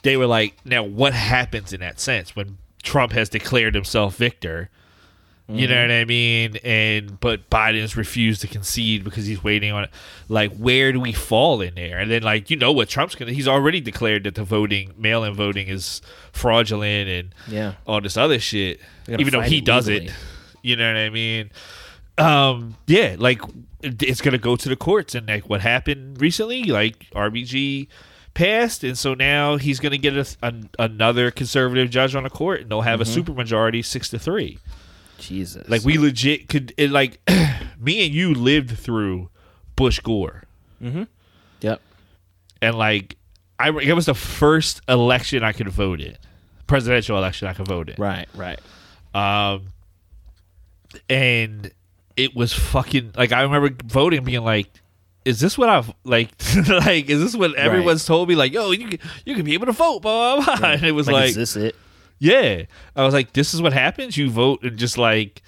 they 0.03 0.17
were 0.17 0.27
like, 0.29 0.55
now 0.65 0.85
what 0.85 1.13
happens 1.13 1.73
in 1.73 1.81
that 1.81 1.99
sense 1.99 2.37
when 2.37 2.59
Trump 2.85 3.11
has 3.13 3.29
declared 3.29 3.75
himself 3.75 4.17
victor? 4.17 4.71
You 5.59 5.69
know 5.69 5.81
what 5.83 5.91
I 5.91 6.05
mean? 6.05 6.57
And 6.65 7.19
but 7.21 7.49
Biden's 7.51 7.97
refused 7.97 8.41
to 8.43 8.47
concede 8.49 9.05
because 9.05 9.27
he's 9.27 9.43
waiting 9.45 9.73
on 9.73 9.85
it. 9.85 9.91
Like, 10.29 10.55
where 10.57 10.93
do 10.93 11.01
we 11.01 11.13
fall 11.13 11.61
in 11.61 11.75
there? 11.75 11.99
And 11.99 12.11
then, 12.11 12.23
like, 12.23 12.51
you 12.51 12.57
know 12.57 12.73
what 12.73 12.89
Trump's 12.89 13.15
gonna? 13.15 13.33
He's 13.33 13.49
already 13.49 13.81
declared 13.81 14.25
that 14.25 14.35
the 14.35 14.45
voting, 14.45 14.93
mail-in 14.97 15.35
voting, 15.35 15.69
is 15.69 16.01
fraudulent 16.33 17.09
and 17.09 17.35
Yeah. 17.49 17.75
all 17.87 18.01
this 18.01 18.17
other 18.17 18.39
shit. 18.39 18.81
Even 19.09 19.31
though 19.31 19.41
he 19.41 19.59
it 19.59 19.65
does 19.65 19.89
legally. 19.89 20.07
it, 20.09 20.15
you 20.63 20.77
know 20.77 20.87
what 20.87 20.97
I 20.97 21.11
mean? 21.11 21.51
Um, 22.19 22.77
yeah, 22.87 23.17
like 23.19 23.41
it's 23.83 24.21
gonna 24.21 24.39
go 24.39 24.55
to 24.57 24.69
the 24.69 24.77
courts, 24.77 25.15
and 25.15 25.27
like 25.29 25.49
what 25.49 25.61
happened 25.61 26.21
recently, 26.21 26.65
like 26.65 27.07
RBG 27.15 27.89
passed, 28.35 28.85
and 28.85 28.97
so 28.97 29.15
now 29.15 29.57
he's 29.57 29.81
gonna 29.81 29.99
get 29.99 30.17
a, 30.17 30.27
an, 30.43 30.71
another 30.79 31.31
conservative 31.31 31.91
judge 31.91 32.15
on 32.15 32.23
the 32.23 32.31
court, 32.31 32.61
and 32.63 32.71
they'll 32.71 32.83
have 32.83 33.01
Mm-hmm. 33.01 33.21
a 33.21 33.23
supermajority, 33.45 33.85
six 33.85 34.09
to 34.11 34.19
three. 34.19 34.59
Jesus. 35.23 35.69
Like 35.69 35.85
we 35.85 35.99
legit 35.99 36.49
could, 36.49 36.75
it, 36.77 36.91
like 36.91 37.21
me 37.79 38.05
and 38.05 38.15
you 38.15 38.35
lived 38.35 38.77
through 38.79 39.31
Bush 39.77 40.01
Gore. 40.01 40.45
Yep. 41.61 41.81
and 42.61 42.77
like 42.77 43.17
I 43.59 43.69
it 43.69 43.93
was 43.93 44.07
the 44.07 44.15
first 44.15 44.81
election 44.89 45.45
I 45.45 45.53
could 45.53 45.69
vote 45.69 46.01
in, 46.01 46.17
presidential 46.67 47.17
election 47.17 47.47
I 47.47 47.53
could 47.55 47.69
vote 47.69 47.89
in. 47.89 47.95
Right, 47.99 48.27
right. 48.35 48.59
Um, 49.15 49.69
and 51.09 51.71
it 52.17 52.35
was 52.35 52.53
fucking 52.53 53.13
like 53.17 53.31
I 53.33 53.43
remember 53.43 53.71
voting, 53.85 54.25
being 54.25 54.43
like, 54.43 54.69
"Is 55.25 55.39
this 55.39 55.57
what 55.57 55.69
I've 55.69 55.95
like? 56.03 56.31
like, 56.69 57.09
is 57.09 57.21
this 57.21 57.37
what 57.37 57.55
everyone's 57.55 58.05
told 58.05 58.29
me? 58.29 58.35
Like, 58.35 58.53
yo, 58.53 58.73
you 58.73 58.89
can, 58.89 58.99
you 59.25 59.37
can 59.37 59.45
be 59.45 59.55
able 59.55 59.67
to 59.67 59.73
vote, 59.73 60.01
blah 60.01 60.41
blah 60.41 60.57
blah." 60.57 60.69
And 60.73 60.83
it 60.83 60.93
was 60.93 61.07
like, 61.09 61.31
is 61.31 61.37
this 61.37 61.57
it? 61.57 61.77
Yeah, 62.23 62.63
I 62.95 63.05
was 63.05 63.13
like, 63.13 63.33
"This 63.33 63.53
is 63.53 63.61
what 63.61 63.73
happens. 63.73 64.17
You 64.17 64.31
vote 64.31 64.63
and 64.63 64.77
just 64.79 64.97
like." 64.97 65.43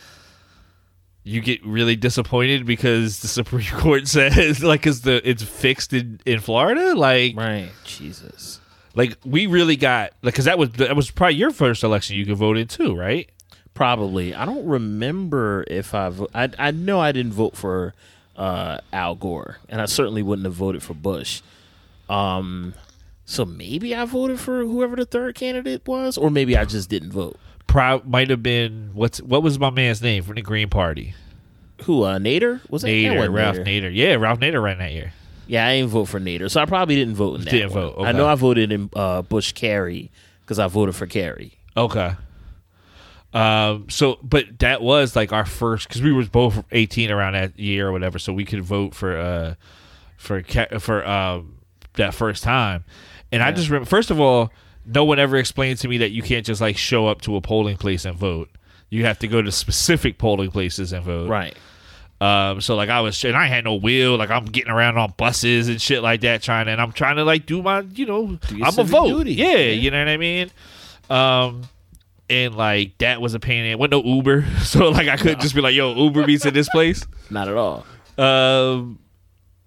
You 1.27 1.41
get 1.41 1.65
really 1.65 1.97
disappointed 1.97 2.67
because 2.67 3.21
the 3.21 3.29
Supreme 3.29 3.65
Court 3.79 4.07
says 4.07 4.63
like 4.63 4.87
is 4.87 5.01
the 5.01 5.27
it's 5.27 5.43
fixed 5.43 5.95
in, 5.95 6.21
in 6.27 6.39
Florida 6.41 6.95
like 6.95 7.35
Right. 7.35 7.71
Jesus. 7.87 8.61
like 8.95 9.17
we 9.25 9.47
really 9.47 9.77
got 9.77 10.13
like 10.21 10.35
because 10.35 10.45
that 10.45 10.59
was 10.59 10.69
that 10.73 10.95
was 10.95 11.11
probably 11.11 11.37
your 11.37 11.51
first 11.51 11.83
election 11.83 12.17
you 12.17 12.27
could 12.27 12.37
vote 12.37 12.59
in 12.59 12.67
too 12.69 12.95
right 12.95 13.31
Probably. 13.73 14.35
I 14.35 14.45
don't 14.45 14.67
remember 14.67 15.65
if 15.69 15.95
I've 15.95 16.21
I 16.35 16.51
I 16.59 16.71
know 16.73 17.01
I 17.01 17.11
didn't 17.13 17.33
vote 17.33 17.57
for 17.57 17.95
uh, 18.37 18.81
Al 18.93 19.15
Gore, 19.15 19.57
and 19.71 19.81
I 19.81 19.87
certainly 19.87 20.23
wouldn't 20.23 20.45
have 20.45 20.53
voted 20.55 20.83
for 20.83 20.93
Bush. 20.93 21.41
Um, 22.11 22.75
so 23.25 23.45
maybe 23.45 23.95
I 23.95 24.05
voted 24.05 24.41
for 24.41 24.65
whoever 24.65 24.97
the 24.97 25.05
third 25.07 25.35
candidate 25.35 25.87
was, 25.87 26.19
or 26.19 26.31
maybe 26.31 26.57
I 26.57 26.65
just 26.65 26.89
didn't 26.91 27.13
vote. 27.13 27.39
Pro- 27.67 28.03
might 28.05 28.31
have 28.31 28.43
been 28.43 28.91
what's 28.93 29.21
what 29.23 29.43
was 29.43 29.59
my 29.59 29.71
man's 29.71 30.03
name 30.03 30.23
from 30.23 30.37
the 30.37 30.43
Green 30.43 30.69
Party? 30.69 31.15
Who? 31.85 32.03
Uh, 32.05 32.19
Nader? 32.19 32.61
Was 32.71 32.85
Nader, 32.85 33.33
Ralph 33.33 33.57
Nader. 33.57 33.83
Nader. 33.85 33.95
Yeah, 33.95 34.15
Ralph 34.15 34.39
Nader 34.41 34.63
ran 34.63 34.79
that 34.79 34.93
year. 34.93 35.13
Yeah, 35.47 35.67
I 35.67 35.77
didn't 35.77 35.91
vote 35.91 36.07
for 36.07 36.21
Nader, 36.21 36.51
so 36.51 36.61
I 36.61 36.67
probably 36.67 36.95
didn't 36.95 37.17
vote 37.17 37.37
in 37.37 37.45
that. 37.45 37.51
Didn't 37.51 37.73
one. 37.73 37.83
vote, 37.83 38.05
I 38.07 38.13
know 38.13 38.27
I 38.27 38.35
voted 38.35 38.73
in 38.73 38.91
uh, 38.95 39.23
Bush 39.23 39.53
Kerry 39.53 40.11
because 40.41 40.59
I 40.59 40.69
voted 40.69 40.95
for 40.95 41.07
Kerry. 41.07 41.59
Okay. 41.77 42.13
Um. 43.33 43.87
So, 43.91 44.19
but 44.23 44.61
that 44.61 44.81
was 44.81 45.17
like 45.17 45.33
our 45.33 45.45
first 45.45 45.89
because 45.89 46.01
we 46.01 46.13
was 46.13 46.29
both 46.29 46.65
eighteen 46.71 47.11
around 47.11 47.33
that 47.33 47.59
year 47.59 47.89
or 47.89 47.93
whatever, 47.93 48.19
so 48.19 48.33
we 48.33 48.45
could 48.45 48.63
vote 48.63 48.95
for 48.95 49.19
uh 49.19 49.55
for 50.17 50.41
ca- 50.43 50.79
for 50.79 51.05
um 51.07 51.57
that 51.95 52.15
first 52.15 52.45
time. 52.45 52.85
And 53.35 53.43
I 53.43 53.53
just 53.53 53.69
remember, 53.69 53.87
first 53.87 54.11
of 54.11 54.21
all, 54.21 54.51
no 54.87 55.05
one 55.05 55.19
ever 55.19 55.37
explained 55.37 55.79
to 55.81 55.89
me 55.89 55.99
that 55.99 56.11
you 56.11 56.23
can't 56.23 56.45
just 56.47 56.61
like 56.61 56.77
show 56.77 57.07
up 57.09 57.21
to 57.23 57.37
a 57.37 57.41
polling 57.41 57.77
place 57.77 58.05
and 58.05 58.17
vote. 58.17 58.49
You 58.91 59.05
have 59.07 59.19
to 59.21 59.29
go 59.29 59.43
to 59.43 59.51
specific 59.51 60.19
polling 60.19 60.51
places 60.51 60.93
and 60.93 61.05
vote. 61.05 61.29
Right. 61.29 61.57
Um, 62.21 62.61
so 62.61 62.77
like 62.77 62.89
I 62.91 63.01
was, 63.01 63.23
and 63.25 63.37
I 63.37 63.47
had 63.47 63.65
no 63.65 63.75
wheel. 63.75 64.17
Like 64.17 64.31
I'm 64.31 64.45
getting 64.45 64.71
around 64.71 64.97
on 64.99 65.13
buses 65.17 65.69
and 65.69 65.81
shit 65.83 66.03
like 66.03 66.21
that, 66.21 66.43
trying 66.43 66.67
to, 66.67 66.73
and 66.73 66.81
I'm 66.81 66.93
trying 66.93 67.17
to 67.17 67.25
like 67.25 67.45
do 67.47 67.61
my, 67.63 67.81
you 67.81 68.07
know, 68.07 68.39
I'm 68.63 68.79
a 68.79 68.85
vote. 68.85 69.09
duty. 69.09 69.35
Yeah, 69.35 69.53
Yeah. 69.57 69.73
you 69.73 69.91
know 69.91 69.99
what 69.99 70.09
I 70.09 70.17
mean. 70.17 70.51
Um, 71.11 71.63
and 72.31 72.55
like 72.55 72.97
that 72.99 73.21
was 73.21 73.35
a 73.35 73.41
pain. 73.41 73.65
in 73.67 73.79
Went 73.79 73.91
no 73.91 74.03
Uber, 74.03 74.45
so 74.63 74.91
like 74.91 75.09
I 75.09 75.17
couldn't 75.17 75.41
just 75.41 75.55
be 75.55 75.61
like, 75.61 75.75
"Yo, 75.75 75.95
Uber 75.95 76.27
meets 76.27 76.47
at 76.47 76.55
this 76.55 76.69
place." 76.71 77.05
Not 77.31 77.49
at 77.49 77.57
all. 77.57 77.85
Um, 78.17 78.99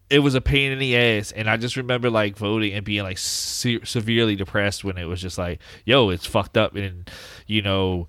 it 0.09 0.19
was 0.19 0.35
a 0.35 0.41
pain 0.41 0.71
in 0.71 0.79
the 0.79 0.95
ass, 0.95 1.31
and 1.31 1.49
I 1.49 1.57
just 1.57 1.75
remember 1.75 2.09
like 2.09 2.37
voting 2.37 2.73
and 2.73 2.85
being 2.85 3.03
like 3.03 3.17
se- 3.17 3.83
severely 3.83 4.35
depressed 4.35 4.83
when 4.83 4.97
it 4.97 5.05
was 5.05 5.21
just 5.21 5.37
like, 5.37 5.59
"Yo, 5.85 6.09
it's 6.09 6.25
fucked 6.25 6.57
up," 6.57 6.75
and 6.75 7.09
you 7.45 7.61
know, 7.61 8.07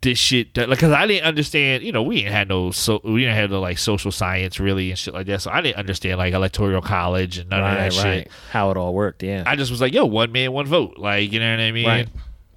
this 0.00 0.18
shit. 0.18 0.54
That, 0.54 0.70
like, 0.70 0.78
cause 0.78 0.92
I 0.92 1.06
didn't 1.06 1.24
understand. 1.24 1.82
You 1.82 1.92
know, 1.92 2.02
we 2.02 2.16
didn't 2.16 2.32
have 2.32 2.48
no 2.48 2.70
so 2.70 3.00
we 3.04 3.20
didn't 3.20 3.36
have 3.36 3.50
no 3.50 3.60
like 3.60 3.76
social 3.76 4.10
science 4.10 4.58
really 4.58 4.90
and 4.90 4.98
shit 4.98 5.12
like 5.12 5.26
that. 5.26 5.42
So 5.42 5.50
I 5.50 5.60
didn't 5.60 5.76
understand 5.76 6.16
like 6.16 6.32
electoral 6.32 6.80
college 6.80 7.36
and 7.38 7.50
none 7.50 7.60
of 7.60 7.76
that 7.76 8.02
right. 8.02 8.22
shit. 8.22 8.30
How 8.50 8.70
it 8.70 8.78
all 8.78 8.94
worked. 8.94 9.22
Yeah. 9.22 9.44
I 9.46 9.56
just 9.56 9.70
was 9.70 9.82
like, 9.82 9.92
"Yo, 9.92 10.06
one 10.06 10.32
man, 10.32 10.52
one 10.52 10.66
vote." 10.66 10.96
Like, 10.96 11.30
you 11.30 11.40
know 11.40 11.50
what 11.50 11.60
I 11.60 11.72
mean? 11.72 11.86
right. 11.86 12.08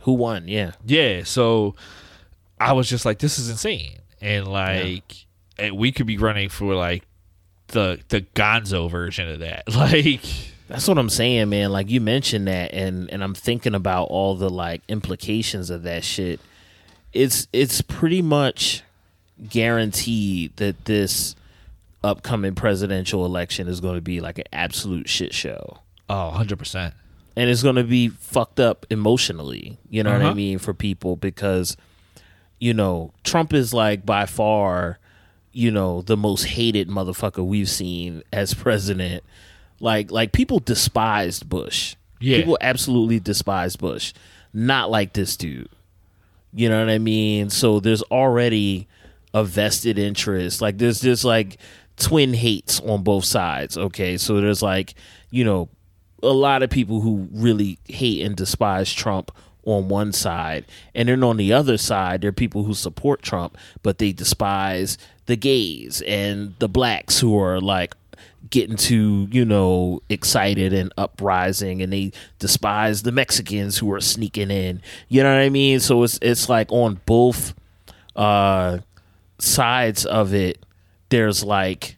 Who 0.03 0.13
won? 0.13 0.47
Yeah. 0.47 0.71
Yeah, 0.85 1.23
so 1.23 1.75
I 2.59 2.71
was 2.71 2.87
just 2.87 3.05
like, 3.05 3.19
this 3.19 3.37
is 3.37 3.49
insane, 3.49 3.99
and 4.21 4.47
like, 4.47 5.25
and 5.57 5.77
we 5.77 5.91
could 5.91 6.07
be 6.07 6.17
running 6.17 6.47
for 6.47 6.73
like 6.73 7.03
the 7.69 7.99
the 8.09 8.21
Gonzo 8.21 8.89
version 8.89 9.29
of 9.29 9.39
that, 9.39 9.63
like, 9.75 10.21
That's 10.67 10.87
what 10.87 10.97
I'm 10.97 11.09
saying, 11.09 11.49
man. 11.49 11.71
Like 11.71 11.89
you 11.89 12.01
mentioned 12.01 12.47
that, 12.47 12.73
and 12.73 13.09
and 13.11 13.23
I'm 13.23 13.33
thinking 13.35 13.73
about 13.75 14.05
all 14.05 14.35
the 14.35 14.49
like 14.49 14.81
implications 14.87 15.69
of 15.69 15.83
that 15.83 16.03
shit. 16.03 16.39
It's 17.13 17.47
it's 17.53 17.81
pretty 17.81 18.21
much 18.21 18.83
guaranteed 19.49 20.55
that 20.57 20.85
this 20.85 21.35
upcoming 22.03 22.55
presidential 22.55 23.25
election 23.25 23.67
is 23.67 23.81
going 23.81 23.95
to 23.95 24.01
be 24.01 24.21
like 24.21 24.37
an 24.37 24.45
absolute 24.53 25.09
shit 25.09 25.33
show, 25.33 25.79
oh, 26.09 26.27
100 26.27 26.57
percent. 26.59 26.93
and 27.35 27.49
it's 27.49 27.63
going 27.63 27.75
to 27.75 27.83
be 27.83 28.09
fucked 28.09 28.59
up 28.59 28.85
emotionally. 28.89 29.77
You 29.89 30.03
know 30.03 30.11
what 30.13 30.21
I 30.21 30.25
Uh-huh. 30.25 30.35
mean 30.35 30.59
for 30.59 30.73
people 30.73 31.15
because 31.15 31.75
you 32.59 32.73
know 32.73 33.11
Trump 33.23 33.53
is 33.53 33.73
like 33.73 34.05
by 34.05 34.25
far 34.27 34.98
you 35.51 35.71
know 35.71 36.01
the 36.01 36.17
most 36.17 36.43
hated 36.43 36.89
motherfucker 36.89 37.45
we've 37.45 37.69
seen 37.69 38.23
as 38.31 38.53
president. 38.53 39.23
Like 39.79 40.11
like 40.11 40.31
people 40.31 40.59
despised 40.59 41.47
bush. 41.49 41.95
Yeah. 42.19 42.37
people 42.37 42.57
absolutely 42.61 43.19
despised 43.19 43.79
bush. 43.79 44.13
Not 44.53 44.91
like 44.91 45.13
this 45.13 45.37
dude. 45.37 45.69
You 46.53 46.67
know 46.69 46.79
what 46.79 46.89
i 46.89 46.97
mean? 46.97 47.49
So 47.49 47.79
there's 47.79 48.01
already 48.03 48.87
a 49.33 49.43
vested 49.43 49.97
interest. 49.99 50.61
Like 50.61 50.77
there's 50.77 51.01
just 51.01 51.23
like 51.23 51.57
twin 51.97 52.33
hates 52.33 52.79
on 52.81 53.03
both 53.03 53.25
sides 53.25 53.77
okay? 53.77 54.17
So 54.17 54.41
there's 54.41 54.61
like 54.61 54.95
you 55.31 55.43
know 55.43 55.69
a 56.21 56.27
lot 56.27 56.63
of 56.63 56.69
people 56.69 57.01
who 57.01 57.27
really 57.31 57.79
hate 57.87 58.25
and 58.25 58.35
despise 58.35 58.91
Trump 58.91 59.31
on 59.69 59.89
one 59.89 60.11
side, 60.11 60.65
and 60.95 61.09
then 61.09 61.23
on 61.23 61.37
the 61.37 61.53
other 61.53 61.77
side, 61.77 62.21
there 62.21 62.29
are 62.29 62.33
people 62.33 62.63
who 62.63 62.73
support 62.73 63.21
Trump, 63.21 63.57
but 63.83 63.97
they 63.97 64.11
despise 64.11 64.97
the 65.25 65.35
gays 65.35 66.01
and 66.07 66.55
the 66.59 66.67
blacks 66.69 67.19
who 67.19 67.39
are 67.39 67.59
like 67.61 67.95
getting 68.49 68.77
too, 68.77 69.27
you 69.31 69.45
know, 69.45 70.01
excited 70.09 70.73
and 70.73 70.91
uprising, 70.97 71.81
and 71.81 71.93
they 71.93 72.11
despise 72.39 73.03
the 73.03 73.11
Mexicans 73.11 73.77
who 73.77 73.91
are 73.93 74.01
sneaking 74.01 74.49
in. 74.49 74.81
You 75.07 75.23
know 75.23 75.31
what 75.33 75.41
I 75.41 75.49
mean? 75.49 75.79
So 75.79 76.03
it's 76.03 76.17
it's 76.21 76.49
like 76.49 76.71
on 76.71 76.99
both 77.05 77.53
uh, 78.15 78.79
sides 79.37 80.05
of 80.05 80.33
it. 80.33 80.65
There's 81.09 81.43
like 81.43 81.97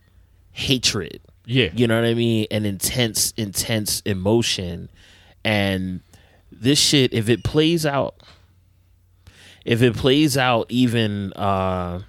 hatred 0.52 1.20
Yeah, 1.46 1.70
you 1.74 1.88
know 1.88 2.00
what 2.00 2.08
I 2.08 2.14
mean? 2.14 2.48
An 2.52 2.66
intense, 2.66 3.34
intense 3.38 4.02
emotion. 4.06 4.90
And 5.44 6.02
this 6.62 6.80
shit, 6.80 7.14
if 7.14 7.28
it 7.28 7.44
plays 7.44 7.86
out, 7.86 8.16
if 9.66 9.82
it 9.82 9.96
plays 9.96 10.38
out 10.38 10.68
even, 10.70 11.34
uh, 11.34 12.02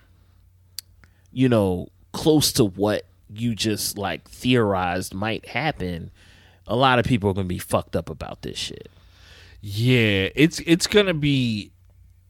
you 1.33 1.49
know, 1.49 1.89
close 2.13 2.53
to 2.53 2.65
what 2.65 3.07
you 3.35 3.55
just 3.55 3.97
like 3.99 4.29
theorized 4.29 5.15
might 5.15 5.47
happen, 5.47 6.11
a 6.67 6.77
lot 6.77 6.99
of 6.99 7.05
people 7.07 7.31
are 7.31 7.35
going 7.35 7.47
to 7.47 7.55
be 7.55 7.59
fucked 7.59 7.97
up 7.97 8.09
about 8.11 8.43
this 8.43 8.59
shit. 8.59 8.91
yeah. 9.61 10.29
It's 10.35 10.61
it's 10.61 10.87
gonna 10.87 11.15
be, 11.15 11.73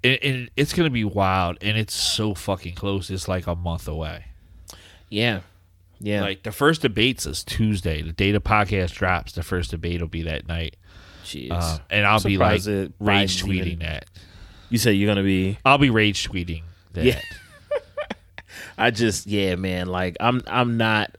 and, 0.04 0.18
and 0.22 0.50
it's 0.56 0.72
gonna 0.72 0.90
be 0.90 1.04
wild, 1.04 1.58
and 1.60 1.76
it's 1.76 1.94
so 1.94 2.34
fucking 2.34 2.74
close. 2.74 3.10
It's 3.10 3.28
like 3.28 3.46
a 3.46 3.54
month 3.56 3.88
away. 3.88 4.26
Yeah. 5.10 5.40
Yeah. 6.00 6.22
Like 6.22 6.42
the 6.42 6.52
first 6.52 6.82
debates 6.82 7.26
is 7.26 7.44
Tuesday. 7.44 8.02
The 8.02 8.12
day 8.12 8.32
the 8.32 8.40
podcast 8.40 8.92
drops, 8.94 9.32
the 9.32 9.42
first 9.42 9.70
debate 9.70 10.00
will 10.00 10.08
be 10.08 10.22
that 10.22 10.48
night, 10.48 10.76
Jeez. 11.24 11.50
uh, 11.50 11.78
and 11.90 12.06
I'll 12.06 12.20
be 12.20 12.36
like 12.38 12.62
Surprised 12.62 12.66
that 12.66 12.92
rage 13.00 13.42
tweeting 13.42 13.66
even- 13.66 13.78
that. 13.80 14.06
you 14.70 14.78
say 14.78 14.92
you're 14.92 15.06
going 15.06 15.16
to 15.18 15.22
be. 15.24 15.58
I'll 15.64 15.78
be 15.78 15.90
rage 15.90 16.28
tweeting 16.28 16.62
that. 16.92 17.04
Yeah. 17.04 17.20
I 18.78 18.90
just 18.90 19.26
yeah, 19.26 19.54
man, 19.56 19.86
like 19.88 20.16
I'm 20.20 20.42
I'm 20.46 20.76
not 20.76 21.14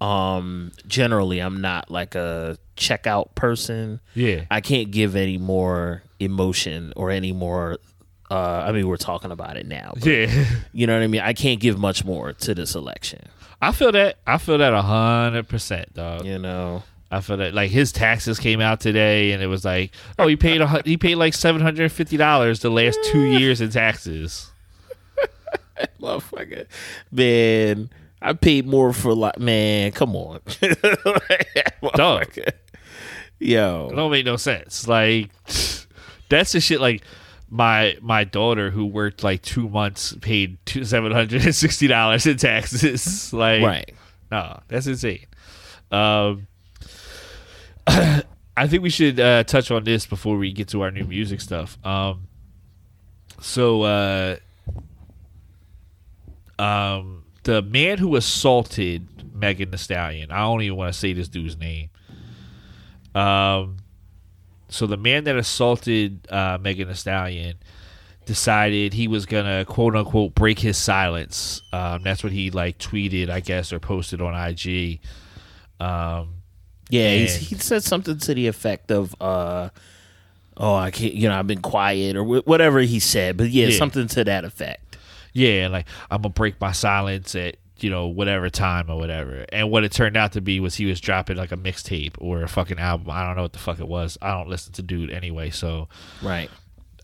um 0.00 0.72
generally 0.86 1.38
I'm 1.40 1.60
not 1.60 1.90
like 1.90 2.14
a 2.14 2.58
checkout 2.76 3.34
person. 3.34 4.00
Yeah. 4.14 4.44
I 4.50 4.60
can't 4.60 4.90
give 4.90 5.16
any 5.16 5.38
more 5.38 6.02
emotion 6.20 6.92
or 6.96 7.10
any 7.10 7.32
more 7.32 7.78
uh 8.30 8.64
I 8.66 8.72
mean 8.72 8.86
we're 8.88 8.96
talking 8.96 9.30
about 9.30 9.56
it 9.56 9.66
now. 9.66 9.92
but 9.94 10.04
Yeah. 10.06 10.44
You 10.72 10.86
know 10.86 10.94
what 10.96 11.02
I 11.02 11.06
mean? 11.06 11.22
I 11.22 11.32
can't 11.32 11.60
give 11.60 11.78
much 11.78 12.04
more 12.04 12.32
to 12.32 12.54
this 12.54 12.74
election. 12.74 13.20
I 13.62 13.72
feel 13.72 13.92
that. 13.92 14.18
I 14.26 14.36
feel 14.36 14.58
that 14.58 14.74
a 14.74 14.82
hundred 14.82 15.48
percent, 15.48 15.94
dog. 15.94 16.26
You 16.26 16.38
know. 16.38 16.82
I 17.10 17.20
feel 17.20 17.36
that 17.36 17.54
like 17.54 17.70
his 17.70 17.92
taxes 17.92 18.38
came 18.38 18.60
out 18.60 18.80
today, 18.80 19.32
and 19.32 19.42
it 19.42 19.46
was 19.46 19.64
like, 19.64 19.92
oh, 20.18 20.26
he 20.26 20.36
paid 20.36 20.60
a, 20.60 20.82
he 20.84 20.96
paid 20.96 21.14
like 21.16 21.34
seven 21.34 21.60
hundred 21.62 21.84
and 21.84 21.92
fifty 21.92 22.16
dollars 22.16 22.60
the 22.60 22.70
last 22.70 22.98
two 23.04 23.24
years 23.24 23.60
in 23.60 23.70
taxes. 23.70 24.50
Motherfucker. 26.00 26.66
Man, 27.12 27.90
I 28.20 28.32
paid 28.32 28.66
more 28.66 28.92
for 28.92 29.14
like 29.14 29.38
man, 29.38 29.92
come 29.92 30.16
on. 30.16 30.40
Dog. 31.94 32.36
Yo. 33.38 33.88
It 33.92 33.96
don't 33.96 34.10
make 34.10 34.24
no 34.26 34.36
sense. 34.36 34.88
Like 34.88 35.30
that's 36.28 36.52
the 36.52 36.60
shit. 36.60 36.80
Like 36.80 37.02
my 37.50 37.96
my 38.00 38.24
daughter 38.24 38.70
who 38.70 38.86
worked 38.86 39.22
like 39.22 39.42
two 39.42 39.68
months 39.68 40.16
paid 40.20 40.58
two 40.66 40.84
seven 40.84 41.12
hundred 41.12 41.44
and 41.44 41.54
sixty 41.54 41.86
dollars 41.86 42.26
in 42.26 42.36
taxes. 42.36 43.32
like 43.32 43.62
Right. 43.62 43.94
no, 44.30 44.60
that's 44.68 44.86
insane. 44.86 45.26
Um, 45.92 46.46
I 48.56 48.66
think 48.66 48.82
we 48.82 48.90
should 48.90 49.20
uh, 49.20 49.44
touch 49.44 49.70
on 49.70 49.84
this 49.84 50.06
before 50.06 50.36
we 50.38 50.52
get 50.52 50.68
to 50.68 50.82
our 50.82 50.90
new 50.90 51.04
music 51.04 51.40
stuff. 51.40 51.78
Um, 51.84 52.26
so, 53.40 53.82
uh, 53.82 54.36
um, 56.58 57.24
the 57.42 57.62
man 57.62 57.98
who 57.98 58.16
assaulted 58.16 59.34
Megan 59.34 59.70
Thee 59.70 59.76
Stallion, 59.76 60.30
I 60.30 60.40
don't 60.40 60.62
even 60.62 60.76
want 60.76 60.92
to 60.92 60.98
say 60.98 61.12
this 61.12 61.28
dude's 61.28 61.56
name. 61.56 61.90
Um, 63.14 63.78
so 64.68 64.86
the 64.86 64.96
man 64.96 65.24
that 65.24 65.36
assaulted 65.36 66.26
uh, 66.30 66.58
Megan 66.60 66.88
Thee 66.88 66.94
Stallion 66.94 67.56
decided 68.24 68.92
he 68.92 69.06
was 69.06 69.24
gonna 69.24 69.64
quote 69.64 69.94
unquote 69.94 70.34
break 70.34 70.58
his 70.58 70.76
silence. 70.76 71.62
Um, 71.72 72.02
that's 72.02 72.24
what 72.24 72.32
he 72.32 72.50
like 72.50 72.78
tweeted, 72.78 73.30
I 73.30 73.40
guess, 73.40 73.72
or 73.72 73.78
posted 73.78 74.20
on 74.20 74.34
IG. 74.34 75.00
Um, 75.78 76.35
Yeah, 76.90 77.10
he's, 77.16 77.36
he 77.36 77.54
said 77.56 77.82
something 77.82 78.18
to 78.18 78.34
the 78.34 78.46
effect 78.46 78.90
of, 78.92 79.14
uh, 79.20 79.70
"Oh, 80.56 80.74
I 80.74 80.90
can't," 80.90 81.14
you 81.14 81.28
know, 81.28 81.38
I've 81.38 81.46
been 81.46 81.62
quiet 81.62 82.16
or 82.16 82.22
wh- 82.24 82.46
whatever 82.46 82.80
he 82.80 83.00
said, 83.00 83.36
but 83.36 83.50
yeah, 83.50 83.66
Yeah. 83.68 83.76
something 83.78 84.06
to 84.08 84.24
that 84.24 84.44
effect. 84.44 84.96
yeah, 85.32 85.68
like 85.70 85.86
I'm 86.10 86.22
gonna 86.22 86.32
break 86.32 86.60
my 86.60 86.72
silence 86.72 87.34
at 87.34 87.56
you 87.78 87.90
know 87.90 88.06
whatever 88.06 88.48
time 88.48 88.88
or 88.88 88.96
whatever. 88.96 89.44
And 89.52 89.70
what 89.70 89.84
it 89.84 89.92
turned 89.92 90.16
out 90.16 90.32
to 90.32 90.40
be 90.40 90.60
was 90.60 90.76
he 90.76 90.86
was 90.86 90.98
dropping 91.00 91.36
like 91.36 91.52
a 91.52 91.56
mixtape 91.58 92.14
or 92.18 92.42
a 92.42 92.48
fucking 92.48 92.78
album. 92.78 93.10
I 93.10 93.26
don't 93.26 93.36
know 93.36 93.42
what 93.42 93.52
the 93.52 93.58
fuck 93.58 93.80
it 93.80 93.88
was. 93.88 94.16
I 94.22 94.30
don't 94.32 94.48
listen 94.48 94.72
to 94.74 94.82
dude 94.82 95.10
anyway, 95.10 95.50
so 95.50 95.88
Right. 96.22 96.48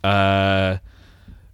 uh 0.05 0.79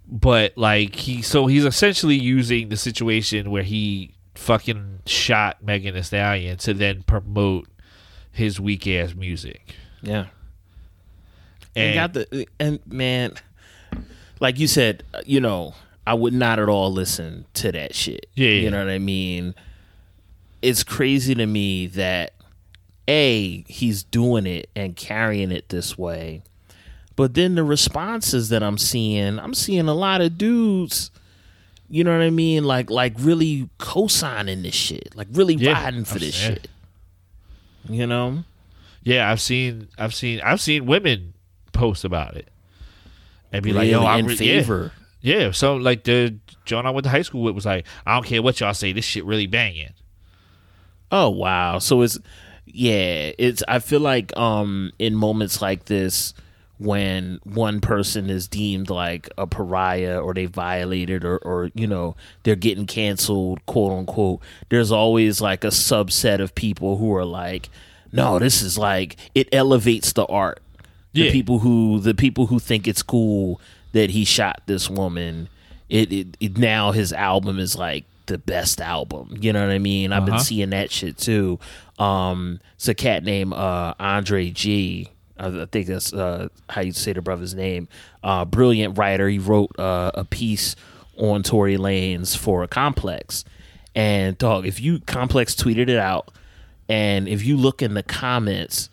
but 0.06 0.56
like 0.56 0.94
he 0.94 1.20
so 1.22 1.46
he's 1.46 1.64
essentially 1.64 2.14
using 2.14 2.68
the 2.68 2.76
situation 2.76 3.50
where 3.50 3.62
he 3.64 4.14
fucking 4.36 5.00
shot 5.06 5.62
Megan 5.62 5.94
Thee 5.94 6.02
Stallion 6.02 6.56
to 6.58 6.72
then 6.74 7.02
promote 7.02 7.68
his 8.32 8.60
weak 8.60 8.86
ass 8.86 9.14
music. 9.14 9.74
Yeah. 10.02 10.26
And 11.74 11.84
And 11.88 11.94
got 11.94 12.12
the 12.12 12.46
and 12.58 12.80
man, 12.86 13.34
like 14.40 14.58
you 14.58 14.66
said, 14.66 15.02
you 15.24 15.40
know, 15.40 15.74
I 16.06 16.14
would 16.14 16.32
not 16.32 16.58
at 16.58 16.68
all 16.68 16.92
listen 16.92 17.44
to 17.54 17.72
that 17.72 17.94
shit. 17.94 18.26
Yeah, 18.34 18.48
yeah. 18.48 18.60
you 18.62 18.70
know 18.70 18.78
what 18.78 18.90
I 18.90 18.98
mean. 18.98 19.54
It's 20.62 20.82
crazy 20.82 21.34
to 21.34 21.46
me 21.46 21.86
that 21.88 22.32
a 23.06 23.64
he's 23.68 24.02
doing 24.02 24.46
it 24.46 24.70
and 24.74 24.96
carrying 24.96 25.52
it 25.52 25.68
this 25.68 25.96
way, 25.96 26.42
but 27.16 27.34
then 27.34 27.54
the 27.54 27.64
responses 27.64 28.48
that 28.48 28.62
I'm 28.62 28.78
seeing, 28.78 29.38
I'm 29.38 29.54
seeing 29.54 29.88
a 29.88 29.94
lot 29.94 30.20
of 30.20 30.36
dudes. 30.36 31.10
You 31.90 32.04
know 32.04 32.12
what 32.12 32.22
I 32.22 32.30
mean? 32.30 32.64
Like, 32.64 32.90
like 32.90 33.14
really 33.18 33.70
co-signing 33.78 34.62
this 34.62 34.74
shit, 34.74 35.16
like 35.16 35.28
really 35.32 35.54
Yeah, 35.54 35.72
riding 35.72 36.04
for 36.04 36.18
this 36.18 36.34
shit. 36.34 36.68
You 37.88 38.06
know? 38.06 38.44
yeah, 39.02 39.30
I've 39.30 39.40
seen 39.40 39.88
I've 39.98 40.14
seen 40.14 40.40
I've 40.42 40.60
seen 40.60 40.86
women 40.86 41.34
post 41.72 42.04
about 42.04 42.36
it. 42.36 42.48
And 43.50 43.62
be 43.62 43.72
like, 43.72 43.88
yo, 43.88 44.04
I'm 44.04 44.20
in 44.20 44.26
re- 44.26 44.36
favor. 44.36 44.92
Yeah. 45.22 45.36
yeah, 45.36 45.50
so 45.52 45.76
like 45.76 46.04
the 46.04 46.38
John 46.66 46.86
I 46.86 46.90
went 46.90 47.04
to 47.04 47.10
high 47.10 47.22
school 47.22 47.42
with 47.42 47.54
was 47.54 47.64
like, 47.64 47.86
I 48.04 48.14
don't 48.14 48.26
care 48.26 48.42
what 48.42 48.60
y'all 48.60 48.74
say, 48.74 48.92
this 48.92 49.06
shit 49.06 49.24
really 49.24 49.46
banging. 49.46 49.94
Oh 51.10 51.30
wow. 51.30 51.78
So 51.78 52.02
it's 52.02 52.18
yeah, 52.66 53.32
it's 53.38 53.62
I 53.66 53.78
feel 53.78 54.00
like 54.00 54.36
um 54.36 54.92
in 54.98 55.14
moments 55.14 55.62
like 55.62 55.86
this 55.86 56.34
when 56.78 57.40
one 57.44 57.80
person 57.80 58.30
is 58.30 58.46
deemed 58.48 58.88
like 58.90 59.28
a 59.36 59.46
pariah 59.46 60.18
or 60.20 60.32
they 60.34 60.46
violated 60.46 61.24
or 61.24 61.38
or 61.38 61.70
you 61.74 61.86
know, 61.86 62.16
they're 62.44 62.56
getting 62.56 62.86
canceled, 62.86 63.64
quote 63.66 63.92
unquote, 63.92 64.40
there's 64.68 64.92
always 64.92 65.40
like 65.40 65.64
a 65.64 65.68
subset 65.68 66.40
of 66.40 66.54
people 66.54 66.96
who 66.98 67.14
are 67.14 67.24
like, 67.24 67.68
No, 68.12 68.38
this 68.38 68.62
is 68.62 68.78
like 68.78 69.16
it 69.34 69.48
elevates 69.52 70.12
the 70.12 70.24
art. 70.26 70.60
The 71.14 71.22
Yeah. 71.24 71.32
people 71.32 71.60
who 71.60 71.98
the 72.00 72.14
people 72.14 72.46
who 72.46 72.58
think 72.58 72.86
it's 72.86 73.02
cool 73.02 73.60
that 73.92 74.10
he 74.10 74.24
shot 74.24 74.62
this 74.66 74.88
woman, 74.90 75.48
it, 75.88 76.12
it, 76.12 76.36
it 76.40 76.58
now 76.58 76.92
his 76.92 77.12
album 77.12 77.58
is 77.58 77.76
like 77.76 78.04
the 78.26 78.38
best 78.38 78.80
album. 78.80 79.36
You 79.40 79.52
know 79.54 79.62
what 79.66 79.72
I 79.72 79.78
mean? 79.78 80.12
I've 80.12 80.26
been 80.26 80.34
Uh-huh. 80.34 80.42
seeing 80.44 80.70
that 80.70 80.90
shit 80.92 81.16
too. 81.18 81.58
Um, 81.98 82.60
it's 82.76 82.86
a 82.86 82.94
cat 82.94 83.24
named 83.24 83.54
uh, 83.54 83.94
Andre 83.98 84.50
G. 84.50 85.08
I 85.38 85.66
think 85.66 85.86
that's 85.86 86.12
uh, 86.12 86.48
how 86.68 86.80
you 86.80 86.92
say 86.92 87.12
the 87.12 87.22
brother's 87.22 87.54
name. 87.54 87.88
Uh, 88.22 88.44
brilliant 88.44 88.98
writer. 88.98 89.28
He 89.28 89.38
wrote 89.38 89.78
uh, 89.78 90.10
a 90.14 90.24
piece 90.24 90.76
on 91.16 91.42
Tory 91.42 91.76
Lanez 91.76 92.36
for 92.36 92.62
a 92.62 92.68
Complex. 92.68 93.44
And 93.94 94.36
dog, 94.38 94.66
if 94.66 94.80
you 94.80 95.00
Complex 95.00 95.54
tweeted 95.54 95.88
it 95.88 95.98
out, 95.98 96.30
and 96.88 97.28
if 97.28 97.44
you 97.44 97.56
look 97.56 97.82
in 97.82 97.94
the 97.94 98.02
comments, 98.02 98.90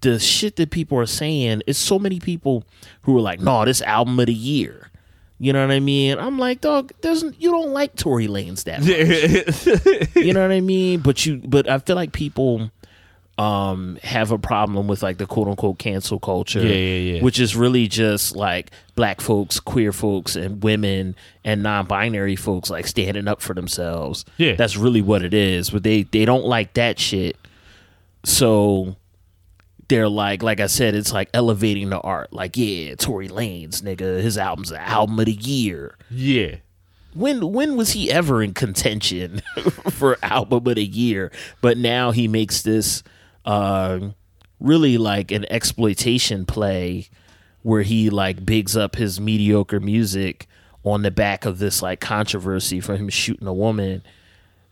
the 0.00 0.18
shit 0.18 0.56
that 0.56 0.70
people 0.70 0.98
are 0.98 1.06
saying 1.06 1.62
is 1.66 1.78
so 1.78 1.98
many 1.98 2.20
people 2.20 2.64
who 3.02 3.16
are 3.16 3.20
like, 3.20 3.40
"No, 3.40 3.64
this 3.64 3.82
album 3.82 4.18
of 4.20 4.26
the 4.26 4.34
year." 4.34 4.90
You 5.38 5.52
know 5.52 5.66
what 5.66 5.74
I 5.74 5.80
mean? 5.80 6.18
I'm 6.18 6.38
like, 6.38 6.60
dog, 6.60 6.92
doesn't 7.00 7.40
you 7.40 7.50
don't 7.50 7.72
like 7.72 7.96
Tory 7.96 8.28
Lanez 8.28 8.64
that 8.64 8.80
much. 10.14 10.24
you 10.24 10.32
know 10.32 10.42
what 10.42 10.52
I 10.52 10.60
mean? 10.60 11.00
But 11.00 11.26
you 11.26 11.42
but 11.44 11.68
I 11.68 11.78
feel 11.78 11.96
like 11.96 12.12
people 12.12 12.70
um 13.36 13.98
have 14.04 14.30
a 14.30 14.38
problem 14.38 14.86
with 14.86 15.02
like 15.02 15.18
the 15.18 15.26
quote 15.26 15.48
unquote 15.48 15.78
cancel 15.78 16.20
culture. 16.20 16.62
Yeah, 16.62 16.74
yeah, 16.74 17.14
yeah. 17.14 17.22
Which 17.22 17.40
is 17.40 17.56
really 17.56 17.88
just 17.88 18.36
like 18.36 18.70
black 18.94 19.20
folks, 19.20 19.58
queer 19.58 19.92
folks, 19.92 20.36
and 20.36 20.62
women 20.62 21.16
and 21.44 21.62
non 21.62 21.86
binary 21.86 22.36
folks 22.36 22.70
like 22.70 22.86
standing 22.86 23.26
up 23.26 23.40
for 23.40 23.54
themselves. 23.54 24.24
Yeah. 24.36 24.54
That's 24.54 24.76
really 24.76 25.02
what 25.02 25.22
it 25.22 25.34
is. 25.34 25.70
But 25.70 25.82
they 25.82 26.04
they 26.04 26.24
don't 26.24 26.44
like 26.44 26.74
that 26.74 26.98
shit. 26.98 27.36
So 28.24 28.96
they're 29.88 30.08
like, 30.08 30.42
like 30.42 30.60
I 30.60 30.66
said, 30.66 30.94
it's 30.94 31.12
like 31.12 31.28
elevating 31.34 31.90
the 31.90 32.00
art. 32.00 32.32
Like, 32.32 32.56
yeah, 32.56 32.94
Tory 32.94 33.28
Lanez, 33.28 33.82
nigga, 33.82 34.22
his 34.22 34.38
album's 34.38 34.70
the 34.70 34.80
album 34.80 35.18
of 35.18 35.26
the 35.26 35.32
year. 35.32 35.96
Yeah. 36.10 36.56
When 37.14 37.52
when 37.52 37.76
was 37.76 37.92
he 37.92 38.10
ever 38.10 38.42
in 38.42 38.54
contention 38.54 39.42
for 39.90 40.18
album 40.22 40.66
of 40.66 40.74
the 40.74 40.84
year? 40.84 41.30
But 41.60 41.78
now 41.78 42.10
he 42.10 42.26
makes 42.26 42.62
this 42.62 43.02
uh, 43.44 44.00
really 44.60 44.98
like 44.98 45.30
an 45.30 45.44
exploitation 45.50 46.46
play 46.46 47.08
where 47.62 47.82
he 47.82 48.10
like 48.10 48.44
bigs 48.44 48.76
up 48.76 48.96
his 48.96 49.20
mediocre 49.20 49.80
music 49.80 50.46
on 50.84 51.02
the 51.02 51.10
back 51.10 51.44
of 51.44 51.58
this 51.58 51.80
like 51.82 52.00
controversy 52.00 52.80
for 52.80 52.96
him 52.96 53.08
shooting 53.08 53.48
a 53.48 53.54
woman. 53.54 54.02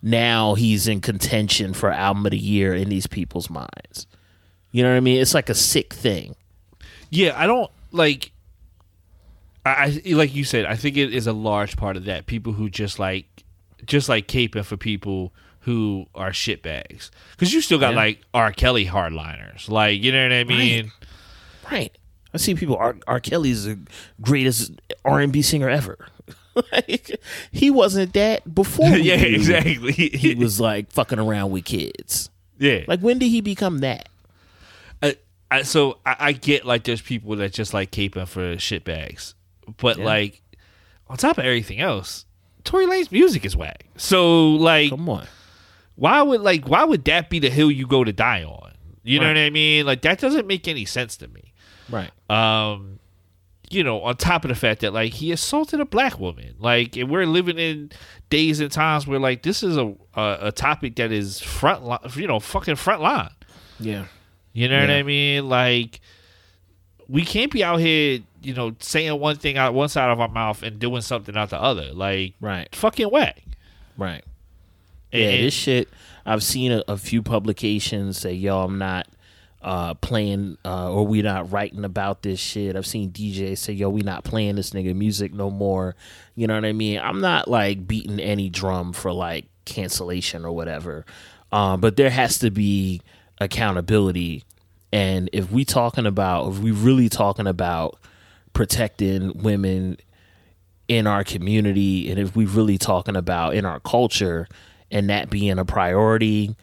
Now 0.02 0.54
he's 0.54 0.88
in 0.88 1.00
contention 1.00 1.72
for 1.74 1.90
album 1.90 2.26
of 2.26 2.32
the 2.32 2.38
year 2.38 2.74
in 2.74 2.88
these 2.88 3.06
people's 3.06 3.48
minds. 3.48 4.06
You 4.72 4.82
know 4.82 4.90
what 4.90 4.96
I 4.96 5.00
mean? 5.00 5.20
It's 5.20 5.34
like 5.34 5.48
a 5.48 5.54
sick 5.54 5.92
thing. 5.92 6.34
Yeah, 7.10 7.32
I 7.36 7.46
don't 7.46 7.70
like. 7.92 8.32
I, 9.64 10.00
I 10.06 10.12
like 10.12 10.34
you 10.34 10.44
said. 10.44 10.64
I 10.64 10.76
think 10.76 10.96
it 10.96 11.14
is 11.14 11.26
a 11.26 11.32
large 11.32 11.76
part 11.76 11.96
of 11.96 12.06
that. 12.06 12.26
People 12.26 12.52
who 12.54 12.68
just 12.68 12.98
like, 12.98 13.26
just 13.84 14.08
like 14.08 14.26
caping 14.28 14.64
for 14.64 14.76
people 14.76 15.32
who 15.62 16.06
are 16.14 16.30
shitbags. 16.30 17.10
Because 17.32 17.52
you 17.52 17.60
still 17.60 17.78
got 17.78 17.90
Yeah. 17.90 17.96
like 17.96 18.20
R. 18.34 18.52
Kelly 18.52 18.86
hardliners. 18.86 19.68
Like 19.68 20.02
you 20.02 20.12
know 20.12 20.22
what 20.24 20.32
I 20.32 20.44
mean? 20.44 20.92
Right. 21.70 21.96
I 22.34 22.38
see 22.38 22.54
people. 22.54 22.76
R. 22.76 22.96
R. 23.06 23.20
Kelly's 23.20 23.64
the 23.64 23.78
greatest 24.20 24.72
R 25.04 25.20
and 25.20 25.32
B 25.32 25.42
singer 25.42 25.68
ever. 25.68 25.98
like, 26.72 27.18
he 27.50 27.70
wasn't 27.70 28.12
that 28.14 28.54
before. 28.54 28.88
yeah, 28.96 29.14
exactly. 29.14 29.92
He 29.92 30.34
was 30.38 30.58
like 30.60 30.90
fucking 30.92 31.18
around 31.18 31.50
with 31.50 31.64
kids. 31.64 32.30
yeah. 32.58 32.84
Like 32.88 33.00
when 33.00 33.18
did 33.18 33.28
he 33.28 33.40
become 33.40 33.78
that? 33.78 34.08
I, 35.02 35.16
I, 35.50 35.62
so 35.62 35.98
I, 36.06 36.16
I 36.18 36.32
get 36.32 36.64
like 36.64 36.84
there's 36.84 37.02
people 37.02 37.36
that 37.36 37.52
just 37.52 37.72
like 37.74 37.90
caping 37.90 38.26
for 38.28 38.56
shitbags, 38.56 39.34
but 39.76 39.98
Yeah. 39.98 40.04
like 40.04 40.42
on 41.08 41.16
top 41.18 41.38
of 41.38 41.44
everything 41.44 41.80
else, 41.80 42.24
Tory 42.64 42.86
Lanez 42.86 43.10
music 43.12 43.44
is 43.44 43.56
whack. 43.56 43.84
So 43.96 44.50
like, 44.52 44.90
Come 44.90 45.08
on. 45.08 45.26
Why 45.97 46.22
would 46.22 46.40
like 46.40 46.66
why 46.68 46.84
would 46.84 47.05
that 47.05 47.30
be 47.30 47.38
the 47.38 47.51
hill 47.51 47.70
you 47.70 47.86
go 47.86 48.05
to 48.05 48.12
die 48.12 48.45
on? 48.45 48.72
You 49.05 49.18
know 49.20 49.26
what 49.26 49.36
I 49.36 49.51
mean? 49.51 49.84
Like 49.84 50.03
that 50.03 50.20
doesn't 50.20 50.47
make 50.47 50.68
any 50.68 50.84
sense 50.84 51.16
to 51.18 51.28
me. 51.28 51.53
Right. 51.90 52.11
Um, 52.30 52.99
you 53.68 53.82
know, 53.82 54.03
on 54.03 54.16
top 54.16 54.45
of 54.45 54.49
the 54.51 54.55
fact 54.55 54.82
that 54.82 54.93
like 54.93 55.12
he 55.14 55.32
assaulted 55.32 55.80
a 55.80 55.84
black 55.84 56.20
woman, 56.20 56.55
like, 56.59 56.97
and 56.97 57.11
we're 57.11 57.26
living 57.26 57.59
in 57.59 57.90
days 58.30 58.61
and 58.61 58.70
times 58.70 59.07
where 59.07 59.18
like 59.18 59.43
this 59.43 59.62
is 59.62 59.76
a 59.76 59.95
a, 60.14 60.38
a 60.43 60.53
topic 60.53 60.97
that 60.97 61.11
is 61.11 61.40
front 61.40 61.84
line, 61.84 61.99
you 62.14 62.26
know, 62.26 62.38
fucking 62.38 62.76
front 62.76 63.01
line. 63.03 63.30
Yeah. 63.80 64.05
You 64.53 64.68
know 64.68 64.78
what 64.80 64.90
I 64.90 65.03
mean? 65.03 65.49
Like, 65.49 66.01
we 67.09 67.24
can't 67.24 67.51
be 67.51 67.64
out 67.64 67.78
here, 67.80 68.20
you 68.43 68.53
know, 68.55 68.76
saying 68.80 69.18
one 69.18 69.36
thing 69.36 69.57
out 69.57 69.72
one 69.74 69.88
side 69.88 70.11
of 70.11 70.20
our 70.20 70.28
mouth 70.28 70.62
and 70.62 70.78
doing 70.78 71.01
something 71.01 71.36
out 71.36 71.51
the 71.51 71.61
other. 71.61 71.93
Like, 71.93 72.34
Right. 72.40 72.72
fucking 72.74 73.09
whack. 73.11 73.43
Right. 73.97 74.22
Yeah, 75.12 75.28
And- 75.28 75.44
this 75.44 75.54
shit. 75.54 75.88
I've 76.24 76.42
seen 76.42 76.70
a, 76.72 76.82
a 76.88 76.96
few 76.96 77.20
publications 77.22 78.16
say, 78.18 78.32
"Yo, 78.32 78.60
I'm 78.60 78.78
not 78.78 79.08
uh, 79.60 79.94
playing, 79.94 80.56
uh, 80.64 80.90
or 80.92 81.04
we 81.06 81.20
not 81.22 81.50
writing 81.50 81.84
about 81.84 82.22
this 82.22 82.38
shit." 82.38 82.76
I've 82.76 82.86
seen 82.86 83.10
DJs 83.10 83.58
say, 83.58 83.72
"Yo, 83.72 83.90
we 83.90 84.02
not 84.02 84.22
playing 84.24 84.54
this 84.56 84.70
nigga 84.70 84.94
music 84.94 85.34
no 85.34 85.50
more." 85.50 85.96
You 86.36 86.46
know 86.46 86.54
what 86.54 86.64
I 86.64 86.72
mean? 86.72 87.00
I'm 87.00 87.20
not 87.20 87.48
like 87.48 87.86
beating 87.88 88.20
any 88.20 88.48
drum 88.48 88.92
for 88.92 89.12
like 89.12 89.46
cancellation 89.64 90.44
or 90.44 90.52
whatever, 90.52 91.04
um, 91.50 91.80
but 91.80 91.96
there 91.96 92.10
has 92.10 92.38
to 92.38 92.50
be 92.50 93.00
accountability. 93.40 94.44
And 94.92 95.28
if 95.32 95.50
we 95.50 95.64
talking 95.64 96.06
about, 96.06 96.52
if 96.52 96.58
we 96.58 96.70
really 96.70 97.08
talking 97.08 97.46
about 97.46 97.98
protecting 98.52 99.42
women 99.42 99.96
in 100.88 101.06
our 101.06 101.24
community, 101.24 102.10
and 102.10 102.18
if 102.20 102.36
we 102.36 102.44
really 102.44 102.78
talking 102.78 103.16
about 103.16 103.54
in 103.54 103.64
our 103.64 103.80
culture, 103.80 104.46
and 104.93 105.11
that 105.11 105.30
being 105.30 105.59
a 105.59 105.64
priority, 105.64 106.55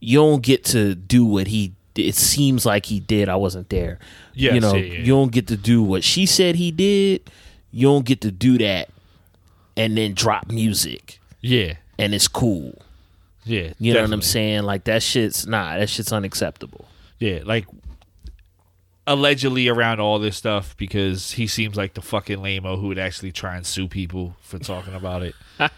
you 0.00 0.18
don't 0.18 0.42
get 0.42 0.64
to 0.66 0.94
do 0.94 1.24
what 1.24 1.46
he. 1.46 1.72
It 1.94 2.14
seems 2.14 2.66
like 2.66 2.86
he 2.86 3.00
did. 3.00 3.28
I 3.28 3.36
wasn't 3.36 3.68
there. 3.70 3.98
Yes, 4.34 4.54
you 4.54 4.60
know, 4.60 4.74
yeah, 4.74 4.84
yeah. 4.84 4.98
you 5.00 5.12
don't 5.12 5.32
get 5.32 5.46
to 5.48 5.56
do 5.56 5.82
what 5.82 6.02
she 6.04 6.26
said 6.26 6.56
he 6.56 6.70
did. 6.70 7.30
You 7.70 7.86
don't 7.86 8.04
get 8.04 8.20
to 8.22 8.30
do 8.30 8.58
that, 8.58 8.90
and 9.76 9.96
then 9.96 10.14
drop 10.14 10.50
music, 10.50 11.20
Yeah. 11.40 11.74
and 11.98 12.14
it's 12.14 12.28
cool. 12.28 12.80
Yeah. 13.44 13.72
You 13.78 13.94
know 13.94 14.02
what 14.02 14.12
I'm 14.12 14.22
saying? 14.22 14.62
Like 14.62 14.84
that 14.84 15.02
shit's 15.02 15.46
nah, 15.46 15.76
that 15.76 15.88
shit's 15.88 16.12
unacceptable. 16.12 16.86
Yeah, 17.18 17.40
like 17.44 17.66
allegedly 19.06 19.68
around 19.68 20.00
all 20.00 20.18
this 20.18 20.36
stuff 20.36 20.76
because 20.76 21.32
he 21.32 21.46
seems 21.46 21.76
like 21.76 21.94
the 21.94 22.02
fucking 22.02 22.38
lameo 22.38 22.80
who 22.80 22.88
would 22.88 22.98
actually 22.98 23.32
try 23.32 23.56
and 23.56 23.66
sue 23.66 23.88
people 23.88 24.36
for 24.40 24.58
talking 24.58 24.94
about 24.94 25.22
it. 25.22 25.34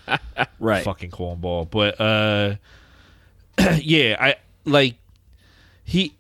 Right. 0.59 0.85
Fucking 0.85 1.11
cornball. 1.11 1.71
But 1.71 2.01
uh 2.01 2.57
yeah, 3.77 4.17
I 4.19 4.37
like 4.65 4.97
he 5.85 6.17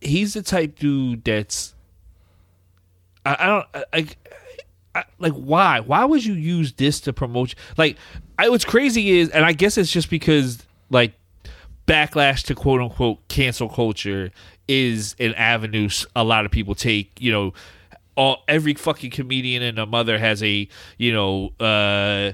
he's 0.00 0.34
the 0.34 0.42
type 0.42 0.78
dude 0.78 1.24
that's 1.24 1.74
I, 3.26 3.36
I 3.38 3.46
don't 3.46 3.66
I, 3.74 3.84
I, 3.92 4.06
I 4.94 5.04
like 5.18 5.34
why 5.34 5.80
why 5.80 6.04
would 6.04 6.24
you 6.24 6.32
use 6.34 6.72
this 6.72 7.00
to 7.00 7.12
promote 7.12 7.54
like 7.76 7.96
I 8.38 8.48
what's 8.48 8.64
crazy 8.64 9.18
is 9.18 9.28
and 9.30 9.44
I 9.44 9.52
guess 9.52 9.76
it's 9.76 9.92
just 9.92 10.08
because 10.08 10.66
like 10.90 11.12
backlash 11.86 12.44
to 12.44 12.54
quote 12.54 12.80
unquote 12.80 13.26
cancel 13.28 13.68
culture 13.68 14.30
is 14.68 15.16
an 15.18 15.34
avenue 15.34 15.88
a 16.14 16.22
lot 16.22 16.44
of 16.44 16.50
people 16.50 16.74
take 16.74 17.10
you 17.20 17.32
know 17.32 17.52
all 18.16 18.42
every 18.48 18.74
fucking 18.74 19.10
comedian 19.10 19.62
and 19.62 19.78
a 19.78 19.86
mother 19.86 20.18
has 20.18 20.42
a 20.42 20.68
you 20.98 21.12
know 21.12 21.50
uh 21.60 22.32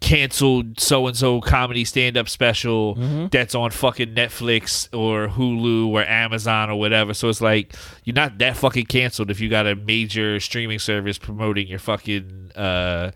canceled 0.00 0.80
so 0.80 1.06
and 1.06 1.16
so 1.16 1.40
comedy 1.40 1.84
stand 1.84 2.16
up 2.16 2.28
special 2.28 2.94
that's 3.30 3.54
on 3.54 3.70
fucking 3.70 4.14
Netflix 4.14 4.88
or 4.92 5.28
Hulu 5.28 5.88
or 5.88 6.02
Amazon 6.04 6.70
or 6.70 6.74
whatever. 6.74 7.14
So 7.14 7.28
it's 7.28 7.40
like 7.40 7.72
you're 8.04 8.14
not 8.14 8.38
that 8.38 8.56
fucking 8.56 8.86
canceled 8.86 9.30
if 9.30 9.38
you 9.40 9.48
got 9.48 9.66
a 9.66 9.76
major 9.76 10.40
streaming 10.40 10.80
service 10.80 11.18
promoting 11.18 11.68
your 11.68 11.78
fucking 11.78 12.50
uh 12.56 13.12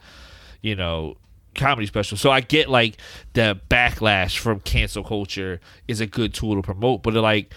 you 0.62 0.76
know 0.76 1.16
comedy 1.57 1.86
special. 1.86 2.16
So 2.16 2.30
I 2.30 2.40
get 2.40 2.68
like 2.68 2.99
the 3.32 3.59
backlash 3.68 4.38
from 4.38 4.61
cancel 4.61 5.03
culture 5.03 5.61
is 5.88 6.01
a 6.01 6.07
good 6.07 6.34
tool 6.34 6.55
to 6.55 6.62
promote, 6.62 7.03
but 7.03 7.14
like 7.14 7.53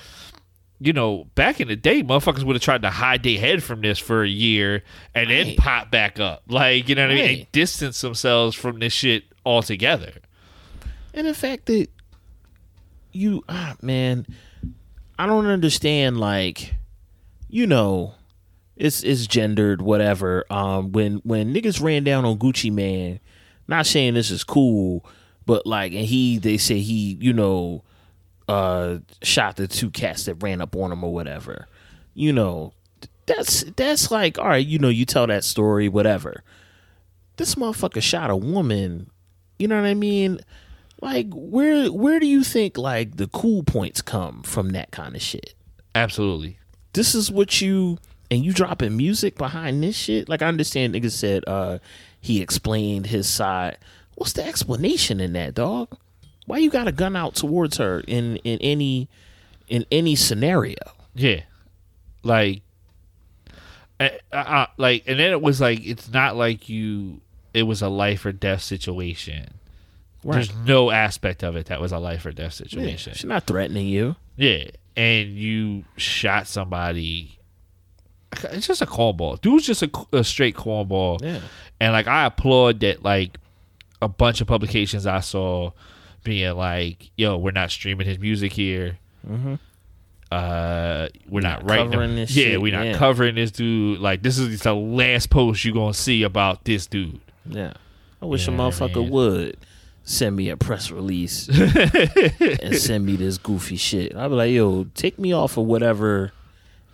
you 0.79 0.93
know, 0.93 1.25
back 1.35 1.59
in 1.59 1.67
the 1.67 1.75
day, 1.75 2.01
motherfuckers 2.03 2.43
would 2.43 2.55
have 2.55 2.63
tried 2.63 2.83
to 2.83 2.89
hide 2.89 3.23
their 3.23 3.37
head 3.37 3.61
from 3.61 3.81
this 3.81 3.99
for 3.99 4.23
a 4.23 4.29
year 4.29 4.83
and 5.13 5.29
then 5.29 5.55
pop 5.57 5.91
back 5.91 6.19
up. 6.19 6.43
Like, 6.47 6.87
you 6.87 6.95
know 6.95 7.03
what 7.03 7.11
I 7.11 7.15
mean? 7.15 7.39
And 7.39 7.51
distance 7.51 7.99
themselves 7.99 8.55
from 8.55 8.79
this 8.79 8.93
shit 8.93 9.25
altogether. 9.45 10.13
And 11.13 11.27
the 11.27 11.33
fact 11.33 11.65
that 11.65 11.87
you 13.11 13.43
ah 13.49 13.75
man, 13.81 14.25
I 15.17 15.25
don't 15.25 15.47
understand 15.47 16.19
like 16.19 16.75
you 17.49 17.67
know, 17.67 18.13
it's 18.77 19.03
it's 19.03 19.27
gendered, 19.27 19.81
whatever. 19.81 20.45
Um 20.49 20.91
when 20.93 21.15
when 21.25 21.53
niggas 21.53 21.81
ran 21.81 22.03
down 22.03 22.23
on 22.23 22.37
Gucci 22.37 22.71
Mane, 22.71 23.19
not 23.67 23.85
saying 23.85 24.13
this 24.13 24.31
is 24.31 24.43
cool, 24.45 25.05
but 25.45 25.65
like 25.65 25.91
and 25.91 26.05
he 26.05 26.37
they 26.37 26.57
say 26.57 26.79
he, 26.79 27.17
you 27.19 27.33
know, 27.33 27.83
uh 28.49 28.97
shot 29.21 29.57
the 29.57 29.67
two 29.67 29.91
cats 29.91 30.25
that 30.25 30.35
ran 30.35 30.59
up 30.59 30.75
on 30.75 30.91
him 30.91 31.03
or 31.03 31.13
whatever. 31.13 31.67
You 32.15 32.33
know, 32.33 32.73
that's 33.27 33.63
that's 33.75 34.09
like, 34.09 34.39
all 34.39 34.47
right, 34.47 34.65
you 34.65 34.79
know, 34.79 34.89
you 34.89 35.05
tell 35.05 35.27
that 35.27 35.43
story, 35.43 35.87
whatever. 35.87 36.43
This 37.37 37.55
motherfucker 37.55 38.01
shot 38.01 38.31
a 38.31 38.35
woman, 38.35 39.11
you 39.59 39.67
know 39.67 39.79
what 39.79 39.87
I 39.87 39.93
mean? 39.93 40.39
Like 41.01 41.27
where 41.31 41.91
where 41.91 42.19
do 42.19 42.25
you 42.25 42.43
think 42.43 42.77
like 42.77 43.17
the 43.17 43.27
cool 43.27 43.63
points 43.63 44.01
come 44.01 44.41
from 44.41 44.71
that 44.71 44.91
kind 44.91 45.15
of 45.15 45.21
shit? 45.21 45.53
Absolutely. 45.93 46.57
This 46.93 47.13
is 47.13 47.31
what 47.31 47.61
you 47.61 47.99
and 48.31 48.43
you 48.43 48.51
dropping 48.51 48.97
music 48.97 49.37
behind 49.37 49.83
this 49.83 49.95
shit? 49.95 50.27
Like 50.27 50.41
I 50.41 50.47
understand 50.47 50.95
niggas 50.95 51.11
said 51.11 51.43
uh 51.47 51.77
he 52.19 52.41
explained 52.41 53.05
his 53.05 53.29
side. 53.29 53.77
What's 54.15 54.33
the 54.33 54.43
explanation 54.43 55.21
in 55.21 55.33
that, 55.33 55.53
dog? 55.53 55.95
Why 56.49 56.57
you 56.57 56.71
got 56.71 56.87
a 56.87 56.91
gun 56.91 57.15
out 57.15 57.35
towards 57.35 57.77
her 57.77 57.99
in 58.07 58.37
in 58.37 58.57
any 58.57 59.07
in 59.67 59.85
any 59.91 60.15
scenario? 60.15 60.77
Yeah. 61.13 61.41
Like, 62.23 62.63
uh, 63.99 64.09
uh, 64.31 64.65
like, 64.77 65.03
and 65.05 65.19
then 65.19 65.29
it 65.29 65.43
was 65.43 65.61
like, 65.61 65.85
it's 65.85 66.11
not 66.11 66.35
like 66.35 66.67
you, 66.67 67.21
it 67.53 67.63
was 67.63 67.83
a 67.83 67.87
life 67.87 68.25
or 68.25 68.31
death 68.31 68.63
situation. 68.63 69.53
There's 70.23 70.51
no 70.65 70.89
aspect 70.89 71.43
of 71.43 71.55
it 71.55 71.67
that 71.67 71.79
was 71.79 71.91
a 71.91 71.99
life 71.99 72.25
or 72.25 72.31
death 72.31 72.53
situation. 72.53 73.13
She's 73.13 73.25
not 73.25 73.45
threatening 73.45 73.85
you. 73.85 74.15
Yeah, 74.35 74.71
and 74.97 75.29
you 75.29 75.85
shot 75.97 76.47
somebody. 76.47 77.37
It's 78.45 78.65
just 78.65 78.81
a 78.81 78.87
cornball. 78.87 79.39
Dude's 79.39 79.67
just 79.67 79.83
a, 79.83 79.91
a 80.13 80.23
straight 80.23 80.55
cornball. 80.55 81.21
Yeah. 81.21 81.41
And 81.79 81.93
like 81.93 82.07
I 82.07 82.25
applaud 82.25 82.79
that 82.79 83.03
like 83.03 83.37
a 84.01 84.07
bunch 84.07 84.41
of 84.41 84.47
publications 84.47 85.05
I 85.05 85.19
saw 85.19 85.73
being 86.29 86.55
like, 86.55 87.11
"Yo, 87.17 87.37
we're 87.37 87.51
not 87.51 87.71
streaming 87.71 88.07
his 88.07 88.19
music 88.19 88.53
here. 88.53 88.97
Uh, 90.31 91.07
we're 91.27 91.41
not, 91.41 91.65
not 91.65 91.91
writing. 91.91 92.17
yeah, 92.17 92.25
shit, 92.25 92.61
we're 92.61 92.71
not 92.75 92.85
yeah. 92.85 92.97
covering 92.97 93.33
this 93.35 93.49
dude. 93.51 93.99
Like 93.99 94.21
this 94.21 94.37
is 94.37 94.61
the 94.61 94.75
last 94.75 95.29
post 95.31 95.65
you're 95.65 95.73
gonna 95.73 95.93
see 95.93 96.21
about 96.23 96.65
this 96.65 96.85
dude. 96.85 97.19
Yeah. 97.47 97.73
I 98.21 98.25
wish 98.25 98.47
Yeah, 98.47 98.53
a 98.53 98.57
motherfucker 98.57 99.01
man. 99.01 99.09
would 99.09 99.57
send 100.03 100.35
me 100.35 100.49
a 100.49 100.57
press 100.57 100.91
release 100.91 101.47
and 101.49 102.75
send 102.75 103.05
me 103.05 103.15
this 103.15 103.37
goofy 103.39 103.75
shit. 103.77 104.15
I'd 104.15 104.27
be 104.27 104.35
like, 104.35 104.51
yo, 104.51 104.83
take 104.93 105.17
me 105.17 105.33
off 105.33 105.57
of 105.57 105.65
whatever. 105.65 106.31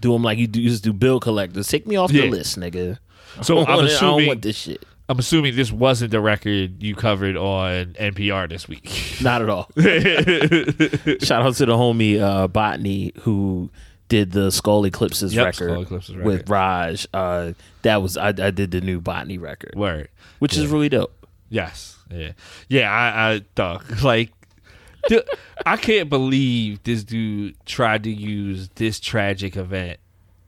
Do 0.02 0.14
them 0.14 0.24
like 0.24 0.38
you 0.38 0.48
do, 0.48 0.62
used 0.62 0.84
to 0.84 0.92
do 0.92 0.94
bill 0.94 1.20
collectors. 1.20 1.68
Take 1.68 1.88
me 1.88 1.96
off 1.98 2.12
Yeah. 2.12 2.22
the 2.24 2.30
list, 2.30 2.58
nigga. 2.60 3.00
So 3.42 3.60
I'm 3.66 3.86
it- 3.86 3.98
I 3.98 4.00
don't 4.00 4.28
want 4.28 4.42
this 4.44 4.56
shit. 4.56 4.86
I'm 5.08 5.20
assuming 5.20 5.56
this 5.56 5.72
wasn't 5.72 6.12
the 6.12 6.20
record 6.20 6.82
you 6.82 6.96
covered 6.96 7.38
on 7.38 7.94
NPR 7.94 8.50
this 8.50 8.68
week. 8.68 9.18
Not 9.22 9.42
at 9.44 9.50
all. 9.50 9.70
Shout 11.24 11.44
out 11.46 11.56
to 11.56 11.66
the 11.66 11.74
homie 11.76 12.20
uh, 12.20 12.48
Botany 12.48 13.12
who 13.20 13.70
did 14.10 14.32
the 14.32 14.52
Skull 14.52 14.86
Eclipses 14.86 15.34
Yep, 15.36 15.46
record, 15.46 15.70
Skull 15.72 15.82
Eclipses 15.84 16.16
record. 16.16 16.26
with 16.26 16.50
Raj. 16.50 17.08
Uh, 17.14 17.54
that 17.84 18.02
was 18.02 18.18
I, 18.18 18.30
I 18.30 18.52
did 18.52 18.72
the 18.72 18.82
new 18.82 19.00
Botany 19.00 19.38
record, 19.38 19.74
Word. 19.76 20.10
which 20.40 20.58
is 20.58 20.68
really 20.68 20.90
dope. 20.90 21.14
Yes. 21.50 21.98
Yeah. 22.10 22.32
Yeah. 22.68 22.92
I, 22.92 23.34
I 23.34 23.40
dog 23.56 23.84
like. 24.04 24.32
I 25.68 25.78
can't 25.78 26.10
believe 26.10 26.82
this 26.82 27.04
dude 27.04 27.56
tried 27.68 28.04
to 28.06 28.12
use 28.12 28.70
this 28.74 29.00
tragic 29.00 29.56
event 29.56 30.00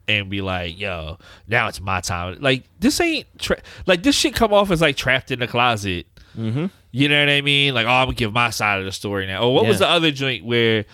and 0.08 0.28
be 0.28 0.40
like, 0.40 0.78
"Yo, 0.78 1.18
now 1.46 1.68
it's 1.68 1.80
my 1.80 2.00
time." 2.00 2.38
Like 2.40 2.64
this 2.80 3.00
ain't 3.00 3.26
tra- 3.38 3.60
like 3.86 4.02
this 4.02 4.16
shit 4.16 4.34
come 4.34 4.52
off 4.52 4.70
as 4.70 4.80
like 4.80 4.96
trapped 4.96 5.30
in 5.30 5.38
the 5.38 5.46
closet. 5.46 6.06
Mm-hmm. 6.36 6.66
You 6.90 7.08
know 7.08 7.20
what 7.20 7.28
I 7.28 7.42
mean? 7.42 7.74
Like, 7.74 7.86
oh, 7.86 7.90
I'm 7.90 8.06
gonna 8.06 8.16
give 8.16 8.32
my 8.32 8.50
side 8.50 8.78
of 8.78 8.84
the 8.84 8.92
story 8.92 9.26
now. 9.26 9.42
Or 9.42 9.54
what 9.54 9.66
was 9.66 9.78
the 9.78 9.88
other 9.88 10.10
joint 10.10 10.44
where 10.44 10.86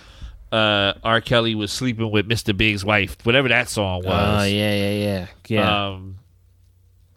uh, 0.52 0.94
R. 1.02 1.20
Kelly 1.20 1.54
was 1.54 1.72
sleeping 1.72 2.10
with 2.10 2.28
Mr. 2.28 2.56
Big's 2.56 2.84
wife? 2.84 3.16
Whatever 3.24 3.48
that 3.48 3.68
song 3.68 4.02
was. 4.04 4.42
Oh 4.42 4.44
yeah, 4.44 4.74
yeah, 4.74 4.90
yeah, 4.90 5.26
yeah. 5.48 5.88
Um, 5.88 6.16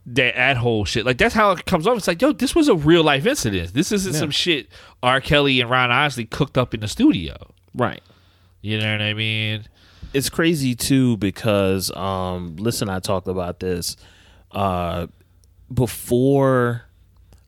that 0.07 0.35
that 0.35 0.57
whole 0.57 0.85
shit, 0.85 1.05
like 1.05 1.17
that's 1.17 1.33
how 1.35 1.51
it 1.51 1.65
comes 1.65 1.87
off. 1.87 1.97
It's 1.97 2.07
like, 2.07 2.21
yo, 2.21 2.31
this 2.31 2.55
was 2.55 2.67
a 2.67 2.75
real 2.75 3.03
life 3.03 3.25
incident. 3.25 3.73
This 3.73 3.91
isn't 3.91 4.13
some 4.13 4.31
shit 4.31 4.67
R. 5.03 5.19
Kelly 5.21 5.59
and 5.59 5.69
Ron 5.69 5.91
Isley 5.91 6.25
cooked 6.25 6.57
up 6.57 6.73
in 6.73 6.79
the 6.79 6.87
studio. 6.87 7.35
right. 7.73 8.01
You 8.61 8.79
know 8.79 8.91
what 8.91 9.01
I 9.01 9.13
mean? 9.13 9.65
It's 10.13 10.29
crazy 10.29 10.75
too 10.75 11.17
because 11.17 11.91
um 11.95 12.55
listen 12.57 12.89
I 12.89 12.99
talked 12.99 13.27
about 13.27 13.59
this 13.59 13.95
uh 14.51 15.07
before 15.73 16.83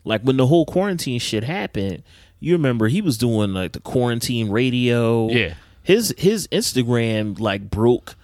like 0.04 0.22
when 0.22 0.36
the 0.36 0.46
whole 0.46 0.66
quarantine 0.66 1.18
shit 1.18 1.44
happened 1.44 2.02
you 2.40 2.54
remember 2.54 2.88
he 2.88 3.02
was 3.02 3.18
doing 3.18 3.52
like 3.52 3.72
the 3.72 3.80
quarantine 3.80 4.50
radio. 4.50 5.28
Yeah. 5.28 5.54
his 5.82 6.14
his 6.18 6.48
Instagram 6.48 7.38
like 7.38 7.70
broke 7.70 8.16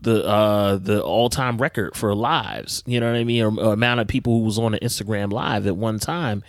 the 0.00 0.24
uh 0.24 0.76
the 0.76 1.02
all-time 1.02 1.56
record 1.56 1.96
for 1.96 2.14
lives. 2.14 2.82
You 2.86 3.00
know 3.00 3.10
what 3.10 3.16
I 3.16 3.24
mean? 3.24 3.42
Or, 3.42 3.58
or 3.58 3.72
amount 3.72 4.00
of 4.00 4.06
people 4.06 4.38
who 4.38 4.44
was 4.44 4.58
on 4.58 4.72
the 4.72 4.80
Instagram 4.80 5.32
live 5.32 5.66
at 5.66 5.76
one 5.76 5.98
time 5.98 6.44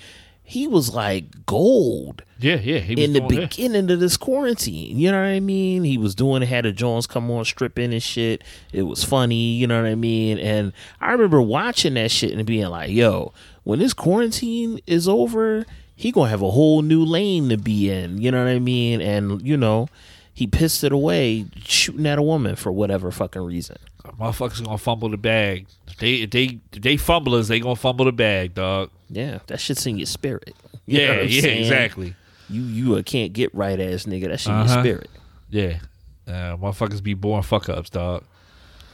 he 0.48 0.68
was 0.68 0.94
like 0.94 1.46
gold 1.48 2.22
Yeah, 2.40 2.56
yeah. 2.58 2.78
He 2.80 2.96
was 2.96 3.04
in 3.04 3.14
the 3.14 3.20
doing- 3.22 3.34
yeah. 3.42 3.48
beginning 3.48 3.90
of 3.92 4.00
this 4.00 4.16
quarantine. 4.16 4.98
You 4.98 5.12
know 5.12 5.18
what 5.20 5.28
I 5.28 5.40
mean? 5.40 5.84
He 5.84 5.98
was 5.98 6.14
doing 6.16 6.44
it, 6.44 6.46
had 6.48 6.66
a 6.66 6.72
Jones 6.72 7.08
come 7.08 7.30
on 7.32 7.46
stripping 7.46 7.92
and 7.94 8.04
shit. 8.04 8.44
It 8.72 8.84
was 8.84 9.04
funny, 9.04 9.54
you 9.56 9.66
know 9.68 9.82
what 9.82 9.90
I 9.90 9.96
mean? 9.96 10.38
And 10.38 10.72
I 11.02 11.12
remember 11.14 11.42
watching 11.42 11.96
that 11.96 12.12
shit 12.12 12.32
and 12.32 12.46
being 12.46 12.68
like, 12.68 12.92
yo, 12.92 13.34
when 13.64 13.80
this 13.80 13.94
quarantine 13.94 14.80
is 14.86 15.08
over, 15.08 15.66
he 15.96 16.12
gonna 16.12 16.30
have 16.30 16.42
a 16.44 16.52
whole 16.52 16.82
new 16.84 17.04
lane 17.04 17.50
to 17.50 17.58
be 17.58 17.90
in. 17.90 18.22
You 18.22 18.30
know 18.32 18.44
what 18.44 18.50
I 18.52 18.60
mean? 18.60 19.02
And 19.02 19.42
you 19.42 19.58
know, 19.58 19.88
he 20.34 20.46
pissed 20.46 20.84
it 20.84 20.92
away 20.92 21.46
shooting 21.64 22.06
at 22.06 22.20
a 22.20 22.22
woman 22.22 22.56
for 22.56 22.72
whatever 22.72 23.10
fucking 23.12 23.42
reason. 23.42 23.78
Motherfuckers 24.20 24.64
gonna 24.64 24.78
fumble 24.78 25.10
the 25.10 25.18
bag. 25.18 25.66
They 26.00 26.26
they 26.26 26.60
they 26.72 26.98
fumblers, 26.98 27.48
they 27.48 27.60
gonna 27.60 27.76
fumble 27.76 28.06
the 28.06 28.12
bag, 28.12 28.54
dog. 28.54 28.90
Yeah, 29.10 29.40
that 29.48 29.60
shit's 29.60 29.86
in 29.86 29.98
your 29.98 30.06
spirit. 30.08 30.54
You 30.86 31.00
Yeah, 31.00 31.22
yeah, 31.22 31.42
saying? 31.42 31.62
exactly. 31.62 32.16
You 32.50 32.64
you 32.64 32.96
a 32.98 33.04
can't 33.04 33.34
get 33.34 33.54
right 33.56 33.80
ass 33.80 34.04
nigga. 34.06 34.28
That's 34.28 34.46
in 34.46 34.52
your 34.54 34.62
Uh-huh. 34.64 34.82
spirit. 34.82 35.10
Yeah. 35.50 35.80
Uh, 36.28 36.58
motherfuckers 36.58 37.02
be 37.02 37.14
born 37.14 37.44
fuck 37.44 37.70
ups, 37.70 37.90
dog. 37.90 38.24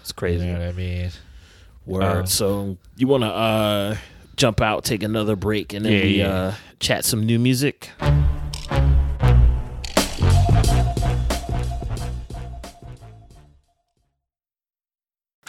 It's 0.01 0.11
crazy. 0.11 0.45
You 0.45 0.53
know 0.53 0.59
what 0.59 0.67
I 0.69 0.71
mean? 0.73 1.11
Word. 1.85 2.03
Um, 2.03 2.25
so 2.27 2.77
you 2.97 3.07
want 3.07 3.23
to 3.23 3.29
uh 3.29 3.95
jump 4.37 4.61
out, 4.61 4.83
take 4.83 5.01
another 5.03 5.35
break, 5.35 5.73
and 5.73 5.85
then 5.85 5.93
Yeah, 5.93 6.03
we 6.03 6.09
yeah. 6.19 6.27
uh 6.29 6.53
chat 6.79 7.03
some 7.05 7.25
new 7.25 7.39
music. 7.39 7.89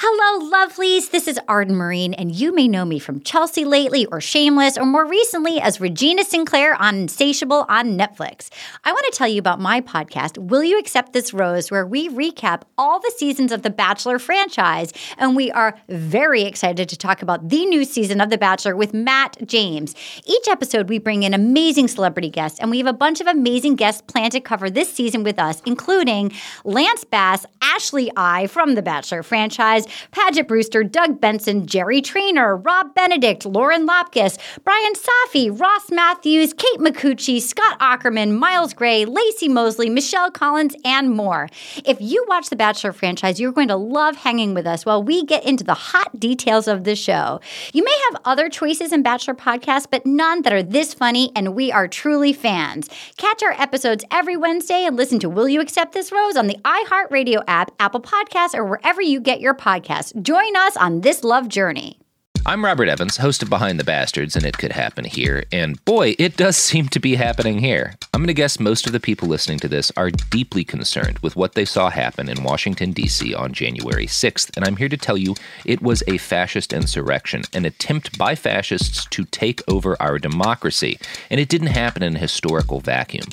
Hello, 0.05 0.51
lovelies. 0.51 1.13
This 1.13 1.29
is 1.29 1.39
Arden 1.47 1.77
Myrin, 1.77 2.13
and 2.19 2.35
you 2.35 2.53
may 2.53 2.67
know 2.67 2.85
me 2.85 2.99
from 2.99 3.21
Chelsea 3.21 3.65
lately, 3.65 4.05
or 4.07 4.21
Shameless, 4.21 4.77
or 4.77 4.85
more 4.85 5.07
recently 5.07 5.61
as 5.61 5.81
Regina 5.81 6.25
Sinclair 6.25 6.75
on 6.75 6.97
Insatiable 6.97 7.65
on 7.69 7.97
Netflix. 7.97 8.51
I 8.83 8.91
want 8.91 9.05
to 9.05 9.17
tell 9.17 9.29
you 9.29 9.39
about 9.39 9.61
my 9.61 9.81
podcast, 9.81 10.39
Will 10.39 10.65
You 10.65 10.77
Accept 10.81 11.13
This 11.13 11.33
Rose, 11.33 11.71
where 11.71 11.87
we 11.87 12.09
recap 12.09 12.63
all 12.77 12.99
the 12.99 13.15
seasons 13.17 13.53
of 13.53 13.63
the 13.63 13.71
Bachelor 13.71 14.19
franchise. 14.19 14.93
And 15.19 15.37
we 15.37 15.53
are 15.53 15.79
very 15.89 16.43
excited 16.43 16.89
to 16.89 16.97
talk 16.97 17.23
about 17.23 17.49
the 17.49 17.65
new 17.67 17.85
season 17.85 18.21
of 18.21 18.29
The 18.29 18.39
Bachelor 18.39 18.75
with 18.75 18.93
Matt 18.93 19.37
James. 19.47 19.95
Each 20.27 20.49
episode, 20.49 20.89
we 20.89 20.99
bring 20.99 21.23
in 21.23 21.33
amazing 21.33 21.87
celebrity 21.87 22.29
guests, 22.29 22.59
and 22.59 22.73
we 22.73 22.79
have 22.79 22.89
a 22.89 22.93
bunch 22.93 23.21
of 23.21 23.29
amazing 23.29 23.77
guests 23.77 24.03
planned 24.03 24.33
to 24.33 24.41
cover 24.41 24.69
this 24.69 24.93
season 24.93 25.23
with 25.23 25.39
us, 25.39 25.63
including 25.65 26.33
Lance 26.65 27.05
Bass, 27.05 27.47
Ashley 27.63 28.11
I 28.17 28.49
from 28.49 28.75
the 28.75 28.83
Bachelor 28.83 29.23
franchise, 29.23 29.87
Paget 30.11 30.49
Brewster, 30.49 30.85
Doug 30.85 31.21
Benson, 31.21 31.67
Jerry 31.67 32.01
Trainor, 32.03 32.57
Rob 32.57 32.95
Benedict, 32.95 33.47
Lauren 33.47 33.87
Lapkus, 33.87 34.39
Brian 34.65 34.93
Safi, 34.95 35.59
Ross 35.59 35.91
Mathews, 35.91 36.53
Kate 36.55 36.81
Micucci, 36.81 37.41
Scott 37.41 37.79
Aukerman, 37.79 38.39
Miles 38.39 38.75
Gray, 38.75 39.05
Lacey 39.05 39.49
Mosley, 39.49 39.91
Michelle 39.91 40.31
Collins, 40.31 40.75
and 40.85 41.11
more. 41.11 41.49
If 41.85 42.01
you 42.01 42.25
watch 42.29 42.51
the 42.51 42.57
Bachelor 42.57 42.93
franchise, 42.93 43.41
you're 43.41 43.53
going 43.53 43.69
to 43.69 43.77
love 43.77 44.17
hanging 44.17 44.55
with 44.55 44.67
us 44.67 44.87
while 44.87 45.03
we 45.03 45.25
get 45.25 45.45
into 45.45 45.65
the 45.65 45.75
hot 45.75 46.19
details 46.19 46.69
of 46.69 46.85
the 46.85 46.97
show. 46.97 47.41
You 47.73 47.85
may 47.85 47.97
have 48.11 48.23
other 48.25 48.49
choices 48.49 48.93
in 48.93 49.03
Bachelor 49.03 49.35
podcasts, 49.35 49.87
but 49.91 50.07
none 50.07 50.43
that 50.43 50.53
are 50.53 50.63
this 50.63 50.95
funny, 50.95 51.33
and 51.35 51.55
we 51.55 51.71
are 51.73 51.89
truly 51.89 52.33
fans. 52.33 52.89
Catch 53.17 53.43
our 53.43 53.53
episodes 53.53 54.05
every 54.11 54.37
Wednesday 54.37 54.85
and 54.85 54.97
listen 54.97 55.19
to 55.21 55.29
Will 55.29 55.49
You 55.49 55.61
Accept 55.61 55.93
This 55.93 56.13
Rose 56.13 56.37
on 56.37 56.47
the 56.47 56.57
iHeartRadio 56.65 57.43
app, 57.47 57.73
Apple 57.79 58.01
Podcasts, 58.01 58.55
or 58.55 58.65
wherever 58.65 59.03
you 59.03 59.21
get 59.21 59.41
your 59.41 59.55
podcasts. 59.55 59.82
Join 60.21 60.57
us 60.57 60.77
on 60.77 61.01
this 61.01 61.25
love 61.25 61.49
journey. 61.49 61.99
I'm 62.45 62.65
Robert 62.65 62.89
Evans, 62.89 63.19
host 63.19 63.45
of 63.45 63.51
Behind 63.51 63.79
the 63.79 63.85
Bastards, 63.85 64.35
and 64.35 64.45
it 64.45 64.59
could 64.59 64.73
happen 64.73 65.05
here. 65.05 65.45
And 65.53 65.83
boy, 65.85 66.17
it 66.19 66.37
does 66.37 66.57
seem 66.71 66.89
to 66.89 66.99
be 66.99 67.15
happening 67.15 67.61
here. 67.61 67.95
I'm 68.13 68.21
going 68.21 68.27
to 68.27 68.35
guess 68.35 68.59
most 68.59 68.85
of 68.85 68.93
the 68.93 68.99
people 68.99 69.29
listening 69.29 69.61
to 69.61 69.69
this 69.69 69.93
are 69.97 70.11
deeply 70.11 70.65
concerned 70.65 71.21
with 71.21 71.37
what 71.37 71.55
they 71.55 71.65
saw 71.65 71.89
happen 71.89 72.29
in 72.29 72.43
Washington, 72.43 72.91
D.C. 72.91 73.33
on 73.33 73.53
January 73.53 74.09
6th. 74.09 74.51
And 74.57 74.65
I'm 74.65 74.75
here 74.75 74.89
to 74.89 74.97
tell 74.97 75.17
you 75.17 75.37
it 75.65 75.83
was 75.83 76.03
a 76.09 76.19
fascist 76.19 76.73
insurrection, 76.73 77.45
an 77.53 77.65
attempt 77.65 78.19
by 78.19 78.35
fascists 78.35 79.07
to 79.11 79.25
take 79.27 79.63
over 79.69 79.97
our 80.03 80.19
democracy. 80.19 80.99
And 81.31 81.39
it 81.39 81.49
didn't 81.49 81.69
happen 81.69 82.03
in 82.03 82.17
a 82.17 82.21
historical 82.21 82.81
vacuum. 82.81 83.27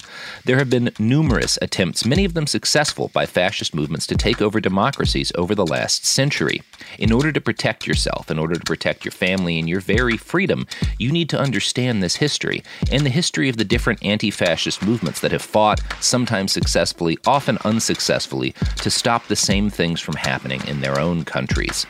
There 0.46 0.60
have 0.60 0.70
been 0.70 0.92
numerous 1.00 1.58
attempts, 1.64 2.06
many 2.06 2.26
of 2.26 2.36
them 2.36 2.46
successful, 2.46 3.10
by 3.12 3.26
fascist 3.26 3.74
movements 3.74 4.06
to 4.06 4.16
take 4.16 4.40
over 4.40 4.62
democracies 4.62 5.32
over 5.34 5.56
the 5.56 5.66
last 5.66 6.06
century. 6.06 6.62
In 6.98 7.12
order 7.12 7.32
to 7.32 7.42
protect 7.42 7.88
yourself, 7.88 8.30
in 8.30 8.40
order 8.40 8.56
to 8.56 8.64
protect 8.64 9.06
your 9.06 9.12
family 9.12 9.60
and 9.60 9.68
your 9.68 9.82
very 9.82 10.18
freedom, 10.18 10.68
you 10.98 11.12
need 11.12 11.30
to 11.30 11.40
understand 11.40 12.02
this 12.02 12.18
history 12.18 12.64
and 12.92 13.06
the 13.06 13.10
history 13.10 13.50
of 13.50 13.58
the 13.58 13.64
different 13.64 14.04
anti 14.04 14.32
fascist 14.32 14.82
movements 14.82 15.20
that 15.22 15.32
have 15.32 15.42
fought, 15.42 15.82
sometimes 16.00 16.52
successfully, 16.52 17.18
often 17.26 17.58
unsuccessfully, 17.66 18.54
to 18.78 18.90
stop 18.90 19.28
the 19.28 19.36
same 19.36 19.70
things 19.70 20.02
from 20.02 20.16
happening 20.16 20.62
in 20.68 20.82
their 20.82 21.00
own 21.00 21.26
countries. 21.26 21.86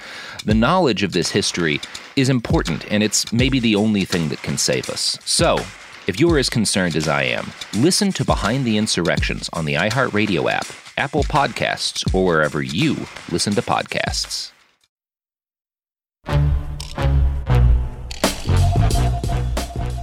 The 0.46 0.54
knowledge 0.54 1.04
of 1.04 1.12
this 1.12 1.32
history 1.32 1.82
is 2.16 2.30
important, 2.30 2.90
and 2.92 3.04
it's 3.04 3.32
maybe 3.32 3.60
the 3.60 3.76
only 3.76 4.06
thing 4.06 4.30
that 4.30 4.42
can 4.42 4.58
save 4.58 4.90
us. 4.90 5.18
So, 5.26 5.60
if 6.08 6.20
you're 6.20 6.40
as 6.40 6.50
concerned 6.50 6.96
as 6.96 7.08
I 7.08 7.24
am, 7.24 7.52
listen 7.76 8.12
to 8.14 8.26
Behind 8.26 8.66
the 8.66 8.78
Insurrections 8.78 9.48
on 9.54 9.66
the 9.66 9.76
iHeartRadio 9.76 10.52
app, 10.52 10.66
Apple 10.98 11.24
Podcasts, 11.24 12.04
or 12.16 12.26
wherever 12.26 12.64
you 12.64 13.06
listen 13.32 13.54
to 13.54 13.62
podcasts. 13.62 14.52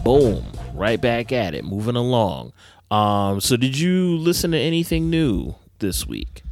Boom. 0.06 0.44
Right 0.72 1.00
back 1.00 1.32
at 1.32 1.52
it. 1.52 1.64
Moving 1.64 1.96
along. 1.96 2.52
Um, 2.92 3.40
so 3.40 3.56
did 3.56 3.76
you 3.76 4.16
listen 4.16 4.52
to 4.52 4.58
anything 4.58 5.10
new 5.10 5.56
this 5.80 6.06
week? 6.06 6.42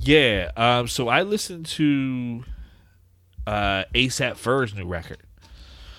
Yeah. 0.00 0.50
Um. 0.56 0.88
So 0.88 1.06
I 1.06 1.22
listened 1.22 1.66
to 1.66 2.42
uh 3.46 3.84
ASAP 3.94 4.36
Ferg's 4.36 4.74
new 4.74 4.84
record, 4.84 5.22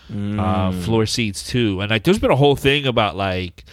uh, 0.10 0.74
Floor 0.74 1.06
Seats 1.06 1.48
Two, 1.48 1.80
and 1.80 1.90
like 1.90 2.04
there's 2.04 2.20
been 2.20 2.32
a 2.32 2.36
whole 2.36 2.58
thing 2.58 2.86
about 2.86 3.16
like 3.16 3.64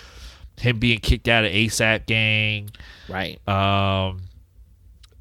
him 0.57 0.79
being 0.79 1.01
kicked 1.01 1.27
out 1.27 1.45
of 1.45 1.51
ASAP 1.51 2.07
Gang. 2.07 2.71
Right. 3.09 3.41
Um. 3.49 4.23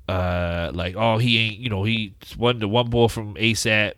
Uh. 0.08 0.70
Like 0.76 0.96
oh 0.96 1.18
he 1.18 1.40
ain't 1.40 1.58
you 1.58 1.70
know 1.70 1.84
he 1.84 2.14
one 2.38 2.60
the 2.60 2.68
one 2.68 2.92
boy 2.92 3.08
from 3.08 3.34
ASAP 3.34 3.94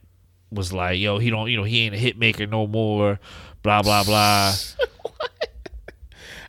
was 0.52 0.72
like 0.74 1.00
yo 1.00 1.18
he 1.20 1.30
don't 1.30 1.50
you 1.50 1.58
know 1.58 1.64
he 1.64 1.82
ain't 1.82 1.96
a 1.96 1.98
hit 1.98 2.18
maker 2.18 2.46
no 2.48 2.68
more. 2.68 3.20
Blah 3.64 3.82
blah 3.82 4.04
blah. 4.04 4.54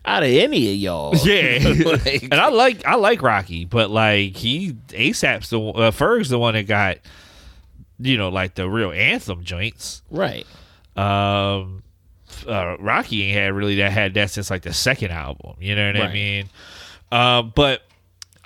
Out 0.05 0.23
of 0.23 0.29
any 0.31 0.71
of 0.71 0.77
y'all. 0.77 1.15
Yeah, 1.25 1.75
Like- 1.85 2.23
and 2.23 2.35
I 2.35 2.49
like 2.49 2.85
I 2.87 2.95
like 2.95 3.21
Rocky, 3.23 3.65
but 3.65 3.91
like 3.91 4.37
he 4.37 4.73
ASAP's 4.89 5.51
the 5.51 5.61
uh, 5.61 5.91
Ferg's 5.91 6.29
the 6.31 6.39
one 6.39 6.55
that 6.55 6.67
got 6.67 6.99
you 7.99 8.17
know 8.17 8.29
like 8.31 8.55
the 8.55 8.69
real 8.71 8.93
anthem 8.93 9.45
joints. 9.45 10.03
Right. 10.11 10.47
Um, 10.97 11.83
uh, 12.47 12.77
Rocky 12.79 13.25
ain't 13.25 13.37
had 13.39 13.53
really 13.53 13.77
that 13.77 13.93
had 13.93 14.15
that 14.15 14.31
since 14.31 14.51
like 14.51 14.63
the 14.63 14.73
second 14.73 15.11
album. 15.11 15.57
You 15.61 15.75
know 15.77 15.87
what 15.93 15.97
I 16.01 16.13
mean? 16.13 16.49
Um, 17.13 17.53
but 17.55 17.83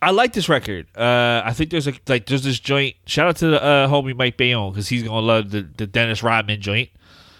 I 0.02 0.10
like 0.10 0.32
this 0.32 0.48
record. 0.48 0.86
Uh, 0.96 1.42
I 1.44 1.52
think 1.52 1.70
there's 1.70 1.86
a 1.86 1.94
like 2.08 2.26
there's 2.26 2.42
this 2.42 2.58
joint. 2.58 2.96
Shout 3.06 3.28
out 3.28 3.36
to 3.36 3.46
the 3.48 3.62
uh, 3.62 3.88
homie 3.88 4.16
Mike 4.16 4.36
Bayon 4.36 4.72
because 4.72 4.88
he's 4.88 5.02
gonna 5.04 5.20
love 5.20 5.50
the 5.50 5.62
the 5.76 5.86
Dennis 5.86 6.22
Rodman 6.22 6.60
joint. 6.60 6.90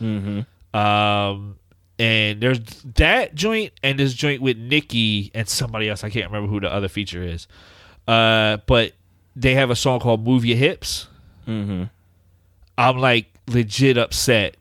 Mm-hmm. 0.01 0.77
Um, 0.79 1.59
and 1.99 2.41
there's 2.41 2.61
that 2.95 3.35
joint 3.35 3.73
and 3.83 3.99
this 3.99 4.15
joint 4.15 4.41
with 4.41 4.57
Nicki 4.57 5.31
and 5.35 5.49
somebody 5.49 5.89
else. 5.89 6.05
I 6.05 6.11
can't 6.11 6.27
remember 6.27 6.49
who 6.49 6.61
the 6.61 6.73
other 6.73 6.89
feature 6.89 7.23
is. 7.23 7.49
Uh, 8.07 8.59
but 8.67 8.93
they 9.35 9.55
have 9.55 9.71
a 9.71 9.77
song 9.77 9.99
called 9.99 10.25
"Move 10.25 10.45
Your 10.45 10.57
Hips." 10.57 11.09
Mm-hmm. 11.49 11.85
I'm 12.79 12.99
like 12.99 13.27
legit 13.49 13.99
upset 13.99 14.57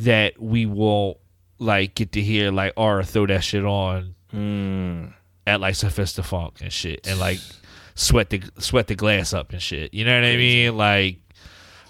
that 0.00 0.40
we 0.42 0.66
won't 0.66 1.16
like 1.60 1.94
get 1.94 2.12
to 2.12 2.20
hear 2.20 2.50
like 2.50 2.72
Aura 2.76 3.04
throw 3.04 3.26
that 3.26 3.44
shit 3.44 3.64
on 3.64 4.14
Mm 4.34 5.12
at 5.46 5.60
like 5.60 5.74
Sophista 5.74 6.24
Funk 6.24 6.60
and 6.60 6.72
shit, 6.72 7.06
and 7.06 7.18
like 7.18 7.38
sweat 7.94 8.30
the 8.30 8.42
sweat 8.58 8.86
the 8.86 8.94
glass 8.94 9.32
up 9.32 9.52
and 9.52 9.62
shit. 9.62 9.94
You 9.94 10.04
know 10.04 10.14
what 10.14 10.26
I 10.26 10.36
mean? 10.36 10.76
Like, 10.76 11.18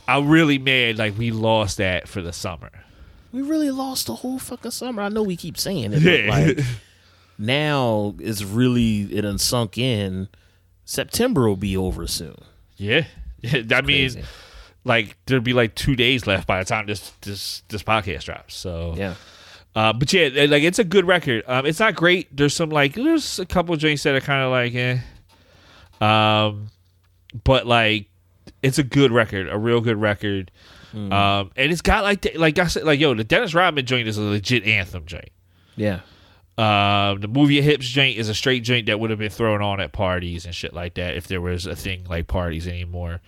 I'm 0.08 0.28
really 0.28 0.58
mad. 0.58 0.98
Like 0.98 1.16
we 1.16 1.30
lost 1.30 1.78
that 1.78 2.08
for 2.08 2.20
the 2.20 2.32
summer. 2.32 2.70
We 3.32 3.42
really 3.42 3.70
lost 3.70 4.06
the 4.06 4.14
whole 4.16 4.38
fucking 4.38 4.70
summer. 4.70 5.02
I 5.02 5.08
know 5.08 5.22
we 5.22 5.36
keep 5.36 5.58
saying 5.58 5.92
it, 5.92 6.02
yeah. 6.02 6.26
but 6.28 6.56
like 6.56 6.66
now 7.38 8.14
it's 8.18 8.42
really 8.42 9.02
it 9.02 9.24
unsunk 9.24 9.40
sunk 9.40 9.78
in. 9.78 10.28
September 10.86 11.48
will 11.48 11.56
be 11.56 11.76
over 11.76 12.06
soon. 12.06 12.36
Yeah, 12.76 13.06
that 13.42 13.86
means 13.86 14.14
Crazy. 14.14 14.28
like 14.84 15.16
there'll 15.26 15.42
be 15.42 15.54
like 15.54 15.74
two 15.74 15.96
days 15.96 16.26
left 16.26 16.46
by 16.46 16.58
the 16.58 16.64
time 16.64 16.86
this 16.86 17.10
this 17.22 17.62
this 17.68 17.82
podcast 17.82 18.24
drops. 18.24 18.54
So 18.54 18.94
yeah 18.96 19.14
uh, 19.74 19.92
but 19.92 20.12
yeah, 20.12 20.28
like 20.48 20.62
it's 20.62 20.78
a 20.78 20.84
good 20.84 21.06
record. 21.06 21.42
Um, 21.46 21.66
it's 21.66 21.80
not 21.80 21.94
great. 21.96 22.34
There's 22.34 22.54
some 22.54 22.70
like 22.70 22.94
there's 22.94 23.38
a 23.40 23.46
couple 23.46 23.74
of 23.74 23.80
joints 23.80 24.04
that 24.04 24.14
are 24.14 24.20
kind 24.20 24.42
of 24.44 24.50
like 24.52 24.74
eh. 24.74 24.98
Um, 26.00 26.70
but 27.42 27.66
like 27.66 28.06
it's 28.62 28.78
a 28.78 28.84
good 28.84 29.10
record, 29.10 29.48
a 29.48 29.58
real 29.58 29.80
good 29.80 30.00
record. 30.00 30.50
Um, 30.94 31.50
and 31.56 31.72
it's 31.72 31.80
got 31.80 32.04
like 32.04 32.20
the, 32.20 32.38
like 32.38 32.56
I 32.56 32.68
said, 32.68 32.84
like 32.84 33.00
yo, 33.00 33.14
the 33.14 33.24
Dennis 33.24 33.52
Rodman 33.52 33.84
joint 33.84 34.06
is 34.06 34.16
a 34.16 34.22
legit 34.22 34.64
anthem 34.64 35.06
joint. 35.06 35.30
Yeah. 35.74 36.00
Um, 36.56 37.20
the 37.20 37.26
movie 37.26 37.60
Hips 37.60 37.88
joint 37.88 38.16
is 38.16 38.28
a 38.28 38.34
straight 38.34 38.62
joint 38.62 38.86
that 38.86 39.00
would 39.00 39.10
have 39.10 39.18
been 39.18 39.30
thrown 39.30 39.60
on 39.60 39.80
at 39.80 39.90
parties 39.90 40.46
and 40.46 40.54
shit 40.54 40.72
like 40.72 40.94
that 40.94 41.16
if 41.16 41.26
there 41.26 41.40
was 41.40 41.66
a 41.66 41.74
thing 41.74 42.04
like 42.08 42.28
parties 42.28 42.68
anymore. 42.68 43.20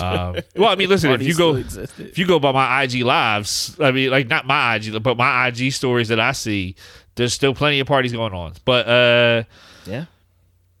Um, 0.00 0.36
well, 0.56 0.68
I 0.70 0.74
mean, 0.76 0.88
listen, 0.88 1.10
if 1.12 1.22
you 1.22 1.34
go 1.34 1.56
if 1.56 2.18
you 2.18 2.26
go 2.26 2.38
by 2.38 2.52
my 2.52 2.82
IG 2.82 3.02
lives, 3.02 3.76
I 3.80 3.90
mean, 3.90 4.10
like 4.10 4.28
not 4.28 4.46
my 4.46 4.76
IG, 4.76 5.02
but 5.02 5.16
my 5.16 5.48
IG 5.48 5.72
stories 5.72 6.08
that 6.08 6.20
I 6.20 6.32
see, 6.32 6.74
there's 7.16 7.32
still 7.32 7.54
plenty 7.54 7.80
of 7.80 7.86
parties 7.86 8.12
going 8.12 8.32
on. 8.32 8.52
But 8.64 8.86
uh, 8.88 9.42
Yeah. 9.86 10.04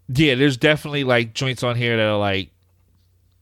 yeah, 0.08 0.34
there's 0.36 0.56
definitely 0.56 1.04
like 1.04 1.34
joints 1.34 1.62
on 1.62 1.76
here 1.76 1.96
that 1.96 2.02
are 2.06 2.18
like 2.18 2.50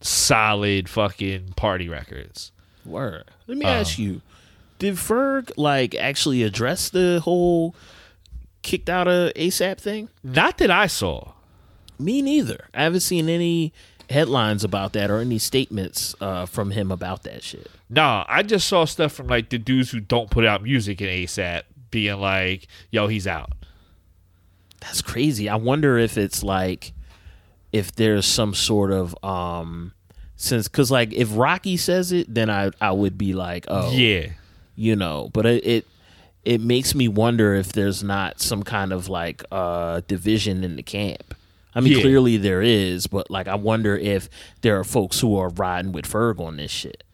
solid 0.01 0.89
fucking 0.89 1.53
party 1.57 1.89
records. 1.89 2.53
Word. 2.85 3.25
Let 3.47 3.59
me 3.59 3.65
Um, 3.65 3.73
ask 3.73 3.99
you: 3.99 4.21
Did 4.79 4.95
Ferg 4.95 5.51
like 5.57 5.95
actually 5.95 6.43
address 6.43 6.89
the 6.89 7.21
whole 7.25 7.75
kicked 8.63 8.89
out 8.89 9.09
of 9.09 9.33
ASAP 9.35 9.79
thing? 9.79 10.09
Not 10.23 10.59
that 10.59 10.71
I 10.71 10.87
saw. 10.87 11.33
Me 11.99 12.21
neither. 12.21 12.67
I 12.75 12.83
haven't 12.83 13.01
seen 13.01 13.29
any 13.29 13.73
headlines 14.11 14.65
about 14.65 14.93
that 14.95 15.11
or 15.11 15.19
any 15.19 15.39
statements 15.39 16.15
uh, 16.21 16.47
from 16.47 16.71
him 16.71 16.93
about 16.93 17.23
that 17.25 17.43
shit. 17.43 17.71
Nah, 17.89 18.25
I 18.29 18.43
just 18.43 18.69
saw 18.69 18.85
stuff 18.85 19.13
from 19.13 19.29
like 19.29 19.49
the 19.51 19.59
dudes 19.59 19.91
who 19.91 20.01
don't 20.01 20.31
put 20.31 20.45
out 20.45 20.63
music 20.63 21.01
in 21.01 21.09
ASAP 21.09 21.63
being 21.91 22.21
like, 22.21 22.69
"Yo, 22.91 23.07
he's 23.07 23.27
out." 23.27 23.53
That's 24.81 25.03
crazy. 25.03 25.49
I 25.49 25.57
wonder 25.57 25.99
if 25.99 26.17
it's 26.19 26.43
like 26.43 26.93
if 27.73 27.93
there's 27.95 28.27
some 28.27 28.55
sort 28.55 28.93
of 28.93 29.17
um 29.25 29.93
since 30.37 30.69
cuz 30.69 30.91
like 30.91 31.13
if 31.13 31.29
Rocky 31.37 31.77
says 31.77 32.13
it 32.13 32.33
then 32.33 32.51
I 32.51 32.71
I 32.81 32.93
would 32.93 33.19
be 33.19 33.33
like, 33.35 33.67
"Oh." 33.69 33.93
Yeah. 33.93 34.29
You 34.75 34.95
know, 34.95 35.31
but 35.33 35.47
it 35.47 35.67
it, 35.67 35.87
it 36.45 36.61
makes 36.61 36.95
me 36.95 37.09
wonder 37.09 37.55
if 37.55 37.73
there's 37.73 38.03
not 38.03 38.41
some 38.41 38.63
kind 38.63 38.93
of 38.93 39.09
like 39.09 39.43
uh 39.51 40.03
division 40.07 40.63
in 40.65 40.77
the 40.77 40.83
camp. 40.83 41.35
I 41.77 41.81
mean, 41.81 41.93
Yeah. 41.93 42.01
clearly 42.01 42.37
there 42.39 42.63
is, 42.63 43.07
but 43.07 43.31
like 43.31 43.47
I 43.47 43.55
wonder 43.55 43.97
if 43.97 44.29
there 44.63 44.79
are 44.81 44.85
folks 44.85 45.21
who 45.21 45.37
are 45.37 45.51
riding 45.51 45.93
with 45.93 46.07
Ferg 46.11 46.41
on 46.41 46.57
this 46.57 46.71
shit. 46.73 47.05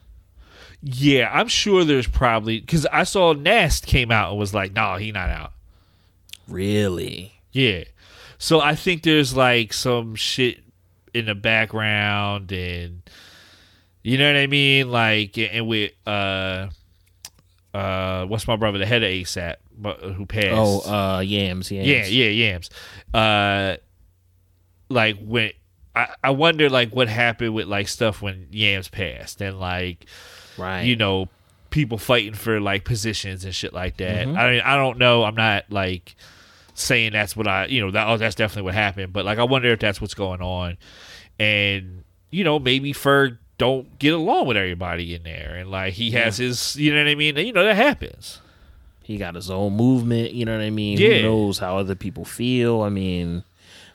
Yeah, 0.82 1.30
I'm 1.32 1.48
sure 1.48 1.84
there's 1.84 2.06
probably 2.06 2.60
because 2.60 2.86
I 2.86 3.02
saw 3.04 3.32
Nast 3.34 3.86
came 3.86 4.10
out 4.10 4.30
and 4.30 4.38
was 4.38 4.54
like, 4.54 4.72
"Nah, 4.72 4.96
he 4.98 5.12
not 5.12 5.28
out." 5.30 5.52
Really? 6.48 7.34
Yeah. 7.52 7.84
So 8.38 8.60
I 8.60 8.74
think 8.74 9.02
there's 9.02 9.36
like 9.36 9.72
some 9.72 10.14
shit 10.14 10.60
in 11.14 11.26
the 11.26 11.34
background 11.34 12.50
and 12.52 13.02
you 14.02 14.18
know 14.18 14.26
what 14.26 14.36
I 14.36 14.46
mean? 14.46 14.90
Like 14.90 15.36
and 15.38 15.66
with 15.68 15.92
uh 16.06 16.68
uh 17.74 18.24
what's 18.26 18.46
my 18.48 18.56
brother, 18.56 18.78
the 18.78 18.86
head 18.86 19.02
of 19.02 19.08
ASAP, 19.10 19.56
but 19.78 20.00
who 20.00 20.26
passed. 20.26 20.48
Oh, 20.52 20.80
uh 20.80 21.20
Yams, 21.20 21.70
Yams. 21.70 21.86
Yeah, 21.86 22.06
yeah, 22.06 22.28
yams. 22.28 22.70
Uh 23.14 23.76
like 24.92 25.16
when 25.20 25.50
I, 25.94 26.08
I 26.24 26.30
wonder 26.30 26.70
like 26.70 26.94
what 26.94 27.08
happened 27.08 27.54
with 27.54 27.66
like 27.66 27.88
stuff 27.88 28.22
when 28.22 28.46
Yams 28.50 28.88
passed 28.88 29.40
and 29.40 29.58
like 29.60 30.06
Right. 30.58 30.82
you 30.82 30.96
know, 30.96 31.28
people 31.70 31.96
fighting 31.98 32.34
for 32.34 32.60
like 32.60 32.84
positions 32.84 33.44
and 33.44 33.54
shit 33.54 33.72
like 33.72 33.96
that. 33.96 34.26
Mhm. 34.26 34.36
I 34.38 34.50
mean, 34.52 34.60
I 34.62 34.76
don't 34.76 34.98
know. 34.98 35.24
I'm 35.24 35.34
not 35.34 35.64
like 35.70 36.14
saying 36.74 37.12
that's 37.12 37.34
what 37.36 37.48
I, 37.48 37.66
you 37.66 37.80
know, 37.80 37.90
that 37.90 38.06
oh, 38.08 38.16
that's 38.16 38.34
definitely 38.34 38.62
what 38.62 38.74
happened. 38.74 39.12
But 39.12 39.24
like, 39.24 39.38
I 39.38 39.44
wonder 39.44 39.68
if 39.72 39.80
that's 39.80 40.00
what's 40.00 40.14
going 40.14 40.40
on, 40.42 40.76
and 41.38 42.04
you 42.30 42.44
know, 42.44 42.58
maybe 42.58 42.92
Ferg 42.92 43.38
don't 43.58 43.98
get 43.98 44.12
along 44.14 44.46
with 44.46 44.56
everybody 44.56 45.14
in 45.14 45.22
there, 45.22 45.54
and 45.56 45.70
like 45.70 45.94
he 45.94 46.10
has 46.12 46.36
his, 46.38 46.76
you 46.76 46.92
know 46.92 47.02
what 47.02 47.08
I 47.10 47.14
mean. 47.14 47.36
You 47.36 47.52
know 47.52 47.64
that 47.64 47.76
happens. 47.76 48.40
He 49.02 49.16
got 49.18 49.34
his 49.34 49.50
own 49.50 49.74
movement, 49.76 50.32
you 50.32 50.44
know 50.44 50.56
what 50.56 50.64
I 50.64 50.70
mean? 50.70 50.96
Yeah. 50.98 51.18
Who 51.18 51.22
knows 51.22 51.58
how 51.58 51.76
other 51.78 51.94
people 51.94 52.24
feel? 52.24 52.82
I 52.82 52.88
mean, 52.88 53.42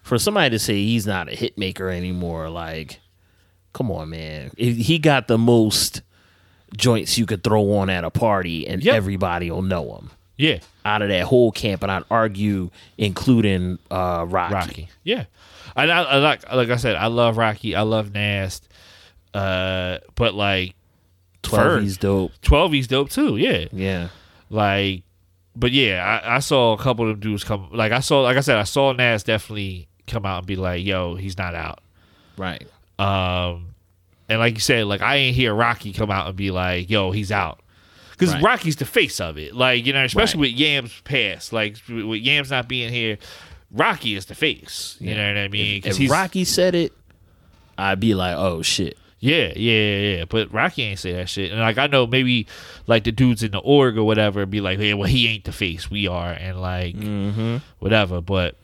for 0.07 0.17
somebody 0.17 0.49
to 0.51 0.59
say 0.59 0.73
he's 0.75 1.05
not 1.05 1.31
a 1.31 1.35
hit 1.35 1.57
maker 1.57 1.89
anymore, 1.89 2.49
like, 2.49 2.99
come 3.73 3.91
on, 3.91 4.09
man. 4.09 4.51
He 4.57 4.97
got 4.99 5.27
the 5.27 5.37
most 5.37 6.01
joints 6.75 7.17
you 7.17 7.25
could 7.25 7.43
throw 7.43 7.73
on 7.77 7.89
at 7.89 8.03
a 8.03 8.09
party 8.09 8.67
and 8.67 8.83
Yep. 8.83 8.95
everybody 8.95 9.51
will 9.51 9.61
know 9.61 9.95
him. 9.95 10.11
Yeah, 10.37 10.59
Out 10.85 11.01
of 11.01 11.09
that 11.09 11.23
whole 11.23 11.51
camp, 11.51 11.81
and 11.81 11.91
I'd 11.91 12.03
argue, 12.11 12.69
including 12.97 13.79
uh, 13.89 14.23
Rocky. 14.29 14.53
Rocky. 14.53 14.89
Yeah, 15.03 15.25
I, 15.75 15.85
I, 15.89 16.01
I 16.03 16.17
like 16.17 16.53
like 16.53 16.69
I 16.69 16.75
said, 16.75 16.95
I 16.95 17.07
love 17.07 17.37
Rocky. 17.37 17.75
I 17.75 17.81
love 17.81 18.13
Nast. 18.13 18.67
Uh, 19.33 19.97
but 20.15 20.35
like 20.35 20.75
Twelvyy 21.41 21.57
Ferg- 21.77 21.81
he's 21.81 21.97
dope. 21.97 22.31
Twelvyy 22.43 22.73
he's 22.75 22.87
dope 22.87 23.09
too. 23.09 23.37
Yeah. 23.37 23.65
Yeah. 23.71 24.09
Like, 24.51 25.03
but 25.55 25.71
yeah, 25.71 26.21
I, 26.23 26.35
I 26.35 26.39
saw 26.39 26.73
a 26.73 26.77
couple 26.77 27.09
of 27.09 27.19
dudes 27.19 27.43
come. 27.43 27.69
Like 27.71 27.91
I 27.91 27.99
saw, 27.99 28.21
like 28.21 28.37
I 28.37 28.41
said, 28.41 28.57
I 28.57 28.63
saw 28.63 28.91
Nas 28.93 29.23
definitely 29.23 29.87
come 30.07 30.25
out 30.25 30.39
and 30.39 30.47
be 30.47 30.55
like, 30.55 30.83
"Yo, 30.85 31.15
he's 31.15 31.37
not 31.37 31.53
out." 31.55 31.79
Right. 32.37 32.65
Um, 32.99 33.75
and 34.29 34.39
like 34.39 34.55
you 34.55 34.59
said, 34.59 34.85
like 34.85 35.01
I 35.01 35.17
ain't 35.17 35.35
hear 35.35 35.53
Rocky 35.53 35.93
come 35.93 36.09
out 36.11 36.27
and 36.27 36.35
be 36.35 36.51
like, 36.51 36.89
"Yo, 36.89 37.11
he's 37.11 37.31
out," 37.31 37.59
because 38.11 38.33
Right. 38.33 38.43
Rocky's 38.43 38.75
the 38.77 38.85
face 38.85 39.19
of 39.21 39.37
it. 39.37 39.55
Like 39.55 39.85
you 39.85 39.93
know, 39.93 40.03
especially 40.03 40.39
with 40.41 40.51
Yams 40.51 41.01
past, 41.03 41.53
like 41.53 41.77
with 41.87 42.21
Yams 42.21 42.49
not 42.51 42.67
being 42.67 42.91
here, 42.91 43.17
Rocky 43.71 44.15
is 44.15 44.25
the 44.25 44.35
face. 44.35 44.97
You 44.99 45.13
know 45.15 45.27
what 45.27 45.37
I 45.37 45.47
mean? 45.47 45.81
If 45.85 45.97
he's 45.97 46.09
Rocky 46.09 46.43
said 46.45 46.73
it, 46.75 46.93
I'd 47.77 47.99
be 47.99 48.15
like, 48.15 48.35
oh, 48.35 48.61
shit. 48.61 48.97
Yeah, 49.19 49.51
yeah, 49.55 49.73
yeah, 49.73 50.17
yeah. 50.17 50.25
But 50.25 50.53
Rocky 50.53 50.83
ain't 50.83 50.99
say 50.99 51.13
that 51.13 51.27
shit. 51.27 51.51
And 51.51 51.59
like 51.59 51.79
I 51.79 51.87
know 51.87 52.05
maybe 52.05 52.45
like 52.85 53.03
the 53.03 53.11
dudes 53.11 53.41
in 53.41 53.49
the 53.51 53.57
org 53.57 53.97
or 53.97 54.03
whatever 54.03 54.45
be 54.45 54.61
like, 54.61 54.77
yeah, 54.77 54.93
well 54.93 55.07
he 55.07 55.27
ain't 55.27 55.43
the 55.43 55.51
face, 55.51 55.89
we 55.89 56.07
are, 56.07 56.31
and 56.31 56.61
like 56.61 56.95
Mm-hmm. 56.95 57.57
whatever. 57.79 58.21
But 58.21 58.55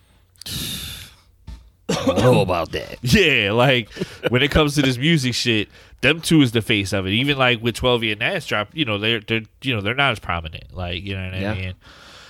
I 1.97 2.21
know 2.21 2.41
about 2.41 2.71
that. 2.71 2.97
yeah, 3.01 3.51
like 3.51 3.89
when 4.29 4.41
it 4.43 4.51
comes 4.51 4.75
to 4.75 4.81
this 4.81 4.97
music 4.97 5.33
shit, 5.33 5.69
them 6.01 6.21
two 6.21 6.41
is 6.41 6.51
the 6.51 6.61
face 6.61 6.93
of 6.93 7.05
it. 7.07 7.11
Even 7.11 7.37
like 7.37 7.61
with 7.61 7.75
twelve 7.75 8.03
year 8.03 8.15
Nas 8.15 8.45
drop, 8.45 8.69
you 8.73 8.85
know, 8.85 8.97
they're 8.97 9.19
they're 9.19 9.43
you 9.61 9.73
know, 9.75 9.81
they're 9.81 9.93
not 9.95 10.11
as 10.11 10.19
prominent. 10.19 10.73
Like, 10.75 11.03
you 11.03 11.15
know 11.15 11.25
what 11.25 11.33
I 11.33 11.39
Yeah. 11.39 11.53
mean? 11.53 11.73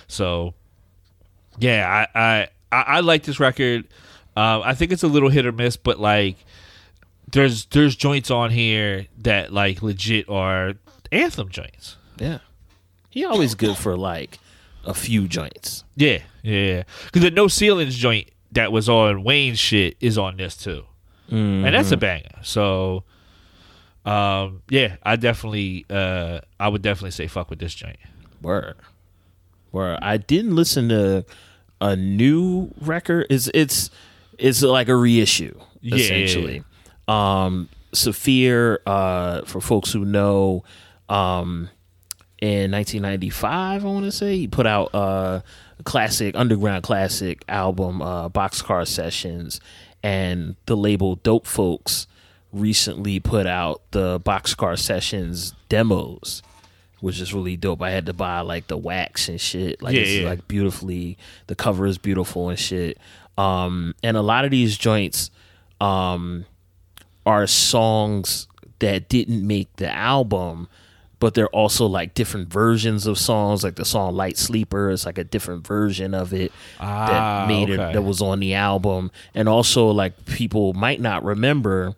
So 0.07 0.53
yeah, 1.59 2.07
I 2.15 2.19
I, 2.19 2.47
I, 2.71 2.81
I 2.81 2.99
like 3.01 3.23
this 3.23 3.39
record. 3.39 3.85
Um, 4.35 4.61
I 4.63 4.73
think 4.73 4.91
it's 4.91 5.03
a 5.03 5.07
little 5.07 5.29
hit 5.29 5.45
or 5.45 5.51
miss, 5.51 5.77
but 5.77 5.99
like 5.99 6.37
there's 7.31 7.65
there's 7.65 7.95
joints 7.95 8.31
on 8.31 8.49
here 8.51 9.07
that 9.19 9.53
like 9.53 9.81
legit 9.81 10.27
are 10.29 10.73
anthem 11.11 11.49
joints. 11.49 11.97
Yeah. 12.17 12.39
He 13.09 13.25
always 13.25 13.53
good 13.53 13.77
for 13.77 13.95
like 13.95 14.39
a 14.85 14.93
few 14.95 15.27
joints. 15.27 15.83
Yeah, 15.95 16.19
yeah. 16.41 16.83
Because 17.05 17.21
the 17.21 17.29
no 17.31 17.47
ceilings 17.47 17.95
joint 17.95 18.29
that 18.53 18.71
was 18.71 18.89
on 18.89 19.23
Wayne's 19.23 19.59
shit 19.59 19.95
is 19.99 20.17
on 20.17 20.37
this 20.37 20.55
too, 20.57 20.83
and 21.29 21.65
that's 21.65 21.91
a 21.91 21.97
Mhm. 21.97 21.99
banger. 21.99 22.39
So, 22.41 23.03
um, 24.05 24.61
yeah, 24.69 24.97
I 25.03 25.15
definitely, 25.15 25.85
uh, 25.89 26.39
I 26.59 26.67
would 26.67 26.81
definitely 26.81 27.11
say 27.11 27.27
fuck 27.27 27.49
with 27.49 27.59
this 27.59 27.73
joint. 27.73 27.97
Word. 28.41 28.75
Word. 29.71 29.99
I 30.01 30.17
didn't 30.17 30.55
listen 30.55 30.89
to 30.89 31.25
a 31.81 31.95
new 31.95 32.71
record. 32.81 33.27
It's 33.29 33.49
it's 33.53 33.89
it's 34.37 34.61
like 34.61 34.87
a 34.89 34.95
reissue, 34.95 35.57
Yeah, 35.81 35.95
yeah, 35.95 36.03
essentially. 36.03 36.63
Um 37.07 37.69
Saafir, 37.93 38.79
uh, 38.87 39.41
for 39.45 39.61
folks 39.61 39.91
who 39.93 40.03
know, 40.05 40.63
um 41.09 41.69
in 42.41 42.71
1995, 42.71 43.83
I 43.83 43.87
want 43.87 44.05
to 44.05 44.11
say 44.11 44.37
he 44.37 44.47
put 44.47 44.65
out 44.67 44.93
uh, 44.93 45.41
classic 45.83 46.35
underground 46.35 46.83
classic 46.83 47.43
album, 47.47 48.01
uh, 48.01 48.29
Boxcar 48.29 48.87
Sessions, 48.87 49.59
and 50.01 50.55
the 50.65 50.77
label 50.77 51.15
Dope 51.15 51.47
Folks 51.47 52.07
recently 52.51 53.19
put 53.19 53.47
out 53.47 53.81
the 53.91 54.19
Boxcar 54.19 54.77
Sessions 54.77 55.53
demos, 55.69 56.41
which 56.99 57.19
is 57.19 57.33
really 57.33 57.57
dope. 57.57 57.81
I 57.81 57.89
had 57.91 58.05
to 58.05 58.13
buy 58.13 58.41
like 58.41 58.67
the 58.67 58.77
wax 58.77 59.27
and 59.27 59.41
shit. 59.41 59.81
Like 59.81 59.95
Yeah, 59.95 60.01
it's 60.01 60.11
yeah. 60.11 60.29
like 60.29 60.47
beautifully, 60.47 61.17
the 61.47 61.55
cover 61.55 61.85
is 61.85 61.97
beautiful 61.97 62.49
and 62.49 62.59
shit. 62.59 62.97
Um, 63.37 63.95
and 64.03 64.15
a 64.15 64.21
lot 64.21 64.45
of 64.45 64.51
these 64.51 64.77
joints, 64.77 65.31
um, 65.81 66.45
are 67.25 67.47
songs 67.47 68.47
that 68.79 69.09
didn't 69.09 69.45
make 69.45 69.73
the 69.77 69.89
album, 69.89 70.67
but 71.23 71.35
they're 71.35 71.47
also 71.47 71.85
like 71.85 72.13
different 72.13 72.49
versions 72.49 73.07
of 73.07 73.17
songs. 73.17 73.63
Like 73.63 73.75
the 73.75 73.85
song 73.85 74.13
"Light 74.13 74.37
Sleeper" 74.37 74.89
is 74.89 75.05
like 75.05 75.17
a 75.17 75.23
different 75.23 75.65
version 75.65 76.13
of 76.13 76.33
it 76.33 76.51
Ah, 76.81 77.07
that 77.07 77.47
made 77.47 77.69
it 77.69 77.77
that 77.77 78.01
was 78.01 78.21
on 78.21 78.41
the 78.41 78.55
album, 78.55 79.09
and 79.33 79.47
also 79.47 79.87
like 79.87 80.25
people 80.25 80.73
might 80.73 80.99
not 80.99 81.23
remember, 81.23 81.95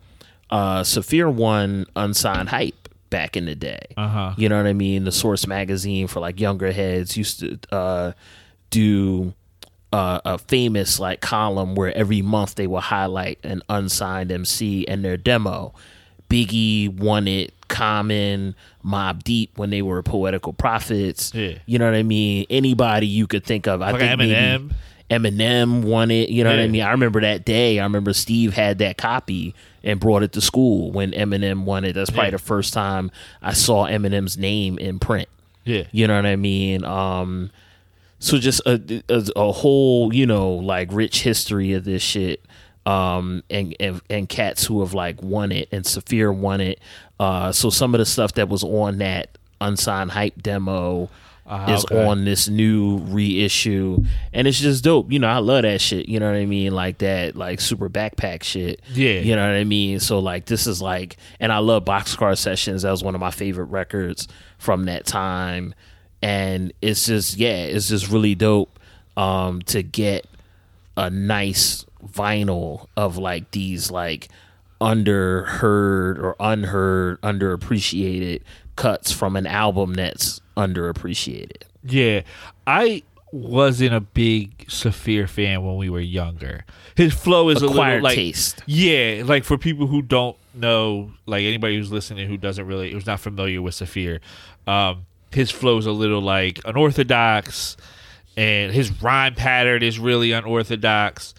uh, 0.52 0.84
Saafir 0.84 1.28
won 1.28 1.88
unsigned 1.96 2.50
hype 2.50 2.88
back 3.10 3.36
in 3.36 3.46
the 3.46 3.56
day. 3.56 3.88
Uh-huh. 3.98 4.36
You 4.38 4.48
know 4.48 4.58
what 4.58 4.68
I 4.68 4.74
mean? 4.74 5.06
The 5.06 5.12
Source 5.12 5.48
magazine 5.48 6.06
for 6.06 6.20
like 6.20 6.40
younger 6.40 6.72
heads 6.72 7.18
used 7.18 7.40
to 7.40 7.58
uh, 7.72 8.12
do 8.70 9.34
uh, 9.92 10.22
a 10.24 10.38
famous 10.38 11.00
like 11.00 11.22
column 11.22 11.74
where 11.74 11.92
every 11.98 12.22
month 12.22 12.54
they 12.54 12.68
will 12.68 12.80
highlight 12.80 13.40
an 13.44 13.64
unsigned 13.70 14.32
MC 14.32 14.88
and 14.88 15.04
their 15.04 15.18
demo. 15.18 15.74
Biggie 16.30 16.96
won 16.96 17.28
it, 17.28 17.54
Common, 17.68 18.56
Mobb 18.86 19.24
Deep 19.24 19.58
when 19.58 19.70
they 19.72 19.82
were 19.82 20.02
Poetical 20.04 20.54
Prophets. 20.54 21.34
Yeah. 21.34 21.58
You 21.66 21.80
know 21.80 21.86
what 21.86 21.96
I 21.96 22.04
mean? 22.04 22.46
Anybody 22.50 23.08
you 23.08 23.26
could 23.28 23.44
think 23.44 23.68
of. 23.68 23.82
I 23.82 23.92
Like 23.92 24.02
think 24.02 24.18
maybe 24.20 24.34
Eminem. 24.34 24.72
Eminem 25.10 25.84
won 25.84 26.12
it. 26.12 26.30
You 26.30 26.44
know 26.44 26.50
what 26.50 26.60
I 26.60 26.68
mean? 26.68 26.82
I 26.82 26.92
remember 26.92 27.22
that 27.22 27.46
day. 27.46 27.80
I 27.80 27.84
remember 27.84 28.14
Steve 28.14 28.54
had 28.54 28.80
that 28.80 28.98
copy 28.98 29.54
and 29.84 30.00
brought 30.00 30.24
it 30.24 30.32
to 30.34 30.42
school 30.42 30.92
when 30.92 31.12
Eminem 31.12 31.64
won 31.64 31.84
it. 31.86 31.94
That's 31.94 32.10
probably 32.10 32.28
Yeah. 32.28 32.32
the 32.32 32.38
first 32.40 32.74
time 32.74 33.12
I 33.42 33.54
saw 33.54 33.86
Eminem's 33.88 34.38
name 34.38 34.78
in 34.80 35.00
print. 35.00 35.30
Yeah. 35.64 35.84
You 35.92 36.08
know 36.08 36.16
what 36.16 36.26
I 36.26 36.36
mean? 36.36 36.84
Um 36.86 37.52
so 38.20 38.38
just 38.40 38.62
a, 38.66 39.04
a 39.10 39.24
a 39.36 39.52
whole 39.52 40.14
you 40.14 40.26
know 40.26 40.52
like 40.52 40.90
rich 40.92 41.22
history 41.24 41.74
of 41.74 41.84
this 41.86 42.02
shit 42.02 42.44
um 42.86 43.44
and 43.50 43.76
and, 43.80 44.02
and 44.10 44.30
cats 44.30 44.66
who 44.66 44.82
have 44.82 44.94
like 44.94 45.22
won 45.22 45.52
it 45.52 45.68
and 45.72 45.86
Saafir 45.86 46.32
won 46.32 46.62
it. 46.62 46.80
Uh 47.20 47.52
so 47.52 47.70
some 47.70 47.94
of 47.96 48.00
the 48.00 48.06
stuff 48.06 48.34
that 48.34 48.50
was 48.50 48.64
on 48.64 48.98
that 49.00 49.38
unsigned 49.62 50.12
hype 50.12 50.42
demo 50.42 51.10
Ah, 51.48 51.76
is 51.76 51.86
okay. 51.86 52.04
on 52.08 52.26
this 52.26 52.50
new 52.50 52.98
reissue. 52.98 54.04
And 54.34 54.48
it's 54.48 54.60
just 54.60 54.84
dope. 54.84 55.12
You 55.12 55.20
know 55.20 55.28
i 55.28 55.38
love 55.38 55.62
that 55.62 55.80
shit. 55.80 56.10
You 56.10 56.20
know 56.20 56.26
what 56.32 56.38
i 56.40 56.46
mean? 56.48 56.74
Like 56.74 56.98
that 57.00 57.36
like 57.36 57.62
super 57.62 57.88
backpack 57.88 58.42
shit. 58.42 58.82
Yeah. 58.94 59.20
you 59.20 59.36
know 59.36 59.48
what 59.48 59.56
i 59.56 59.64
mean? 59.64 60.00
So 60.00 60.18
like 60.18 60.46
this 60.46 60.66
is 60.66 60.82
like 60.82 61.18
and 61.40 61.52
i 61.52 61.60
love 61.60 61.86
boxcar 61.86 62.36
sessions. 62.36 62.82
That 62.82 62.90
was 62.90 63.04
one 63.04 63.14
of 63.14 63.22
my 63.22 63.30
favorite 63.30 63.66
records 63.66 64.28
from 64.58 64.86
that 64.86 65.06
time. 65.06 65.76
And 66.24 66.74
it's 66.82 67.06
just 67.06 67.38
yeah 67.38 67.66
it's 67.66 67.90
just 67.90 68.10
really 68.10 68.34
dope 68.34 68.80
um 69.16 69.62
to 69.68 69.84
get 69.84 70.26
a 70.98 71.12
nice 71.12 71.85
vinyl 72.12 72.88
of 72.96 73.18
like 73.18 73.52
these 73.52 73.92
like 73.92 74.30
underheard 74.82 76.18
or 76.20 76.36
unheard 76.40 77.20
underappreciated 77.22 78.42
cuts 78.76 79.12
from 79.12 79.36
an 79.36 79.48
album 79.48 79.94
that's 79.94 80.42
underappreciated 80.58 81.64
Yeah, 81.84 82.22
I 82.68 83.04
wasn't 83.32 83.94
a 83.94 84.00
big 84.00 84.66
Saafir 84.70 85.28
fan 85.28 85.64
when 85.66 85.76
we 85.78 85.90
were 85.90 86.00
younger. 86.00 86.66
His 86.96 87.14
flow 87.14 87.50
is 87.50 87.62
a 87.62 87.66
Acquired 87.66 87.96
little 87.96 88.04
like 88.04 88.16
taste. 88.16 88.64
Yeah, 88.66 89.24
like 89.26 89.44
for 89.44 89.58
people 89.58 89.88
who 89.88 90.02
don't 90.02 90.38
know, 90.54 91.12
like 91.26 91.44
anybody 91.44 91.76
who's 91.76 91.92
listening 91.92 92.30
who 92.30 92.38
doesn't 92.38 92.66
really 92.66 92.92
who's 92.92 93.06
not 93.06 93.20
familiar 93.20 93.62
with 93.62 93.76
Saafir, 93.76 94.22
um, 94.68 95.06
his 95.32 95.52
flow 95.52 95.78
is 95.78 95.86
a 95.86 95.92
little 95.92 96.22
like 96.22 96.60
unorthodox, 96.66 97.76
and 98.38 98.72
his 98.72 99.02
rhyme 99.02 99.36
pattern 99.36 99.84
is 99.84 100.00
really 100.00 100.32
unorthodox. 100.32 101.34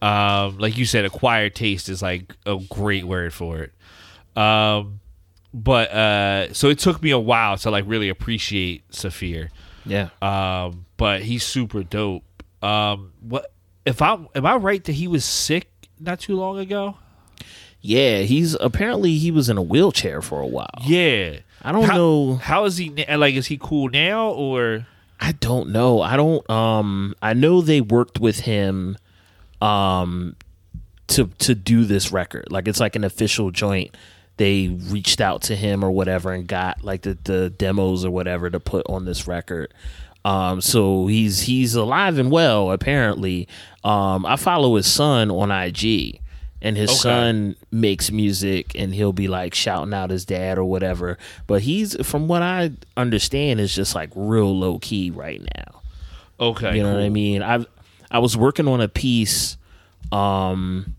Um, 0.00 0.58
like 0.58 0.76
you 0.76 0.84
said, 0.84 1.04
acquired 1.04 1.54
taste 1.54 1.88
is 1.88 2.02
like 2.02 2.34
a 2.46 2.56
great 2.68 3.04
word 3.04 3.32
for 3.34 3.58
it. 3.58 3.72
Um, 4.40 5.00
but 5.52 5.90
uh, 5.90 6.52
so 6.52 6.68
it 6.68 6.78
took 6.78 7.02
me 7.02 7.10
a 7.10 7.18
while 7.18 7.56
to 7.58 7.70
like 7.70 7.84
really 7.86 8.08
appreciate 8.08 8.84
Saafir. 8.92 9.48
yeah 9.84 10.10
Um, 10.22 10.84
but 10.96 11.22
he's 11.22 11.44
super 11.44 11.82
dope. 11.82 12.22
Um, 12.62 13.12
what 13.20 13.50
if 13.86 14.02
I 14.02 14.18
am 14.34 14.46
I 14.46 14.56
right 14.56 14.82
that 14.84 14.92
he 14.92 15.08
was 15.08 15.24
sick 15.24 15.68
not 15.98 16.20
too 16.20 16.36
long 16.36 16.58
ago? 16.58 16.96
yeah 17.80 18.22
he's 18.22 18.54
apparently 18.60 19.16
he 19.18 19.30
was 19.30 19.48
in 19.48 19.56
a 19.56 19.62
wheelchair 19.62 20.20
for 20.20 20.40
a 20.40 20.46
while 20.46 20.66
Yeah, 20.84 21.38
I 21.62 21.70
don't 21.72 21.84
How- 21.84 21.94
know. 21.96 22.34
How 22.36 22.64
is 22.64 22.76
he? 22.76 22.90
Like, 23.08 23.34
is 23.34 23.46
he 23.46 23.56
cool 23.60 23.88
now 23.88 24.30
or? 24.30 24.86
I 25.20 25.32
don't 25.32 25.70
know. 25.70 26.00
I 26.02 26.16
don't 26.16 26.48
um 26.50 27.14
I 27.22 27.34
know 27.34 27.60
they 27.62 27.80
worked 27.80 28.20
with 28.20 28.40
him 28.40 28.96
um 29.60 30.36
to 31.08 31.26
to 31.38 31.54
do 31.54 31.84
this 31.84 32.12
record. 32.12 32.46
Like 32.50 32.68
it's 32.68 32.80
like 32.80 32.96
an 32.96 33.04
official 33.04 33.50
joint. 33.50 33.96
They 34.36 34.68
reached 34.68 35.20
out 35.20 35.42
to 35.42 35.56
him 35.56 35.84
or 35.84 35.90
whatever 35.90 36.32
and 36.32 36.46
got 36.46 36.84
like 36.84 37.02
the, 37.02 37.18
the 37.24 37.50
demos 37.50 38.04
or 38.04 38.10
whatever 38.10 38.48
to 38.50 38.60
put 38.60 38.86
on 38.88 39.04
this 39.04 39.26
record. 39.26 39.72
Um 40.24 40.60
so 40.60 41.06
he's 41.06 41.42
he's 41.42 41.74
alive 41.74 42.18
and 42.18 42.30
well 42.30 42.70
apparently. 42.70 43.48
Um 43.84 44.24
I 44.26 44.36
follow 44.36 44.76
his 44.76 44.86
son 44.86 45.30
on 45.30 45.50
IG 45.50 46.20
and 46.60 46.76
his 46.76 46.90
Okay. 46.90 46.98
son 46.98 47.56
makes 47.70 48.10
music 48.10 48.72
and 48.74 48.92
he'll 48.94 49.12
be 49.12 49.28
like 49.28 49.54
shouting 49.54 49.94
out 49.94 50.10
his 50.10 50.24
dad 50.24 50.58
or 50.58 50.64
whatever. 50.64 51.16
But 51.46 51.62
he's 51.62 51.96
from 52.06 52.28
what 52.28 52.42
I 52.42 52.72
understand 52.96 53.60
is 53.60 53.74
just 53.74 53.94
like 53.94 54.10
real 54.14 54.56
low 54.56 54.78
key 54.78 55.10
right 55.10 55.40
now. 55.56 55.80
Okay, 56.40 56.76
You 56.76 56.82
know 56.84 56.92
what 56.94 57.02
I 57.02 57.08
mean? 57.08 57.42
I 57.42 57.64
I 58.10 58.18
was 58.18 58.36
working 58.36 58.68
on 58.68 58.80
a 58.80 58.88
piece 58.88 59.56
um 60.12 60.94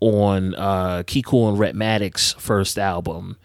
on 0.00 0.54
uh 0.54 1.02
Key 1.06 1.22
Kool 1.22 1.48
and 1.48 1.58
Rhettmatic's 1.58 2.32
first 2.34 2.78
album 2.78 3.36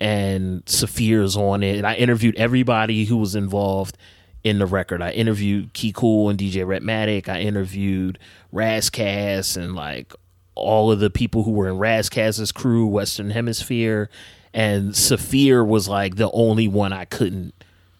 and 0.00 0.64
Saafir's 0.66 1.36
on 1.36 1.62
it 1.62 1.76
and 1.76 1.86
I 1.86 1.94
interviewed 1.94 2.36
everybody 2.36 3.04
who 3.04 3.16
was 3.16 3.34
involved 3.34 3.96
in 4.44 4.58
the 4.58 4.66
record. 4.66 5.00
I 5.00 5.10
interviewed 5.12 5.72
Key 5.72 5.92
Kool 5.92 6.28
and 6.28 6.38
DJ 6.38 6.66
Rhetmatic. 6.66 7.28
I 7.28 7.40
interviewed 7.40 8.18
Ras 8.52 8.90
Kass 8.90 9.56
and 9.56 9.74
like 9.74 10.12
all 10.54 10.92
of 10.92 11.00
the 11.00 11.10
people 11.10 11.42
who 11.42 11.50
were 11.50 11.68
in 11.68 11.78
Ras 11.78 12.08
Kass's 12.08 12.52
crew, 12.52 12.86
Western 12.86 13.30
Hemisphere, 13.30 14.10
and 14.52 14.94
Saphir 14.94 15.64
was 15.64 15.88
like 15.88 16.16
the 16.16 16.30
only 16.32 16.68
one 16.68 16.92
I 16.92 17.06
couldn't 17.06 17.54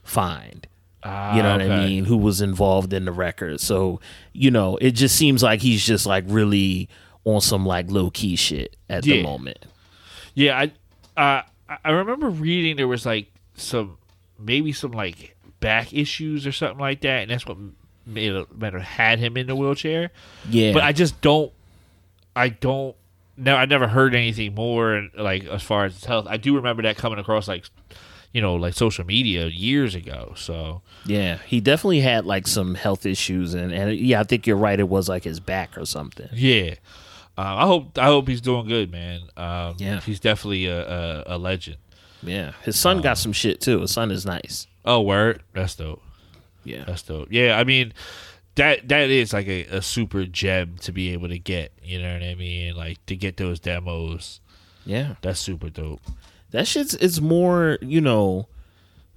find. 0.05 0.67
You 1.05 1.43
know 1.43 1.53
what 1.53 1.63
I 1.63 1.69
Ah, 1.69 1.85
mean? 1.87 2.05
Who 2.07 2.17
was 2.17 2.41
involved 2.41 2.93
in 2.93 3.05
the 3.05 3.13
record. 3.13 3.61
So, 3.61 4.01
you 4.33 4.51
know, 4.51 4.77
it 4.79 4.93
just 4.93 5.17
seems 5.17 5.43
like 5.43 5.61
he's 5.61 5.85
just 5.85 6.07
like 6.07 6.25
really 6.27 6.89
on 7.25 7.41
some 7.41 7.67
like 7.67 7.91
low 7.91 8.11
key 8.11 8.37
shit 8.37 8.77
at 8.89 9.03
the 9.05 9.23
moment. 9.23 9.67
Yeah, 10.35 10.59
I 10.59 10.65
uh, 11.21 11.43
I- 11.85 11.91
remember 11.91 12.29
reading 12.29 12.77
there 12.77 12.89
was 12.89 13.05
like 13.07 13.27
some 13.55 13.99
maybe 14.39 14.73
some 14.73 14.93
like 14.93 15.37
back 15.61 15.93
issues 15.93 16.47
or 16.47 16.53
something 16.53 16.79
like 16.81 17.01
that, 17.03 17.23
and 17.23 17.31
that's 17.31 17.47
what 17.47 17.57
made 18.07 18.33
have 18.33 18.75
had 18.83 19.19
him 19.19 19.37
in 19.37 19.47
the 19.47 19.55
wheelchair. 19.57 20.11
Yeah. 20.51 20.73
but 20.73 20.83
I 20.83 20.93
just 20.93 21.21
don't. 21.21 21.53
I 22.37 22.49
don't. 22.49 22.97
No, 23.37 23.57
I 23.57 23.65
never 23.65 23.89
heard 23.89 24.15
anything 24.15 24.55
more, 24.55 24.95
and 24.95 25.11
like 25.17 25.45
as 25.45 25.63
far 25.63 25.85
as 25.87 25.95
his 25.95 26.05
health, 26.05 26.27
I 26.29 26.37
do 26.37 26.57
remember 26.57 26.83
that 26.83 26.97
coming 26.97 27.19
across 27.19 27.49
like, 27.49 27.65
you 28.35 28.43
know, 28.43 28.57
like 28.57 28.75
social 28.75 29.07
media 29.07 29.47
years 29.47 29.95
ago. 29.95 30.35
So 30.37 30.83
Yeah, 31.07 31.39
he 31.47 31.61
definitely 31.63 32.01
had 32.01 32.27
like 32.27 32.47
some 32.47 32.75
health 32.75 33.07
issues, 33.07 33.55
and, 33.55 33.73
and 33.73 33.97
yeah, 33.97 34.21
I 34.21 34.25
think 34.25 34.47
you're 34.47 34.59
right. 34.59 34.79
It 34.79 34.89
was 34.91 35.09
like 35.09 35.25
his 35.25 35.41
back 35.41 35.79
or 35.79 35.87
something. 35.87 36.29
yeah, 36.35 36.75
um, 37.39 37.47
I 37.47 37.65
hope 37.67 37.97
I 37.99 38.05
hope 38.07 38.29
he's 38.29 38.43
doing 38.43 38.67
good, 38.69 38.91
man. 38.93 39.23
Um, 39.39 39.77
Yeah. 39.79 40.01
he's 40.01 40.21
definitely 40.21 40.67
a, 40.67 40.87
a, 40.87 41.25
a 41.37 41.39
legend. 41.39 41.79
Yeah, 42.23 42.53
his 42.63 42.79
son 42.79 43.01
got 43.01 43.17
some 43.19 43.33
shit 43.33 43.61
too. 43.61 43.81
His 43.81 43.93
son 43.93 44.11
is 44.11 44.27
nice. 44.27 44.67
Oh, 44.85 45.01
word, 45.01 45.43
that's 45.55 45.77
dope. 45.77 46.03
Yeah, 46.65 46.85
That's 46.87 47.03
dope. 47.03 47.29
Yeah, 47.31 47.59
I 47.59 47.65
mean 47.65 47.93
that 48.57 48.89
that 48.89 49.11
is 49.11 49.33
like 49.33 49.47
a, 49.49 49.65
a 49.67 49.83
super 49.83 50.25
gem 50.25 50.77
to 50.81 50.93
be 50.93 51.13
able 51.13 51.29
to 51.29 51.39
get. 51.39 51.73
You 51.83 52.01
know 52.01 52.13
what 52.15 52.23
I 52.23 52.35
mean? 52.35 52.75
Like 52.75 53.05
to 53.07 53.17
get 53.17 53.37
those 53.37 53.61
demos. 53.61 54.41
yeah. 54.87 55.15
That's 55.23 55.39
super 55.41 55.69
dope. 55.71 56.01
That 56.55 56.69
shit's 56.69 56.95
it's 56.95 57.21
more, 57.21 57.79
you 57.83 58.01
know, 58.01 58.47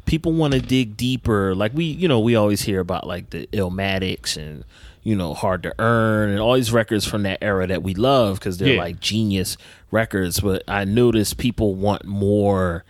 people 0.05 0.33
want 0.33 0.53
to 0.55 0.59
dig 0.59 0.97
deeper. 0.97 1.53
Like 1.53 1.71
we, 1.73 1.85
you 1.85 2.07
know, 2.07 2.19
we 2.19 2.35
always 2.35 2.61
hear 2.63 2.79
about 2.79 3.05
like 3.05 3.29
the 3.29 3.45
Illmatics 3.53 4.35
and 4.38 4.63
you 5.03 5.15
know, 5.15 5.35
Hard 5.35 5.61
to 5.63 5.73
Earn 5.79 6.31
and 6.31 6.39
all 6.39 6.55
these 6.55 6.73
records 6.73 7.05
from 7.05 7.21
that 7.23 7.38
era 7.41 7.67
that 7.67 7.83
we 7.83 7.93
love 7.93 8.39
because 8.39 8.57
they're 8.57 8.73
Yeah. 8.73 8.79
like 8.81 8.99
genius 8.99 9.55
records. 9.91 10.39
But 10.39 10.63
I 10.67 10.83
notice 10.83 11.33
people 11.35 11.75
want 11.75 12.05
more, 12.05 12.83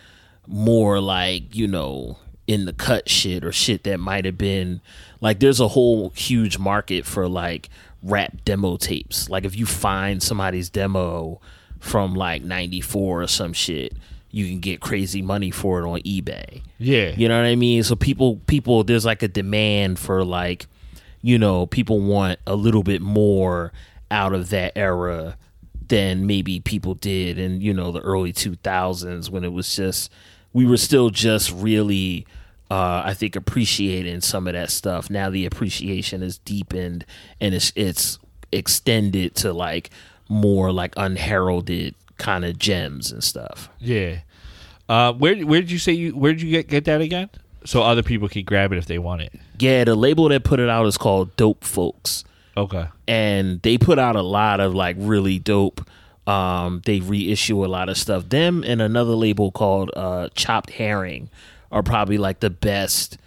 more 0.47 1.01
like 1.01 1.53
you 1.53 1.67
know, 1.67 2.17
in 2.47 2.63
the 2.63 2.73
cut 2.73 3.09
shit 3.09 3.43
or 3.43 3.51
shit 3.51 3.83
that 3.83 3.99
might 3.99 4.23
have 4.23 4.37
been 4.37 4.79
like. 5.19 5.39
There's 5.39 5.59
a 5.59 5.67
whole 5.67 6.11
huge 6.11 6.57
market 6.57 7.05
for 7.05 7.27
like 7.27 7.67
rap 8.01 8.45
demo 8.45 8.77
tapes. 8.77 9.29
Like 9.29 9.43
if 9.43 9.57
you 9.57 9.65
find 9.65 10.23
somebody's 10.23 10.69
demo 10.69 11.41
from 11.79 12.15
like 12.15 12.43
94 12.43 13.23
or 13.23 13.27
some 13.27 13.51
shit 13.51 13.93
you 14.31 14.45
can 14.47 14.59
get 14.59 14.79
crazy 14.81 15.21
money 15.21 15.51
for 15.51 15.79
it 15.81 15.87
on 15.87 15.99
ebay 16.01 16.61
Yeah. 16.79 17.13
you 17.15 17.27
know 17.27 17.37
what 17.39 17.45
i 17.47 17.55
mean 17.55 17.83
so 17.83 17.95
people 17.95 18.37
people 18.47 18.83
there's 18.83 19.05
like 19.05 19.23
a 19.23 19.27
demand 19.27 19.99
for 19.99 20.23
like 20.25 20.67
you 21.21 21.37
know 21.39 21.65
people 21.65 21.99
want 21.99 22.39
a 22.45 22.55
little 22.55 22.83
bit 22.83 23.01
more 23.01 23.71
out 24.11 24.33
of 24.33 24.49
that 24.49 24.73
era 24.77 25.37
than 25.87 26.27
maybe 26.27 26.59
people 26.59 26.93
did 26.95 27.37
in 27.39 27.61
you 27.61 27.73
know 27.73 27.91
the 27.91 28.01
early 28.01 28.33
2000s 28.33 29.29
when 29.29 29.43
it 29.43 29.53
was 29.53 29.75
just 29.75 30.11
we 30.53 30.65
were 30.65 30.77
still 30.77 31.09
just 31.09 31.51
really 31.51 32.25
uh, 32.69 33.01
I 33.05 33.13
think 33.13 33.37
appreciating 33.37 34.19
some 34.19 34.45
of 34.45 34.51
that 34.51 34.69
stuff. 34.71 35.09
Now 35.09 35.29
the 35.29 35.45
appreciation 35.45 36.21
is 36.21 36.37
deepened 36.39 37.05
and 37.39 37.55
it's 37.55 37.71
it's 37.77 38.19
extended 38.51 39.35
to 39.35 39.53
like 39.53 39.89
more 40.27 40.73
like 40.73 40.93
unheralded 40.97 41.95
kind 42.17 42.45
of 42.45 42.57
gems 42.57 43.11
and 43.11 43.23
stuff. 43.23 43.69
Yeah. 43.79 44.19
Uh, 44.89 45.13
where 45.13 45.35
where 45.45 45.61
did 45.61 45.71
you 45.71 45.79
say 45.79 45.91
you 45.91 46.15
where 46.15 46.33
did 46.33 46.41
you 46.41 46.51
get 46.51 46.67
get 46.67 46.85
that 46.85 47.01
again? 47.01 47.29
So 47.65 47.83
other 47.83 48.03
people 48.03 48.29
can 48.29 48.43
grab 48.45 48.71
it 48.71 48.77
if 48.77 48.85
they 48.85 48.97
want 48.99 49.21
it. 49.21 49.33
Yeah, 49.59 49.83
the 49.83 49.95
label 49.95 50.29
that 50.29 50.43
put 50.45 50.59
it 50.59 50.69
out 50.69 50.85
is 50.85 50.97
called 50.97 51.35
Dope 51.35 51.63
Folks. 51.63 52.23
Okay. 52.55 52.87
and 53.07 53.61
they 53.61 53.77
put 53.77 53.99
out 53.99 54.15
a 54.15 54.23
lot 54.23 54.59
of 54.59 54.73
like 54.73 54.95
really 54.97 55.37
dope 55.37 55.87
um 56.25 56.81
they 56.85 56.99
reissue 57.01 57.63
a 57.63 57.67
lot 57.67 57.87
of 57.87 57.97
stuff 57.99 58.27
them 58.29 58.63
and 58.65 58.81
another 58.81 59.13
label 59.13 59.51
called 59.51 59.91
uh 59.95 60.27
chopped 60.33 60.71
herring 60.71 61.29
are 61.71 61.83
probably 61.83 62.17
like 62.17 62.39
the 62.39 62.49
best 62.49 63.19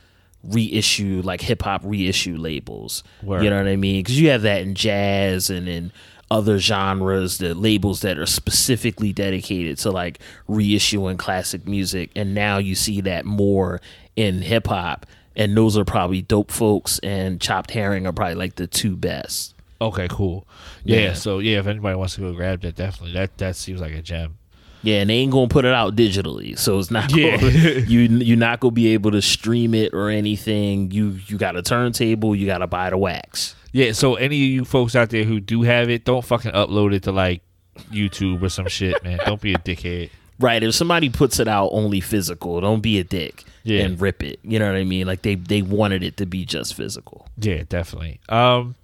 reissue 0.43 1.20
like 1.24 1.41
hip-hop 1.43 1.82
reissue 1.84 2.36
labels 2.36 3.05
Word. 3.22 3.45
you 3.45 3.51
know 3.51 3.59
what 3.59 3.68
i 3.68 3.76
mean 3.76 4.03
because 4.03 4.20
you 4.20 4.30
have 4.30 4.43
that 4.43 4.62
in 4.62 4.74
jazz 4.74 5.49
and 5.49 5.68
in 5.68 5.93
other 6.31 6.59
genres 6.59 7.39
the 7.39 7.55
labels 7.55 8.03
that 8.03 8.16
are 8.18 8.26
specifically 8.26 9.12
dedicated 9.12 9.76
to 9.76 9.91
like 9.91 10.20
reissuing 10.49 11.18
classic 11.18 11.66
music 11.66 12.11
and 12.14 12.35
now 12.35 12.57
you 12.59 12.74
see 12.74 13.01
that 13.01 13.24
more 13.24 13.81
in 14.14 14.41
hip-hop 14.43 15.07
and 15.37 15.57
those 15.57 15.78
are 15.78 15.85
probably 15.85 16.22
dope 16.22 16.51
folks. 16.51 16.99
And 17.01 17.41
chopped 17.41 17.70
herring 17.70 18.07
are 18.07 18.12
probably 18.12 18.35
like 18.35 18.57
the 18.57 18.66
two 18.66 18.97
best. 18.97 19.55
Okay, 19.81 20.09
cool. 20.11 20.47
Yeah, 20.85 20.99
Yeah. 20.99 21.12
So 21.14 21.39
yeah, 21.39 21.59
if 21.59 21.66
anybody 21.66 21.97
wants 21.97 22.14
to 22.16 22.20
go 22.20 22.33
grab 22.35 22.61
that, 22.62 22.76
definitely 22.76 23.14
that 23.14 23.39
that 23.39 23.57
seems 23.57 23.81
like 23.81 23.93
a 23.93 24.03
gem. 24.03 24.37
Yeah, 24.83 25.01
and 25.01 25.11
they 25.11 25.14
ain't 25.14 25.33
gonna 25.33 25.49
put 25.49 25.64
it 25.64 25.74
out 25.74 25.95
digitally, 25.95 26.59
so 26.59 26.78
it's 26.78 26.91
not. 26.91 27.14
Yeah. 27.14 27.37
Gonna, 27.37 27.51
you 27.87 28.01
you're 28.01 28.37
not 28.37 28.61
gonna 28.61 28.72
be 28.72 28.89
able 28.89 29.11
to 29.12 29.22
stream 29.22 29.74
it 29.74 29.95
or 29.95 30.11
anything. 30.11 30.91
You 30.91 31.18
you 31.26 31.39
got 31.39 31.57
a 31.57 31.62
turntable. 31.62 32.35
You 32.35 32.47
got 32.47 32.59
to 32.59 32.66
buy 32.66 32.91
the 32.91 32.99
wax. 32.99 33.55
Yeah. 33.73 33.93
So 33.93 34.14
any 34.16 34.37
of 34.37 34.51
you 34.51 34.64
folks 34.64 34.95
out 34.97 35.11
there 35.11 35.25
who 35.25 35.41
do 35.41 35.62
have 35.62 35.91
it, 35.91 36.05
don't 36.05 36.25
fucking 36.25 36.53
upload 36.53 36.95
it 36.95 37.05
to 37.05 37.12
like 37.12 37.43
YouTube 37.91 38.43
or 38.43 38.49
some 38.49 38.68
shit, 38.68 39.03
man. 39.05 39.18
Don't 39.25 39.41
be 39.41 39.55
a 39.55 39.59
dickhead. 39.59 40.11
Right. 40.39 40.62
If 40.62 40.75
somebody 40.75 41.09
puts 41.11 41.39
it 41.39 41.49
out 41.49 41.68
only 41.73 42.01
physical, 42.01 42.61
don't 42.61 42.81
be 42.81 42.99
a 42.99 43.05
dick 43.05 43.45
Yeah. 43.62 43.83
and 43.83 44.01
rip 44.01 44.23
it. 44.23 44.41
You 44.43 44.59
know 44.59 44.66
what 44.66 44.77
I 44.77 44.85
mean? 44.85 45.07
Like 45.07 45.23
they 45.23 45.35
they 45.35 45.62
wanted 45.62 46.03
it 46.03 46.16
to 46.18 46.27
be 46.27 46.45
just 46.45 46.75
physical. 46.75 47.27
Yeah, 47.39 47.62
definitely. 47.68 48.21
Um, 48.29 48.75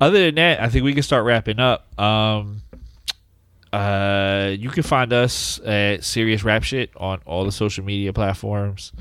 other 0.00 0.24
than 0.26 0.34
that, 0.36 0.60
I 0.60 0.68
think 0.68 0.84
we 0.84 0.94
can 0.94 1.02
start 1.02 1.24
wrapping 1.24 1.60
up. 1.60 1.86
Um, 2.00 2.62
uh, 3.72 4.52
you 4.58 4.68
can 4.70 4.82
find 4.82 5.12
us 5.12 5.60
at 5.60 6.02
Serious 6.02 6.42
Rap 6.42 6.64
Shit 6.64 6.90
on 6.96 7.20
all 7.24 7.44
the 7.44 7.52
social 7.52 7.84
media 7.84 8.12
platforms. 8.12 8.92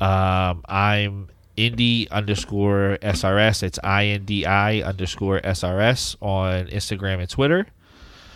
Um, 0.00 0.62
I'm 0.68 1.28
Indie 1.58 2.08
underscore 2.10 2.98
SRS. 3.02 3.64
It's 3.64 3.78
I 3.82 4.06
N 4.06 4.24
D 4.24 4.46
I 4.46 4.80
underscore 4.80 5.40
SRS 5.40 6.16
on 6.22 6.68
Instagram 6.68 7.18
and 7.18 7.28
Twitter. 7.28 7.66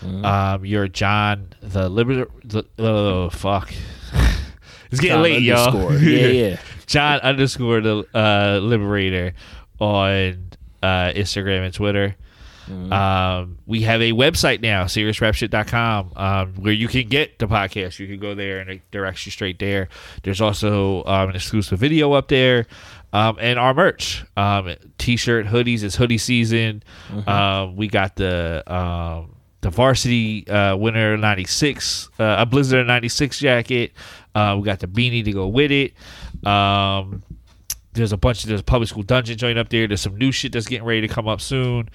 Um, 0.03 0.65
you're 0.65 0.89
John 0.89 1.55
the 1.61 1.89
Liber. 1.89 2.27
The, 2.45 2.65
oh 2.79 3.31
fuck, 3.31 3.73
it's 4.91 5.01
getting 5.01 5.15
John 5.15 5.23
late, 5.23 5.43
y'all. 5.43 5.93
Yeah, 5.99 6.27
yeah. 6.27 6.61
John 6.87 7.21
underscore 7.21 7.81
the 7.81 8.05
uh, 8.13 8.59
Liberator 8.61 9.35
on 9.79 10.51
uh, 10.83 11.13
Instagram 11.15 11.65
and 11.65 11.73
Twitter. 11.73 12.17
Um, 12.69 13.59
we 13.67 13.83
have 13.83 14.01
a 14.01 14.13
website 14.13 14.63
now, 14.63 14.85
seriousrapshit.com, 14.85 16.13
um, 16.17 16.55
where 16.55 16.73
you 16.73 16.89
can 16.89 17.09
get 17.09 17.39
the 17.39 17.47
podcast. 17.47 17.99
You 17.99 18.07
can 18.07 18.19
go 18.19 18.35
there 18.35 18.61
and 18.61 18.71
it 18.71 18.83
directs 18.91 19.27
you 19.27 19.33
straight 19.33 19.59
there. 19.59 19.89
There's 20.23 20.41
also 20.41 21.05
um, 21.05 21.31
an 21.31 21.37
exclusive 21.37 21.79
video 21.79 22.13
up 22.13 22.29
there. 22.29 22.67
Um, 23.13 23.37
and 23.41 23.59
our 23.59 23.75
merch, 23.75 24.25
um, 24.37 24.75
t-shirt, 24.99 25.47
hoodies. 25.47 25.83
It's 25.83 25.97
hoodie 25.97 26.19
season. 26.19 26.83
Um, 27.27 27.77
we 27.77 27.89
got 27.89 28.17
the 28.17 28.63
um, 28.73 29.37
the 29.61 29.71
varsity 29.71 30.49
uh, 30.49 30.77
winter 30.77 31.17
'96, 31.17 32.09
uh, 32.19 32.37
a 32.39 32.47
Blizzard 32.47 32.87
'96 32.87 33.39
jacket. 33.39 33.93
Uh, 34.35 34.57
we 34.59 34.65
got 34.65 34.81
the 34.81 34.87
beanie 34.87 35.25
to 35.25 35.33
go 35.33 35.47
with 35.47 35.71
it. 35.71 35.93
Um, 36.47 37.23
there's 37.93 38.13
a 38.13 38.17
bunch 38.17 38.45
of 38.45 38.49
there's 38.49 38.61
a 38.61 38.65
public 38.65 38.89
school 38.89 39.03
dungeon 39.03 39.37
joint 39.37 39.59
up 39.59 39.69
there. 39.69 39.87
There's 39.87 40.01
some 40.01 40.17
new 40.17 40.33
shit 40.33 40.53
that's 40.53 40.67
getting 40.67 40.87
ready 40.87 41.03
to 41.03 41.09
come 41.09 41.29
up 41.29 41.41
soon. 41.41 41.91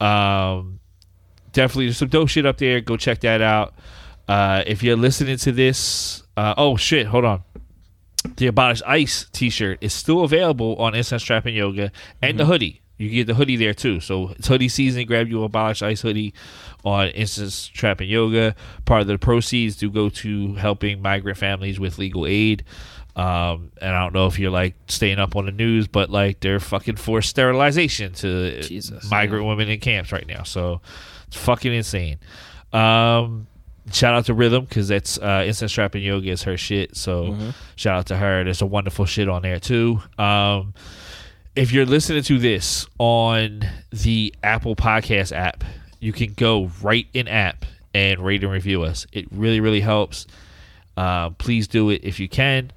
Um, 0.00 0.80
definitely 1.52 1.86
there's 1.86 1.98
some 1.98 2.08
dope 2.08 2.28
shit 2.28 2.44
up 2.44 2.58
there. 2.58 2.80
Go 2.80 2.96
check 2.96 3.20
that 3.20 3.40
out. 3.40 3.74
Uh, 4.28 4.64
if 4.66 4.82
you're 4.82 4.96
listening 4.96 5.36
to 5.38 5.52
this, 5.52 6.24
uh, 6.36 6.54
oh 6.56 6.76
shit, 6.76 7.06
hold 7.06 7.24
on. 7.24 7.42
The 8.36 8.48
Abolish 8.48 8.82
Ice 8.86 9.26
T-shirt 9.32 9.78
is 9.80 9.92
still 9.92 10.22
available 10.24 10.76
on 10.76 10.94
Incense 10.94 11.22
Trap 11.22 11.46
and 11.46 11.54
Yoga, 11.54 11.92
and 12.20 12.38
the 12.38 12.46
hoodie. 12.46 12.82
You 12.98 13.10
get 13.10 13.26
the 13.26 13.34
hoodie 13.34 13.56
there 13.56 13.74
too. 13.74 14.00
So 14.00 14.30
it's 14.30 14.48
hoodie 14.48 14.70
season. 14.70 15.04
Grab 15.06 15.28
you 15.28 15.42
a 15.42 15.44
Abolish 15.44 15.82
Ice 15.82 16.00
hoodie 16.00 16.32
on 16.84 17.08
Incense 17.08 17.68
Trap 17.68 18.00
and 18.00 18.08
Yoga. 18.08 18.54
Part 18.86 19.02
of 19.02 19.06
the 19.06 19.18
proceeds 19.18 19.76
do 19.76 19.90
go 19.90 20.08
to 20.08 20.54
helping 20.54 21.02
migrant 21.02 21.38
families 21.38 21.78
with 21.78 21.98
legal 21.98 22.26
aid. 22.26 22.64
Um, 23.14 23.72
and 23.80 23.94
I 23.94 24.02
don't 24.02 24.14
know 24.14 24.26
if 24.26 24.38
you're 24.38 24.50
like 24.50 24.74
staying 24.88 25.18
up 25.18 25.36
on 25.36 25.46
the 25.46 25.52
news, 25.52 25.88
but 25.88 26.10
like 26.10 26.40
they're 26.40 26.60
fucking 26.60 26.96
forced 26.96 27.30
sterilization 27.30 28.12
to 28.14 28.62
Jesus, 28.62 29.10
migrant 29.10 29.46
women 29.46 29.68
in 29.68 29.80
camps 29.80 30.12
right 30.12 30.26
now. 30.26 30.42
So 30.42 30.80
it's 31.26 31.36
fucking 31.36 31.72
insane. 31.72 32.18
Um, 32.72 33.46
shout 33.92 34.14
out 34.14 34.26
to 34.26 34.34
Rhythm 34.34 34.64
because 34.64 34.88
that's 34.88 35.18
uh, 35.18 35.44
Incense 35.46 35.72
Trap 35.72 35.94
and 35.94 36.02
Yoga 36.04 36.30
is 36.30 36.42
her 36.44 36.56
shit. 36.56 36.96
So 36.96 37.36
shout 37.76 37.98
out 37.98 38.06
to 38.06 38.16
her. 38.16 38.44
There's 38.44 38.62
a 38.62 38.66
wonderful 38.66 39.04
shit 39.06 39.28
on 39.28 39.42
there 39.42 39.60
too. 39.60 40.00
Um, 40.18 40.74
if 41.54 41.72
you're 41.72 41.86
listening 41.86 42.22
to 42.24 42.38
this 42.38 42.86
on 42.98 43.62
the 43.90 44.34
Apple 44.42 44.76
Podcast 44.76 45.34
app, 45.34 45.64
you 46.00 46.12
can 46.12 46.32
go 46.34 46.70
right 46.82 47.06
in 47.14 47.28
app 47.28 47.64
and 47.94 48.20
rate 48.20 48.42
and 48.42 48.52
review 48.52 48.82
us. 48.82 49.06
It 49.12 49.26
really, 49.32 49.60
really 49.60 49.80
helps. 49.80 50.26
Uh, 50.96 51.30
please 51.30 51.66
do 51.68 51.88
it 51.90 52.02
if 52.04 52.20
you 52.20 52.28
can. 52.28 52.72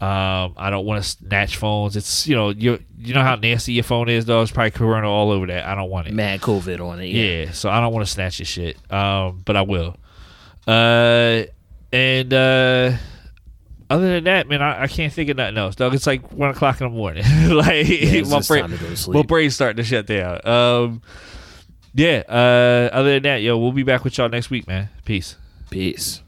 Um, 0.00 0.54
I 0.56 0.70
don't 0.70 0.86
want 0.86 1.02
to 1.02 1.08
snatch 1.08 1.56
phones. 1.56 1.96
It's 1.96 2.26
you 2.26 2.36
know 2.36 2.50
you 2.50 2.78
you 2.98 3.14
know 3.14 3.22
how 3.22 3.34
nasty 3.34 3.72
your 3.72 3.82
phone 3.84 4.08
is 4.08 4.26
though. 4.26 4.42
It's 4.42 4.52
probably 4.52 4.70
corona 4.70 5.10
all 5.10 5.32
over 5.32 5.46
that. 5.48 5.66
I 5.66 5.74
don't 5.74 5.90
want 5.90 6.06
it. 6.06 6.14
Mad 6.14 6.40
COVID 6.40 6.80
on 6.80 7.00
it. 7.00 7.06
Yeah, 7.06 7.24
Yeah. 7.46 7.50
so 7.50 7.68
I 7.68 7.80
don't 7.80 7.92
want 7.92 8.06
to 8.06 8.12
snatch 8.12 8.38
your 8.38 8.46
shit. 8.46 8.76
Um, 8.92 9.42
but 9.44 9.56
I 9.56 9.62
will. 9.62 9.96
Uh, 10.68 11.44
and 11.92 12.34
uh, 12.34 12.92
other 13.88 14.14
than 14.14 14.24
that, 14.24 14.48
man, 14.48 14.60
I, 14.60 14.82
I 14.82 14.86
can't 14.86 15.12
think 15.12 15.30
of 15.30 15.38
nothing 15.38 15.56
else. 15.56 15.76
Dog, 15.76 15.94
it's 15.94 16.06
like 16.06 16.30
one 16.30 16.50
o'clock 16.50 16.80
in 16.80 16.88
the 16.88 16.94
morning. 16.94 17.24
like 17.48 17.86
it's 17.88 18.28
my 18.28 18.40
brain, 18.40 18.62
time 18.62 18.72
to 18.72 18.84
go 18.84 18.94
to 18.94 19.10
my 19.10 19.22
brain's 19.22 19.54
starting 19.54 19.78
to 19.78 19.84
shut 19.84 20.06
down. 20.06 20.46
Um, 20.46 21.02
yeah. 21.94 22.22
Uh, 22.28 22.94
other 22.94 23.14
than 23.14 23.22
that, 23.22 23.36
yo, 23.42 23.56
we'll 23.56 23.72
be 23.72 23.82
back 23.82 24.04
with 24.04 24.18
y'all 24.18 24.28
next 24.28 24.50
week, 24.50 24.66
man. 24.66 24.90
Peace. 25.04 25.36
Peace. 25.70 26.22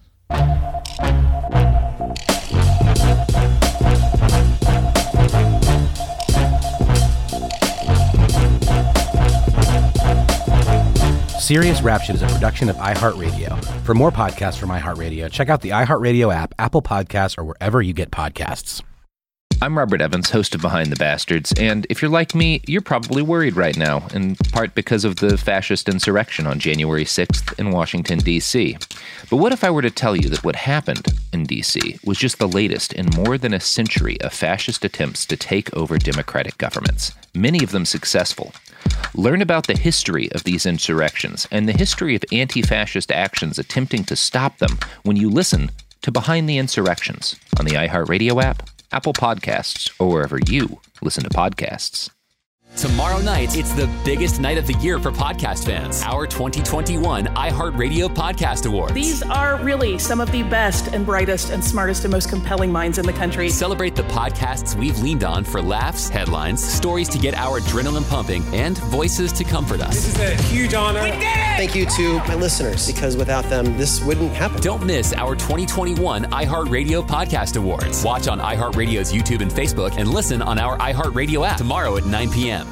Serious 11.50 11.82
Rap 11.82 12.08
is 12.08 12.22
a 12.22 12.28
production 12.28 12.68
of 12.68 12.76
iHeartRadio. 12.76 13.60
For 13.82 13.92
more 13.92 14.12
podcasts 14.12 14.56
from 14.56 14.68
iHeartRadio, 14.68 15.32
check 15.32 15.48
out 15.48 15.62
the 15.62 15.70
iHeartRadio 15.70 16.32
app, 16.32 16.54
Apple 16.60 16.80
Podcasts, 16.80 17.36
or 17.36 17.42
wherever 17.42 17.82
you 17.82 17.92
get 17.92 18.12
podcasts. 18.12 18.84
I'm 19.60 19.76
Robert 19.76 20.00
Evans, 20.00 20.30
host 20.30 20.54
of 20.54 20.60
Behind 20.60 20.92
the 20.92 20.96
Bastards, 20.96 21.52
and 21.58 21.88
if 21.90 22.00
you're 22.00 22.10
like 22.10 22.36
me, 22.36 22.62
you're 22.68 22.80
probably 22.80 23.20
worried 23.20 23.56
right 23.56 23.76
now, 23.76 24.06
in 24.14 24.36
part 24.36 24.76
because 24.76 25.04
of 25.04 25.16
the 25.16 25.36
fascist 25.36 25.88
insurrection 25.88 26.46
on 26.46 26.60
January 26.60 27.04
6th 27.04 27.58
in 27.58 27.72
Washington, 27.72 28.20
D.C. 28.20 28.78
But 29.28 29.38
what 29.38 29.52
if 29.52 29.64
I 29.64 29.70
were 29.70 29.82
to 29.82 29.90
tell 29.90 30.14
you 30.14 30.28
that 30.28 30.44
what 30.44 30.54
happened 30.54 31.04
in 31.32 31.46
D.C. 31.46 31.98
was 32.04 32.16
just 32.16 32.38
the 32.38 32.46
latest 32.46 32.92
in 32.92 33.06
more 33.06 33.36
than 33.36 33.52
a 33.52 33.58
century 33.58 34.20
of 34.20 34.32
fascist 34.32 34.84
attempts 34.84 35.26
to 35.26 35.36
take 35.36 35.76
over 35.76 35.98
democratic 35.98 36.58
governments, 36.58 37.12
many 37.34 37.64
of 37.64 37.72
them 37.72 37.84
successful? 37.84 38.52
Learn 39.14 39.42
about 39.42 39.66
the 39.66 39.76
history 39.76 40.30
of 40.32 40.44
these 40.44 40.66
insurrections 40.66 41.46
and 41.50 41.68
the 41.68 41.72
history 41.72 42.14
of 42.14 42.24
anti 42.32 42.62
fascist 42.62 43.10
actions 43.10 43.58
attempting 43.58 44.04
to 44.04 44.16
stop 44.16 44.58
them 44.58 44.78
when 45.02 45.16
you 45.16 45.28
listen 45.28 45.70
to 46.02 46.10
Behind 46.10 46.48
the 46.48 46.58
Insurrections 46.58 47.36
on 47.58 47.64
the 47.64 47.72
iHeartRadio 47.72 48.42
app, 48.42 48.68
Apple 48.92 49.12
Podcasts, 49.12 49.90
or 49.98 50.08
wherever 50.08 50.38
you 50.46 50.80
listen 51.02 51.24
to 51.24 51.30
podcasts. 51.30 52.10
Tomorrow 52.76 53.18
night, 53.20 53.58
it's 53.58 53.72
the 53.74 53.86
biggest 54.06 54.40
night 54.40 54.56
of 54.56 54.66
the 54.66 54.72
year 54.74 54.98
for 54.98 55.10
podcast 55.10 55.66
fans. 55.66 56.00
Our 56.02 56.26
2021 56.26 57.26
iHeartRadio 57.26 58.08
Podcast 58.14 58.64
Awards. 58.64 58.94
These 58.94 59.22
are 59.24 59.58
really 59.62 59.98
some 59.98 60.18
of 60.18 60.32
the 60.32 60.44
best 60.44 60.86
and 60.94 61.04
brightest 61.04 61.50
and 61.50 61.62
smartest 61.62 62.04
and 62.04 62.12
most 62.12 62.30
compelling 62.30 62.72
minds 62.72 62.96
in 62.96 63.04
the 63.04 63.12
country. 63.12 63.50
Celebrate 63.50 63.96
the 63.96 64.04
podcasts 64.04 64.74
we've 64.76 64.98
leaned 65.00 65.24
on 65.24 65.44
for 65.44 65.60
laughs, 65.60 66.08
headlines, 66.08 66.64
stories 66.66 67.08
to 67.10 67.18
get 67.18 67.34
our 67.34 67.60
adrenaline 67.60 68.08
pumping, 68.08 68.42
and 68.54 68.78
voices 68.78 69.30
to 69.34 69.44
comfort 69.44 69.82
us. 69.82 69.96
This 69.96 70.14
is 70.14 70.20
a 70.20 70.42
huge 70.44 70.72
honor. 70.72 71.02
We 71.02 71.10
did 71.10 71.22
it! 71.22 71.56
Thank 71.58 71.74
you 71.74 71.84
to 71.84 72.18
my 72.20 72.34
listeners 72.34 72.86
because 72.86 73.14
without 73.14 73.44
them, 73.50 73.76
this 73.76 74.02
wouldn't 74.04 74.32
happen. 74.32 74.58
Don't 74.62 74.86
miss 74.86 75.12
our 75.12 75.34
2021 75.34 76.24
iHeartRadio 76.24 77.06
Podcast 77.06 77.58
Awards. 77.58 78.02
Watch 78.04 78.26
on 78.26 78.38
iHeartRadio's 78.38 79.12
YouTube 79.12 79.42
and 79.42 79.50
Facebook 79.50 79.98
and 79.98 80.08
listen 80.08 80.40
on 80.40 80.58
our 80.58 80.78
iHeartRadio 80.78 81.46
app 81.46 81.58
tomorrow 81.58 81.98
at 81.98 82.06
9 82.06 82.30
p.m. 82.30 82.69